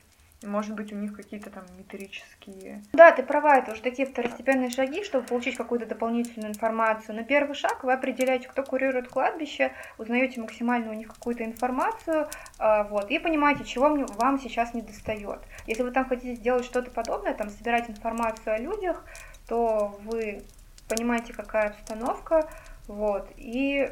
может 0.45 0.74
быть 0.74 0.93
у 0.93 0.97
них 0.97 1.14
какие-то 1.14 1.51
там 1.51 1.64
метрические. 1.78 2.82
Да, 2.93 3.12
ты 3.12 3.22
права, 3.22 3.59
это 3.59 3.72
уже 3.72 3.82
такие 3.82 4.07
второстепенные 4.07 4.70
шаги, 4.70 5.05
чтобы 5.05 5.26
получить 5.26 5.57
какую-то 5.57 5.86
дополнительную 5.86 6.51
информацию. 6.51 7.16
Но 7.16 7.24
первый 7.24 7.55
шаг 7.55 7.84
вы 7.84 7.93
определяете, 7.93 8.49
кто 8.49 8.62
курирует 8.62 9.09
кладбище, 9.09 9.72
узнаете 9.99 10.40
максимально 10.40 10.90
у 10.90 10.95
них 10.95 11.09
какую-то 11.09 11.45
информацию, 11.45 12.28
а, 12.59 12.84
вот, 12.84 13.11
и 13.11 13.18
понимаете, 13.18 13.64
чего 13.64 13.97
вам 14.16 14.40
сейчас 14.40 14.74
не 14.74 14.82
достает. 14.82 15.40
Если 15.66 15.82
вы 15.82 15.90
там 15.90 16.07
хотите 16.07 16.34
сделать 16.34 16.64
что-то 16.64 16.90
подобное, 16.90 17.34
там 17.34 17.51
собирать 17.51 17.88
информацию 17.88 18.55
о 18.55 18.59
людях, 18.59 19.05
то 19.49 19.99
вы 20.05 20.43
понимаете, 20.88 21.32
какая 21.32 21.70
обстановка, 21.70 22.49
вот, 22.86 23.28
и 23.36 23.90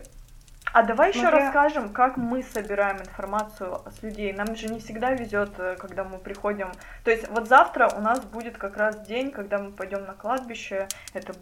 А 0.72 0.82
давай 0.82 1.10
еще 1.10 1.20
Смотря- 1.20 1.38
расскажем, 1.40 1.92
как 1.92 2.16
мы 2.16 2.42
собираем 2.42 2.98
информацию 2.98 3.80
с 3.90 4.02
людей. 4.02 4.32
Нам 4.32 4.54
же 4.54 4.68
не 4.68 4.78
всегда 4.78 5.12
везет, 5.12 5.50
э, 5.58 5.76
когда 5.78 6.04
мы 6.04 6.18
приходим. 6.18 6.70
То 7.04 7.10
есть 7.10 7.28
вот 7.28 7.48
завтра 7.48 7.88
у 7.96 8.00
нас 8.00 8.20
будет 8.24 8.56
как 8.56 8.76
раз 8.76 9.00
день, 9.00 9.30
когда 9.30 9.58
мы 9.58 9.72
пойдем 9.72 10.04
на 10.04 10.14
кладбище. 10.14 10.88
Это 11.12 11.32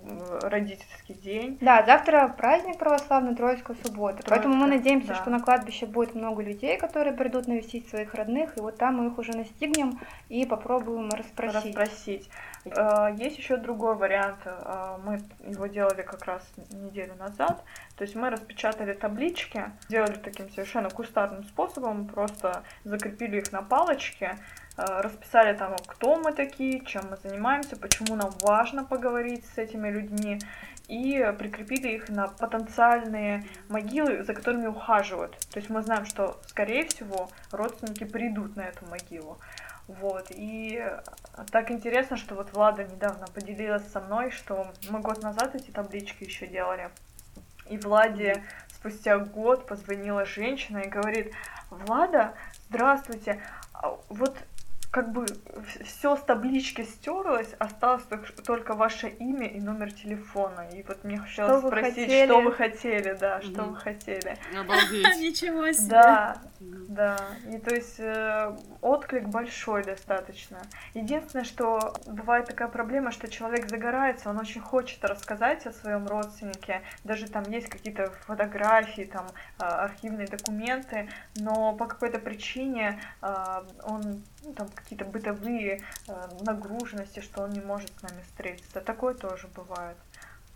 родительский 0.43 1.14
день. 1.14 1.59
Да, 1.61 1.85
завтра 1.85 2.29
праздник 2.29 2.79
православный, 2.79 3.35
Троицкая 3.35 3.76
суббота. 3.85 4.22
Поэтому 4.26 4.55
мы 4.55 4.66
Троицкая, 4.66 4.79
надеемся, 4.79 5.09
да. 5.09 5.14
что 5.16 5.31
на 5.31 5.41
кладбище 5.41 5.87
будет 5.87 6.14
много 6.14 6.43
людей, 6.43 6.79
которые 6.79 7.14
придут 7.14 7.47
навестить 7.47 7.89
своих 7.89 8.14
родных, 8.14 8.57
и 8.57 8.61
вот 8.61 8.79
там 8.79 8.97
мы 8.97 9.11
их 9.11 9.18
уже 9.18 9.37
настигнем 9.37 10.01
и 10.29 10.47
попробуем 10.47 11.11
расспросить. 11.11 11.76
расспросить. 11.76 12.31
Э, 12.77 13.14
Есть 13.16 13.39
еще 13.39 13.57
другой 13.57 13.95
вариант. 13.97 14.39
Э, 14.45 14.97
Мы 15.05 15.21
его 15.47 15.66
делали 15.66 16.03
как 16.03 16.25
раз 16.25 16.43
неделю 16.71 17.14
назад. 17.16 17.62
То 17.97 18.05
есть 18.05 18.14
мы 18.14 18.31
распечатали 18.31 18.93
таблички, 18.93 19.64
сделали 19.89 20.16
таким 20.16 20.51
совершенно 20.51 20.91
кустарным 20.91 21.45
способом, 21.45 22.07
просто 22.07 22.62
закрепили 22.85 23.39
их 23.39 23.53
на 23.53 23.62
палочке, 23.62 24.37
э, 24.77 25.01
расписали 25.01 25.57
там, 25.57 25.77
кто 25.87 26.16
мы 26.16 26.33
такие, 26.33 26.85
чем 26.85 27.03
мы 27.11 27.16
занимаемся, 27.16 27.77
почему 27.77 28.16
нам 28.16 28.31
важно 28.43 28.85
поговорить 28.85 29.45
с 29.55 29.59
этими 29.59 29.89
людьми, 29.91 30.39
и 30.89 31.35
прикрепили 31.39 31.89
их 31.89 32.09
на 32.09 32.29
потенциальные 32.29 33.45
могилы, 33.69 34.25
за 34.25 34.33
которыми 34.33 34.66
ухаживают. 34.66 35.39
То 35.53 35.59
есть 35.59 35.69
мы 35.69 35.83
знаем, 35.83 36.07
что, 36.07 36.41
скорее 36.47 36.87
всего, 36.87 37.29
родственники 37.53 38.05
придут 38.05 38.57
на 38.57 38.62
эту 38.62 38.87
могилу. 38.87 39.39
Вот, 39.89 40.26
и 40.30 40.84
так 41.51 41.70
интересно, 41.70 42.18
что 42.18 42.34
вот 42.34 42.53
Влада 42.53 42.84
недавно 42.84 43.26
поделилась 43.26 43.91
со 43.91 44.01
мной, 44.01 44.30
что 44.30 44.70
мы 44.91 45.01
год 45.01 45.22
назад 45.22 45.55
эти 45.55 45.70
таблички 45.70 46.24
еще 46.24 46.47
делали. 46.47 46.91
И 47.70 47.78
Владе 47.78 48.45
спустя 48.68 49.18
год 49.18 49.66
позвонила 49.66 50.26
женщина 50.26 50.78
и 50.78 50.89
говорит, 50.89 51.32
Влада, 51.70 52.34
здравствуйте, 52.68 53.43
а 53.72 53.97
вот 54.11 54.36
как 54.91 55.12
бы 55.12 55.26
все 55.84 56.16
с 56.16 56.20
таблички 56.22 56.82
стерлось, 56.82 57.53
осталось 57.59 58.05
тол- 58.09 58.43
только 58.43 58.72
ваше 58.74 59.09
имя 59.09 59.47
и 59.47 59.61
номер 59.61 59.93
телефона. 59.93 60.66
И 60.72 60.82
вот 60.82 61.05
мне 61.05 61.18
хотелось 61.18 61.62
вы 61.62 61.68
спросить, 61.68 61.95
хотели? 61.95 62.24
что 62.24 62.41
вы 62.41 62.53
хотели, 62.53 63.12
да, 63.20 63.43
что 63.43 63.62
Мгм. 63.62 63.70
вы 63.72 63.76
хотели. 63.76 64.36
Обалдеть. 64.59 65.16
Ничего 65.20 65.70
себе. 65.72 65.89
Да, 65.91 66.39
да, 66.61 67.16
и 67.53 67.59
то 67.59 67.74
есть 67.74 67.97
э, 68.01 68.57
отклик 68.80 69.24
большой 69.28 69.84
достаточно. 69.84 70.59
Единственное, 70.95 71.45
что 71.45 71.93
бывает 72.07 72.47
такая 72.47 72.68
проблема, 72.68 73.11
что 73.12 73.28
человек 73.28 73.68
загорается, 73.68 74.30
он 74.30 74.39
очень 74.39 74.62
хочет 74.62 75.05
рассказать 75.05 75.66
о 75.66 75.72
своем 75.72 76.07
родственнике, 76.07 76.80
даже 77.05 77.28
там 77.28 77.45
есть 77.51 77.68
какие-то 77.68 78.11
фотографии, 78.26 79.03
там 79.03 79.26
э, 79.59 79.64
архивные 79.64 80.26
документы, 80.26 81.11
но 81.36 81.74
по 81.74 81.84
какой-то 81.86 82.18
причине 82.18 82.99
э, 83.20 83.62
он 83.84 84.22
ну, 84.43 84.53
там 84.53 84.68
какие-то 84.68 85.05
бытовые 85.05 85.82
э, 86.07 86.28
нагруженности, 86.41 87.20
что 87.20 87.43
он 87.43 87.51
не 87.51 87.61
может 87.61 87.91
с 87.99 88.03
нами 88.03 88.22
встретиться. 88.22 88.80
Такое 88.80 89.14
тоже 89.14 89.49
бывает. 89.49 89.97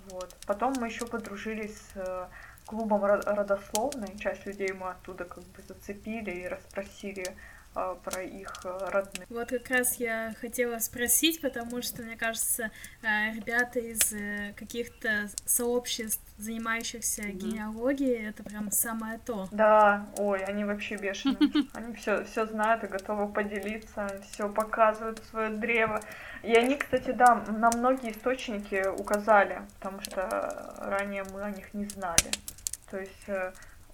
Вот. 0.08 0.34
Потом 0.46 0.74
мы 0.78 0.86
еще 0.88 1.06
подружились 1.06 1.76
с 1.76 1.90
э, 1.96 2.26
клубом 2.66 3.04
ро- 3.04 3.22
родословной. 3.24 4.16
Часть 4.18 4.46
людей 4.46 4.72
мы 4.72 4.90
оттуда 4.90 5.24
как 5.24 5.44
бы 5.44 5.62
зацепили 5.66 6.30
и 6.30 6.48
расспросили 6.48 7.36
про 7.74 8.22
их 8.22 8.52
э, 8.64 8.88
родных. 8.90 9.26
Вот 9.30 9.48
как 9.48 9.70
раз 9.70 9.94
я 9.96 10.34
хотела 10.40 10.78
спросить, 10.78 11.40
потому 11.40 11.80
что, 11.82 12.02
мне 12.02 12.16
кажется, 12.16 12.70
э, 13.02 13.32
ребята 13.32 13.78
из 13.80 14.12
э, 14.12 14.52
каких-то 14.56 15.28
сообществ, 15.46 16.20
занимающихся 16.38 17.22
Мгм. 17.22 17.38
генеалогией, 17.38 18.28
это 18.28 18.42
прям 18.42 18.70
самое 18.70 19.18
то. 19.24 19.48
Да, 19.52 20.06
ой, 20.18 20.44
они 20.44 20.64
вообще 20.64 20.96
бешеные. 20.96 21.38
Они 21.72 21.94
все, 21.94 22.24
все 22.24 22.46
знают 22.46 22.84
и 22.84 22.88
готовы 22.88 23.32
поделиться, 23.32 24.20
все 24.30 24.48
показывают 24.48 25.22
свое 25.30 25.50
древо. 25.50 26.00
И 26.42 26.54
они, 26.54 26.76
кстати, 26.76 27.12
да, 27.12 27.36
на 27.36 27.70
многие 27.70 28.10
источники 28.12 28.86
указали, 28.88 29.62
потому 29.78 30.00
что 30.00 30.74
ранее 30.78 31.24
мы 31.32 31.42
о 31.42 31.50
них 31.50 31.72
не 31.72 31.86
знали. 31.86 32.30
То 32.90 32.98
есть 32.98 33.26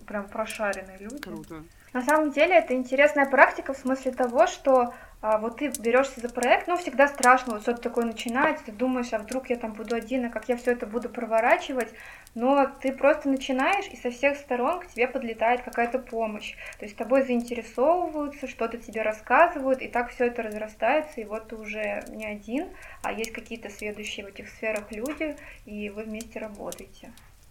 прям 0.06 0.28
прошаренные 0.28 0.98
люди. 0.98 1.22
Круто. 1.22 1.62
На 1.92 2.02
самом 2.02 2.30
деле 2.30 2.56
это 2.56 2.74
интересная 2.74 3.26
практика 3.26 3.72
в 3.72 3.78
смысле 3.78 4.12
того, 4.12 4.46
что 4.46 4.92
а, 5.20 5.38
вот 5.38 5.56
ты 5.56 5.72
берешься 5.80 6.20
за 6.20 6.28
проект, 6.28 6.68
ну 6.68 6.76
всегда 6.76 7.08
страшно, 7.08 7.54
вот 7.54 7.62
что-то 7.62 7.82
такое 7.82 8.04
начинается, 8.04 8.66
ты 8.66 8.72
думаешь, 8.72 9.12
а 9.12 9.18
вдруг 9.18 9.50
я 9.50 9.56
там 9.56 9.72
буду 9.72 9.96
один, 9.96 10.26
а 10.26 10.28
как 10.28 10.48
я 10.48 10.56
все 10.56 10.72
это 10.72 10.86
буду 10.86 11.08
проворачивать, 11.08 11.88
но 12.36 12.66
ты 12.80 12.92
просто 12.92 13.28
начинаешь, 13.28 13.88
и 13.88 13.96
со 13.96 14.12
всех 14.12 14.36
сторон 14.36 14.78
к 14.78 14.86
тебе 14.86 15.08
подлетает 15.08 15.62
какая-то 15.62 15.98
помощь, 15.98 16.54
то 16.78 16.84
есть 16.84 16.96
тобой 16.96 17.22
заинтересовываются, 17.22 18.46
что-то 18.46 18.78
тебе 18.78 19.02
рассказывают, 19.02 19.82
и 19.82 19.88
так 19.88 20.10
все 20.10 20.26
это 20.26 20.42
разрастается, 20.42 21.20
и 21.20 21.24
вот 21.24 21.48
ты 21.48 21.56
уже 21.56 22.04
не 22.10 22.26
один, 22.26 22.68
а 23.02 23.12
есть 23.12 23.32
какие-то 23.32 23.70
следующие 23.70 24.24
в 24.24 24.28
этих 24.28 24.48
сферах 24.48 24.92
люди, 24.92 25.36
и 25.64 25.90
вы 25.90 26.04
вместе 26.04 26.38
работаете. 26.38 27.10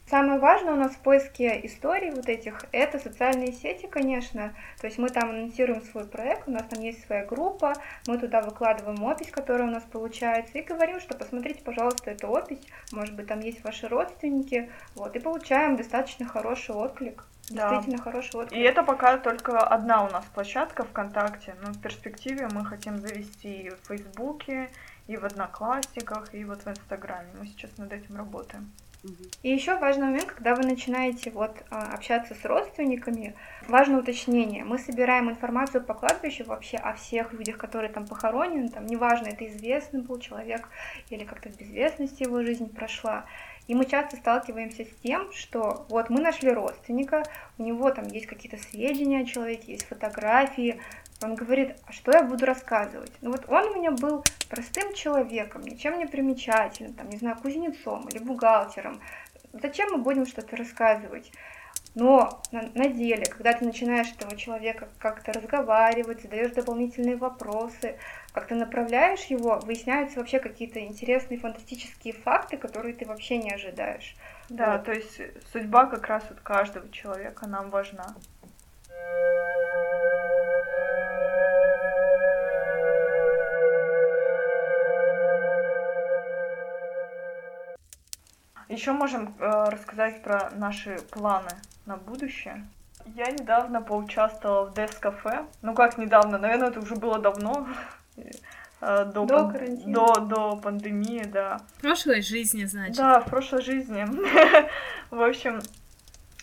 Самое 0.09 0.39
важное 0.39 0.73
у 0.73 0.77
нас 0.77 0.93
в 0.93 0.99
поиске 0.99 1.59
историй 1.65 2.11
вот 2.11 2.29
этих— 2.29 2.63
это 2.71 2.97
социальные 2.97 3.51
сети, 3.51 3.87
конечно. 3.87 4.53
То 4.79 4.87
есть 4.87 4.97
мы 4.97 5.09
там 5.09 5.31
анонсируем 5.31 5.81
свой 5.81 6.05
проект, 6.05 6.47
у 6.47 6.51
нас 6.51 6.63
там 6.69 6.81
есть 6.81 7.05
своя 7.05 7.25
группа, 7.25 7.73
мы 8.07 8.17
туда 8.17 8.41
выкладываем 8.41 9.03
опись, 9.03 9.31
которая 9.31 9.67
у 9.67 9.71
нас 9.71 9.83
получается, 9.83 10.57
и 10.57 10.61
говорим, 10.61 11.01
что 11.01 11.17
посмотрите, 11.17 11.61
пожалуйста, 11.61 12.11
эту 12.11 12.29
опись, 12.29 12.61
может 12.93 13.15
быть, 13.15 13.27
там 13.27 13.41
есть 13.41 13.61
ваши 13.65 13.89
родственники, 13.89 14.69
вот, 14.95 15.13
и 15.17 15.19
получаем 15.19 15.75
достаточно 15.75 16.25
хороший 16.25 16.73
отклик. 16.73 17.25
Да. 17.49 17.69
Действительно 17.69 18.01
хороший 18.01 18.35
отклик. 18.39 18.57
И 18.57 18.61
это 18.61 18.83
пока 18.83 19.17
только 19.17 19.59
одна 19.59 20.05
у 20.05 20.09
нас 20.09 20.23
площадка 20.33 20.85
ВКонтакте, 20.85 21.55
но 21.61 21.73
в 21.73 21.81
перспективе 21.81 22.47
мы 22.53 22.65
хотим 22.65 22.99
завести 22.99 23.63
и 23.63 23.69
в 23.71 23.87
Фейсбуке, 23.87 24.69
и 25.07 25.17
в 25.17 25.25
Одноклассниках, 25.25 26.33
и 26.33 26.45
вот 26.45 26.63
в 26.63 26.67
Инстаграме. 26.67 27.27
Мы 27.37 27.47
сейчас 27.47 27.77
над 27.77 27.91
этим 27.91 28.15
работаем. 28.15 28.71
И 29.43 29.49
еще 29.49 29.77
важный 29.77 30.07
момент, 30.07 30.25
когда 30.25 30.55
вы 30.55 30.63
начинаете 30.63 31.31
вот 31.31 31.55
а, 31.69 31.93
общаться 31.93 32.35
с 32.35 32.43
родственниками, 32.43 33.35
важное 33.67 33.99
уточнение. 33.99 34.63
Мы 34.63 34.79
собираем 34.79 35.29
информацию 35.29 35.83
по 35.83 35.93
кладбищу 35.93 36.43
вообще 36.45 36.77
о 36.77 36.93
всех 36.93 37.31
людях, 37.33 37.57
которые 37.57 37.91
там 37.91 38.07
похоронены, 38.07 38.69
там 38.69 38.85
неважно, 38.85 39.27
это 39.27 39.47
известный 39.47 40.01
был 40.01 40.19
человек 40.19 40.67
или 41.09 41.23
как-то 41.23 41.49
в 41.49 41.57
безвестности 41.57 42.23
его 42.23 42.41
жизнь 42.41 42.73
прошла. 42.73 43.25
И 43.67 43.75
мы 43.75 43.85
часто 43.85 44.15
сталкиваемся 44.15 44.85
с 44.85 45.01
тем, 45.03 45.31
что 45.33 45.85
вот 45.89 46.09
мы 46.09 46.21
нашли 46.21 46.51
родственника, 46.51 47.23
у 47.57 47.63
него 47.63 47.91
там 47.91 48.07
есть 48.07 48.25
какие-то 48.25 48.57
сведения 48.57 49.21
о 49.21 49.25
человеке, 49.25 49.73
есть 49.73 49.85
фотографии, 49.85 50.79
он 51.21 51.35
говорит, 51.35 51.75
а 51.87 51.91
что 51.91 52.11
я 52.11 52.23
буду 52.23 52.45
рассказывать? 52.45 53.11
Ну 53.21 53.31
вот 53.31 53.45
он 53.47 53.65
у 53.69 53.75
меня 53.75 53.91
был 53.91 54.23
простым 54.49 54.93
человеком, 54.93 55.63
ничем 55.63 55.97
не 55.97 56.05
примечательным, 56.05 56.93
там, 56.93 57.09
не 57.09 57.17
знаю, 57.17 57.37
кузнецом 57.37 58.07
или 58.09 58.19
бухгалтером. 58.19 59.01
Зачем 59.53 59.91
мы 59.91 59.97
будем 59.97 60.25
что-то 60.25 60.55
рассказывать? 60.55 61.31
Но 61.95 62.43
на, 62.51 62.69
на 62.75 62.89
деле, 62.89 63.25
когда 63.25 63.53
ты 63.53 63.65
начинаешь 63.65 64.11
этого 64.11 64.37
человека 64.37 64.87
как-то 64.99 65.33
разговаривать, 65.33 66.21
задаешь 66.21 66.51
дополнительные 66.51 67.15
вопросы, 67.15 67.97
как-то 68.33 68.53
направляешь 68.53 69.23
его, 69.25 69.59
выясняются 69.65 70.19
вообще 70.19 70.37
какие-то 70.39 70.79
интересные 70.79 71.39
фантастические 71.39 72.13
факты, 72.13 72.57
которые 72.57 72.93
ты 72.93 73.05
вообще 73.05 73.37
не 73.37 73.51
ожидаешь. 73.51 74.15
Да, 74.49 74.73
Вот. 74.73 74.83
то 74.83 74.91
есть 74.91 75.19
судьба 75.51 75.87
как 75.87 76.05
раз 76.05 76.23
от 76.29 76.39
каждого 76.41 76.87
человека 76.91 77.47
нам 77.47 77.71
важна. 77.71 78.15
Еще 88.69 88.91
можем 88.91 89.35
э, 89.39 89.69
рассказать 89.69 90.21
про 90.23 90.49
наши 90.51 90.97
планы 91.11 91.49
на 91.85 91.95
будущее. 91.97 92.67
Я 93.05 93.27
недавно 93.31 93.81
поучаствовала 93.81 94.65
в 94.69 94.73
Cafe. 94.73 95.47
Ну 95.61 95.73
как 95.73 95.97
недавно, 95.97 96.37
наверное, 96.37 96.69
это 96.69 96.79
уже 96.79 96.95
было 96.95 97.19
давно. 97.19 97.67
Э, 98.79 99.05
До, 99.05 99.25
До 99.25 99.37
пан- 99.39 99.51
карантина. 99.53 99.93
до, 99.93 100.13
до 100.21 100.55
пандемии, 100.57 101.23
да. 101.23 101.57
В 101.77 101.81
прошлой 101.81 102.21
жизни, 102.21 102.63
значит. 102.65 102.97
Да, 102.97 103.21
в 103.21 103.25
прошлой 103.25 103.63
жизни. 103.63 104.05
В 105.09 105.19
общем, 105.19 105.61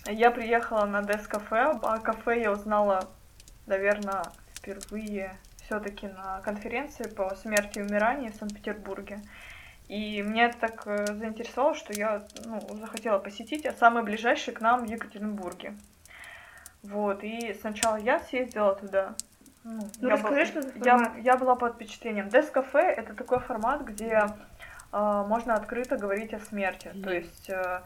я 0.07 0.33
приехала 0.33 0.85
на 0.85 1.03
Desk 1.03 1.29
кафе. 1.29 1.79
О 1.81 1.99
кафе 2.01 2.43
я 2.43 2.51
узнала, 2.51 3.09
наверное, 3.67 4.25
впервые 4.53 5.37
все-таки 5.65 6.09
на 6.09 6.41
конференции 6.41 7.05
по 7.05 7.33
смерти 7.37 7.79
и 7.79 7.83
умиранию 7.83 8.33
в 8.33 8.37
Санкт-Петербурге. 8.37 9.21
И 9.89 10.23
меня 10.23 10.47
это 10.47 10.59
так 10.59 10.83
э, 10.87 11.07
заинтересовало, 11.15 11.75
что 11.75 11.93
я 11.93 12.23
ну, 12.47 12.61
захотела 12.77 13.19
посетить, 13.19 13.67
а 13.67 13.73
самый 13.73 14.03
ближайший 14.03 14.55
к 14.55 14.61
нам 14.61 14.87
в 14.87 14.91
Екатеринбурге. 14.91 15.75
Вот, 16.83 17.23
и 17.23 17.55
сначала 17.61 17.97
я 17.97 18.19
съездила 18.21 18.75
туда. 18.75 19.15
Ну, 19.63 19.81
Ну, 20.01 20.09
я 20.09 20.15
расскажи, 20.15 20.53
был- 20.53 20.63
что 20.63 20.63
за 20.63 20.85
я, 20.85 20.99
формат. 20.99 21.19
я 21.23 21.37
была 21.37 21.55
под 21.57 21.75
впечатлением. 21.75 22.29
Desk 22.29 22.51
кафе 22.51 22.81
это 22.81 23.15
такой 23.15 23.41
формат, 23.41 23.83
где 23.85 24.27
а, 24.93 25.25
можно 25.25 25.55
открыто 25.55 25.97
говорить 25.97 26.35
о 26.35 26.41
смерти. 26.41 26.89
Мгм. 26.95 27.03
То 27.03 27.15
есть 27.15 27.51
э, 27.51 27.81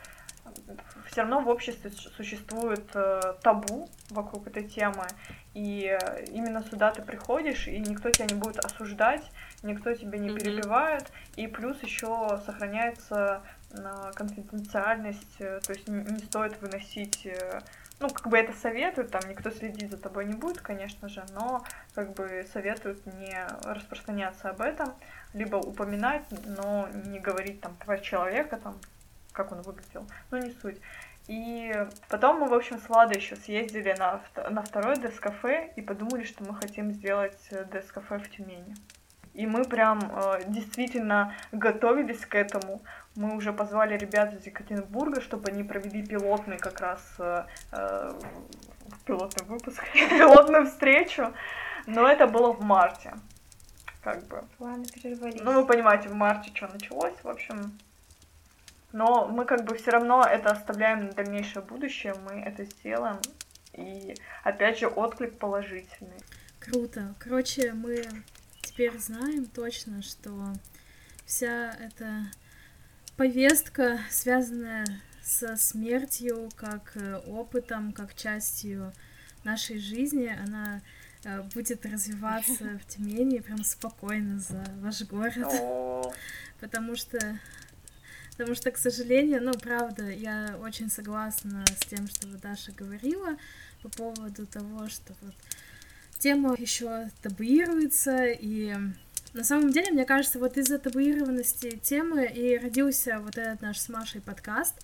все 1.11 1.23
равно 1.23 1.41
в 1.41 1.49
обществе 1.49 1.91
существует 1.91 2.89
э, 2.95 3.35
табу 3.43 3.89
вокруг 4.11 4.47
этой 4.47 4.65
темы, 4.65 5.07
и 5.55 5.99
именно 6.31 6.63
сюда 6.63 6.91
ты 6.91 7.03
приходишь, 7.03 7.67
и 7.69 7.79
никто 7.79 8.11
тебя 8.11 8.27
не 8.27 8.35
будет 8.35 8.59
осуждать, 8.59 9.23
никто 9.63 9.93
тебя 9.93 10.19
не 10.19 10.31
перебивает, 10.31 11.11
и 11.37 11.47
плюс 11.47 11.83
еще 11.83 12.41
сохраняется 12.45 13.43
э, 13.71 14.13
конфиденциальность, 14.15 15.41
э, 15.41 15.61
то 15.61 15.73
есть 15.73 15.89
не, 15.89 16.19
стоит 16.19 16.61
выносить 16.61 17.27
э, 17.27 17.61
ну, 18.01 18.09
как 18.09 18.29
бы 18.29 18.39
это 18.39 18.53
советуют, 18.53 19.11
там 19.11 19.23
никто 19.29 19.51
следить 19.51 19.91
за 19.91 19.97
тобой 19.97 20.27
не 20.27 20.35
будет, 20.35 20.61
конечно 20.61 21.09
же, 21.09 21.25
но 21.33 21.65
как 21.95 22.15
бы 22.15 22.47
советуют 22.53 23.05
не 23.07 23.37
распространяться 23.65 24.51
об 24.51 24.61
этом, 24.61 24.95
либо 25.35 25.57
упоминать, 25.57 26.23
но 26.47 26.89
не 27.07 27.19
говорить 27.19 27.61
там 27.61 27.75
про 27.75 27.99
человека, 27.99 28.59
там, 28.59 28.79
как 29.39 29.53
он 29.53 29.63
выглядел, 29.63 30.05
ну, 30.33 30.39
не 30.39 30.51
суть. 30.51 30.81
И 31.29 31.73
потом 32.09 32.41
мы, 32.41 32.49
в 32.49 32.55
общем, 32.55 32.79
с 32.79 32.89
Владой 32.89 33.19
еще 33.19 33.37
съездили 33.37 33.95
на, 33.97 34.21
на 34.51 34.63
второй 34.63 34.97
дескафе 34.99 35.73
и 35.77 35.81
подумали, 35.81 36.25
что 36.25 36.43
мы 36.43 36.57
хотим 36.57 36.91
сделать 36.91 37.39
дескафе 37.73 38.19
в 38.19 38.29
Тюмени. 38.31 38.75
И 39.35 39.47
мы 39.47 39.65
прям 39.65 40.01
э, 40.01 40.43
действительно 40.49 41.33
готовились 41.53 42.27
к 42.27 42.35
этому. 42.35 42.83
Мы 43.15 43.37
уже 43.37 43.53
позвали 43.53 43.97
ребят 43.97 44.35
из 44.35 44.45
Екатеринбурга, 44.45 45.21
чтобы 45.21 45.51
они 45.51 45.63
провели 45.63 46.05
пилотный 46.05 46.59
как 46.59 46.81
раз 46.81 47.01
э, 47.21 47.45
э, 47.71 48.13
пилотный 49.05 49.47
выпуск, 49.47 49.85
пилотную 49.93 50.67
встречу. 50.67 51.33
Но 51.87 52.09
это 52.09 52.27
было 52.27 52.53
в 52.53 52.65
марте. 52.65 53.15
Как 54.03 54.27
бы. 54.27 54.43
Планы 54.57 54.87
перервались. 54.87 55.41
Ну, 55.41 55.53
вы 55.53 55.67
понимаете, 55.67 56.09
в 56.09 56.15
марте 56.15 56.51
что 56.53 56.67
началось, 56.67 57.15
в 57.23 57.29
общем. 57.29 57.79
Но 58.93 59.27
мы 59.27 59.45
как 59.45 59.65
бы 59.65 59.77
все 59.77 59.91
равно 59.91 60.25
это 60.25 60.51
оставляем 60.51 61.07
на 61.07 61.13
дальнейшее 61.13 61.63
будущее, 61.63 62.15
мы 62.25 62.41
это 62.41 62.65
сделаем. 62.65 63.21
И 63.75 64.15
опять 64.45 64.79
же 64.79 64.89
отклик 64.89 65.39
положительный. 65.39 66.21
Круто. 66.59 67.15
Короче, 67.19 67.73
мы 67.73 68.05
теперь 68.63 68.99
знаем 68.99 69.47
точно, 69.47 70.03
что 70.03 70.53
вся 71.27 71.75
эта 71.81 72.27
повестка, 73.17 73.99
связанная 74.11 74.87
со 75.23 75.57
смертью, 75.57 76.49
как 76.57 76.93
э, 76.97 77.17
опытом, 77.27 77.93
как 77.93 78.15
частью 78.15 78.93
нашей 79.45 79.79
жизни, 79.79 80.27
она 80.27 80.81
э, 81.25 81.43
будет 81.55 81.85
развиваться 81.85 82.79
в 82.83 82.87
Тюмени 82.87 83.41
прям 83.41 83.63
спокойно 83.63 84.39
за 84.39 84.65
ваш 84.81 85.03
город. 85.03 86.15
Потому 86.61 86.97
что 86.97 87.39
Потому 88.39 88.55
что, 88.55 88.71
к 88.71 88.79
сожалению, 88.79 89.43
ну, 89.43 89.53
правда, 89.53 90.09
я 90.09 90.57
очень 90.63 90.89
согласна 90.89 91.65
с 91.67 91.87
тем, 91.87 92.07
что 92.07 92.29
Даша 92.29 92.71
говорила 92.71 93.37
по 93.83 93.89
поводу 93.89 94.47
того, 94.47 94.89
что 94.89 95.13
вот 95.23 95.35
тема 96.21 96.55
еще 96.57 97.11
табуируется, 97.21 98.27
и 98.27 98.77
на 99.33 99.43
самом 99.43 99.73
деле, 99.73 99.91
мне 99.91 100.05
кажется, 100.05 100.39
вот 100.39 100.57
из-за 100.57 100.79
табуированности 100.79 101.81
темы 101.83 102.27
и 102.27 102.57
родился 102.57 103.19
вот 103.19 103.37
этот 103.37 103.61
наш 103.61 103.81
с 103.81 103.89
Машей 103.89 104.21
подкаст, 104.21 104.77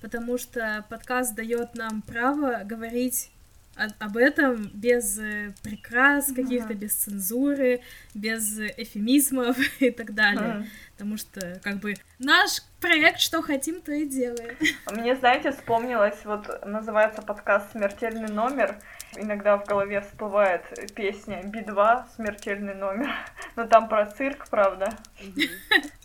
потому 0.00 0.38
что 0.38 0.86
подкаст 0.88 1.34
дает 1.34 1.74
нам 1.74 2.00
право 2.00 2.62
говорить 2.64 3.30
об 3.76 4.16
этом 4.16 4.70
без 4.74 5.18
э, 5.18 5.54
прикрас 5.62 6.32
каких-то, 6.32 6.74
без 6.74 6.94
цензуры, 6.94 7.80
без 8.14 8.58
эфемизмов 8.58 9.56
и 9.80 9.90
так 9.90 10.14
далее. 10.14 10.68
Потому 10.92 11.16
что, 11.16 11.60
как 11.62 11.78
бы, 11.78 11.94
наш 12.18 12.62
проект 12.80 13.20
«Что 13.20 13.42
хотим, 13.42 13.80
то 13.80 13.92
и 13.92 14.06
делаем». 14.06 14.56
Мне, 14.92 15.16
знаете, 15.16 15.52
вспомнилось, 15.52 16.24
вот 16.24 16.64
называется 16.66 17.22
подкаст 17.22 17.72
«Смертельный 17.72 18.28
номер», 18.28 18.78
Иногда 19.16 19.58
в 19.58 19.66
голове 19.66 20.00
всплывает 20.00 20.62
песня 20.94 21.42
Би-2 21.44 22.04
«Смертельный 22.16 22.74
номер». 22.74 23.10
Но 23.56 23.66
там 23.66 23.88
про 23.88 24.06
цирк, 24.06 24.48
правда. 24.48 24.96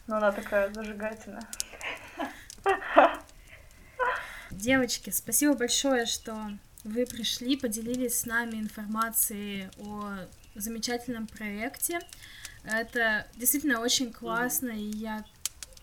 Но 0.07 0.17
она 0.17 0.33
такая 0.33 0.73
зажигательная. 0.73 1.47
Девочки, 4.51 5.09
спасибо 5.09 5.53
большое, 5.53 6.05
что 6.05 6.35
вы 6.87 7.05
пришли, 7.05 7.57
поделились 7.57 8.19
с 8.19 8.25
нами 8.25 8.55
информацией 8.57 9.69
о 9.77 10.27
замечательном 10.55 11.27
проекте. 11.27 11.99
Это 12.63 13.27
действительно 13.35 13.81
очень 13.81 14.11
классно, 14.11 14.69
и 14.69 14.91
я 14.91 15.23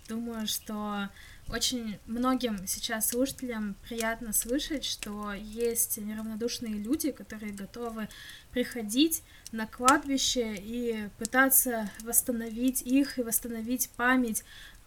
думаю, 0.08 0.46
что 0.46 1.08
очень 1.48 1.98
многим 2.06 2.66
сейчас 2.66 3.08
слушателям 3.08 3.76
приятно 3.86 4.32
слышать, 4.32 4.84
что 4.84 5.32
есть 5.34 5.98
неравнодушные 5.98 6.74
люди, 6.74 7.10
которые 7.10 7.52
готовы 7.52 8.08
приходить 8.50 9.22
на 9.52 9.66
кладбище 9.66 10.54
и 10.56 11.08
пытаться 11.18 11.90
восстановить 12.02 12.82
их 12.82 13.18
и 13.18 13.22
восстановить 13.22 13.90
память 13.90 14.42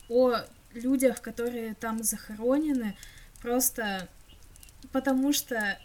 о 0.09 0.37
людях, 0.73 1.21
которые 1.21 1.75
там 1.75 2.03
захоронены, 2.03 2.97
просто 3.41 4.09
потому 4.91 5.33
что 5.33 5.79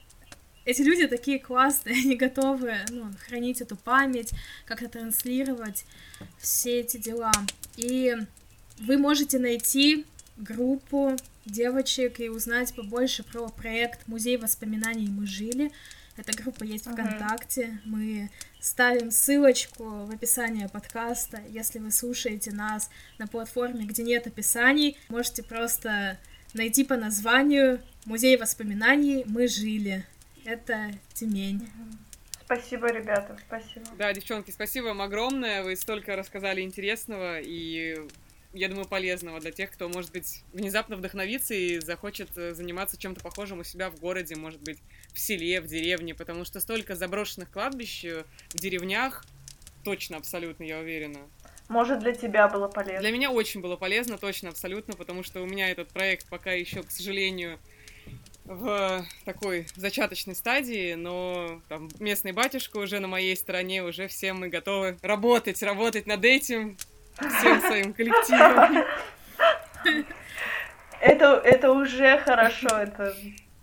эти 0.65 0.83
люди 0.83 1.07
такие 1.07 1.39
классные, 1.39 1.97
они 2.05 2.17
готовы 2.17 2.77
ну, 2.91 3.11
хранить 3.27 3.61
эту 3.61 3.77
память, 3.77 4.33
как-то 4.67 4.89
транслировать 4.89 5.85
все 6.39 6.81
эти 6.81 6.97
дела. 6.97 7.33
И 7.77 8.15
вы 8.79 8.99
можете 8.99 9.39
найти 9.39 10.07
группу 10.37 11.17
девочек 11.45 12.21
и 12.21 12.29
узнать 12.29 12.75
побольше 12.75 13.23
про 13.23 13.49
проект 13.49 14.07
«Музей 14.07 14.37
воспоминаний 14.37 15.09
мы 15.09 15.27
жили». 15.27 15.73
Эта 16.17 16.37
группа 16.37 16.65
есть 16.65 16.87
uh-huh. 16.87 16.93
ВКонтакте. 16.93 17.81
Мы 17.85 18.31
ставим 18.61 19.11
ссылочку 19.11 20.05
в 20.05 20.11
описании 20.11 20.67
подкаста. 20.67 21.41
Если 21.49 21.79
вы 21.79 21.91
слушаете 21.91 22.53
нас 22.53 22.91
на 23.19 23.27
платформе, 23.27 23.87
где 23.87 24.03
нет 24.03 24.27
описаний, 24.27 24.99
можете 25.09 25.43
просто 25.43 26.19
найти 26.53 26.85
по 26.85 26.97
названию 26.97 27.81
«Музей 28.05 28.37
воспоминаний 28.37 29.25
мы 29.27 29.49
жили». 29.49 30.05
Это 30.45 30.93
Тюмень. 31.15 31.69
Спасибо, 32.45 32.89
ребята, 32.89 33.37
спасибо. 33.47 33.87
Да, 33.97 34.13
девчонки, 34.13 34.51
спасибо 34.51 34.87
вам 34.87 35.03
огромное. 35.03 35.63
Вы 35.63 35.77
столько 35.77 36.17
рассказали 36.17 36.61
интересного 36.61 37.41
и 37.41 38.09
я 38.55 38.69
думаю, 38.69 38.87
полезного 38.87 39.41
для 39.41 39.51
тех, 39.51 39.71
кто, 39.71 39.89
может 39.89 40.13
быть, 40.13 40.45
внезапно 40.53 40.97
вдохновится 40.97 41.55
и 41.55 41.79
захочет 41.79 42.37
э, 42.37 42.53
заниматься 42.53 42.99
чем-то 42.99 43.23
похожим 43.23 43.61
у 43.61 43.65
себя 43.65 43.89
в 43.91 43.99
городе, 43.99 44.37
может 44.37 44.61
быть, 44.61 44.79
в 45.13 45.19
селе, 45.19 45.61
в 45.61 45.67
деревне, 45.67 46.15
потому 46.15 46.45
что 46.45 46.61
столько 46.61 46.95
заброшенных 46.95 47.51
кладбищ 47.51 48.05
э, 48.05 48.25
в 48.51 48.57
деревнях, 48.57 49.25
точно, 49.85 50.19
абсолютно, 50.19 50.65
я 50.65 50.81
уверена. 50.81 51.21
Может, 51.69 52.01
для 52.01 52.13
тебя 52.13 52.49
было 52.49 52.69
полезно? 52.69 53.01
Для 53.01 53.11
меня 53.11 53.31
очень 53.31 53.63
было 53.63 53.77
полезно, 53.77 54.19
точно, 54.19 54.51
абсолютно, 54.51 54.95
потому 54.95 55.23
что 55.23 55.41
у 55.41 55.47
меня 55.47 55.71
этот 55.71 55.89
проект 55.89 56.29
пока 56.29 56.53
еще, 56.53 56.83
к 56.83 56.91
сожалению, 56.91 57.59
в 58.45 59.05
такой 59.25 59.67
зачаточной 59.77 60.35
стадии, 60.35 60.95
но 60.95 61.61
там 61.69 61.89
местный 62.01 62.33
батюшка 62.33 62.79
уже 62.79 62.99
на 62.99 63.09
моей 63.09 63.37
стороне, 63.37 63.83
уже 63.85 64.09
все 64.09 64.33
мы 64.33 64.49
готовы 64.49 64.99
работать, 65.03 65.63
работать 65.63 66.07
над 66.07 66.25
этим, 66.25 66.77
всем 67.17 67.61
своим 67.61 67.93
коллективом. 67.93 68.85
Это, 71.01 71.41
это 71.45 71.73
уже 71.73 72.19
хорошо, 72.19 72.69
это, 72.69 73.15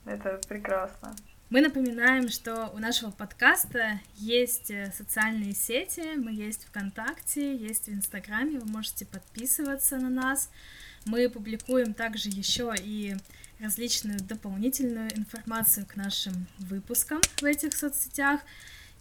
это 0.05 0.41
прекрасно. 0.47 1.15
Мы 1.49 1.61
напоминаем, 1.61 2.29
что 2.29 2.69
у 2.75 2.77
нашего 2.77 3.09
подкаста 3.09 3.99
есть 4.17 4.69
э, 4.69 4.91
социальные 4.95 5.55
сети, 5.55 6.15
мы 6.15 6.31
есть 6.31 6.67
ВКонтакте, 6.67 7.55
есть 7.55 7.87
в 7.87 7.93
Инстаграме, 7.93 8.59
вы 8.59 8.67
можете 8.69 9.07
подписываться 9.07 9.97
на 9.97 10.09
нас. 10.09 10.51
Мы 11.05 11.27
публикуем 11.27 11.95
также 11.95 12.29
еще 12.29 12.75
и 12.77 13.15
различную 13.59 14.19
дополнительную 14.19 15.15
информацию 15.17 15.85
к 15.85 15.95
нашим 15.95 16.47
выпускам 16.57 17.21
в 17.39 17.43
этих 17.43 17.73
соцсетях. 17.73 18.41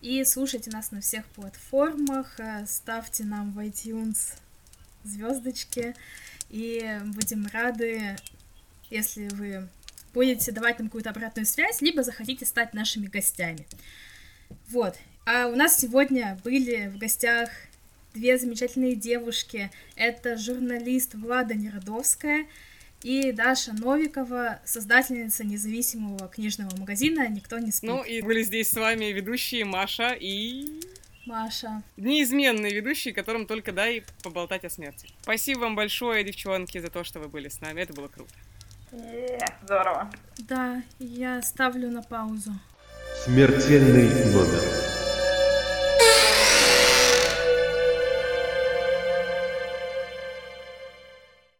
И 0.00 0.24
слушайте 0.24 0.70
нас 0.70 0.90
на 0.90 1.00
всех 1.00 1.24
платформах, 1.26 2.38
э, 2.38 2.64
ставьте 2.66 3.24
нам 3.24 3.52
в 3.52 3.58
iTunes 3.58 4.34
звездочки, 5.04 5.94
и 6.50 6.98
будем 7.04 7.46
рады, 7.52 8.16
если 8.90 9.28
вы 9.28 9.68
будете 10.14 10.52
давать 10.52 10.78
нам 10.78 10.88
какую-то 10.88 11.10
обратную 11.10 11.46
связь, 11.46 11.80
либо 11.80 12.02
захотите 12.02 12.46
стать 12.46 12.74
нашими 12.74 13.06
гостями. 13.06 13.66
Вот. 14.68 14.96
А 15.26 15.46
у 15.46 15.56
нас 15.56 15.78
сегодня 15.78 16.38
были 16.42 16.88
в 16.88 16.98
гостях 16.98 17.50
две 18.14 18.38
замечательные 18.38 18.94
девушки. 18.94 19.70
Это 19.94 20.36
журналист 20.38 21.14
Влада 21.14 21.54
Неродовская 21.54 22.46
и 23.02 23.32
Даша 23.32 23.72
Новикова, 23.72 24.60
создательница 24.64 25.44
независимого 25.44 26.28
книжного 26.28 26.74
магазина 26.76 27.28
«Никто 27.28 27.58
не 27.58 27.70
спит». 27.70 27.88
Ну 27.90 28.02
и 28.02 28.22
были 28.22 28.42
здесь 28.42 28.70
с 28.70 28.76
вами 28.76 29.06
ведущие 29.06 29.64
Маша 29.64 30.16
и... 30.18 30.80
Маша. 31.26 31.82
Неизменные 31.96 32.74
ведущие, 32.74 33.12
которым 33.12 33.46
только 33.46 33.72
дай 33.72 34.02
поболтать 34.22 34.64
о 34.64 34.70
смерти. 34.70 35.08
Спасибо 35.22 35.60
вам 35.60 35.76
большое, 35.76 36.24
девчонки, 36.24 36.78
за 36.78 36.88
то, 36.88 37.04
что 37.04 37.20
вы 37.20 37.28
были 37.28 37.48
с 37.48 37.60
нами. 37.60 37.82
Это 37.82 37.92
было 37.92 38.08
круто. 38.08 38.32
Здорово. 39.62 40.10
Да, 40.38 40.82
я 40.98 41.42
ставлю 41.42 41.90
на 41.90 42.02
паузу. 42.02 42.52
Смертельный 43.24 44.08
номер. 44.32 45.07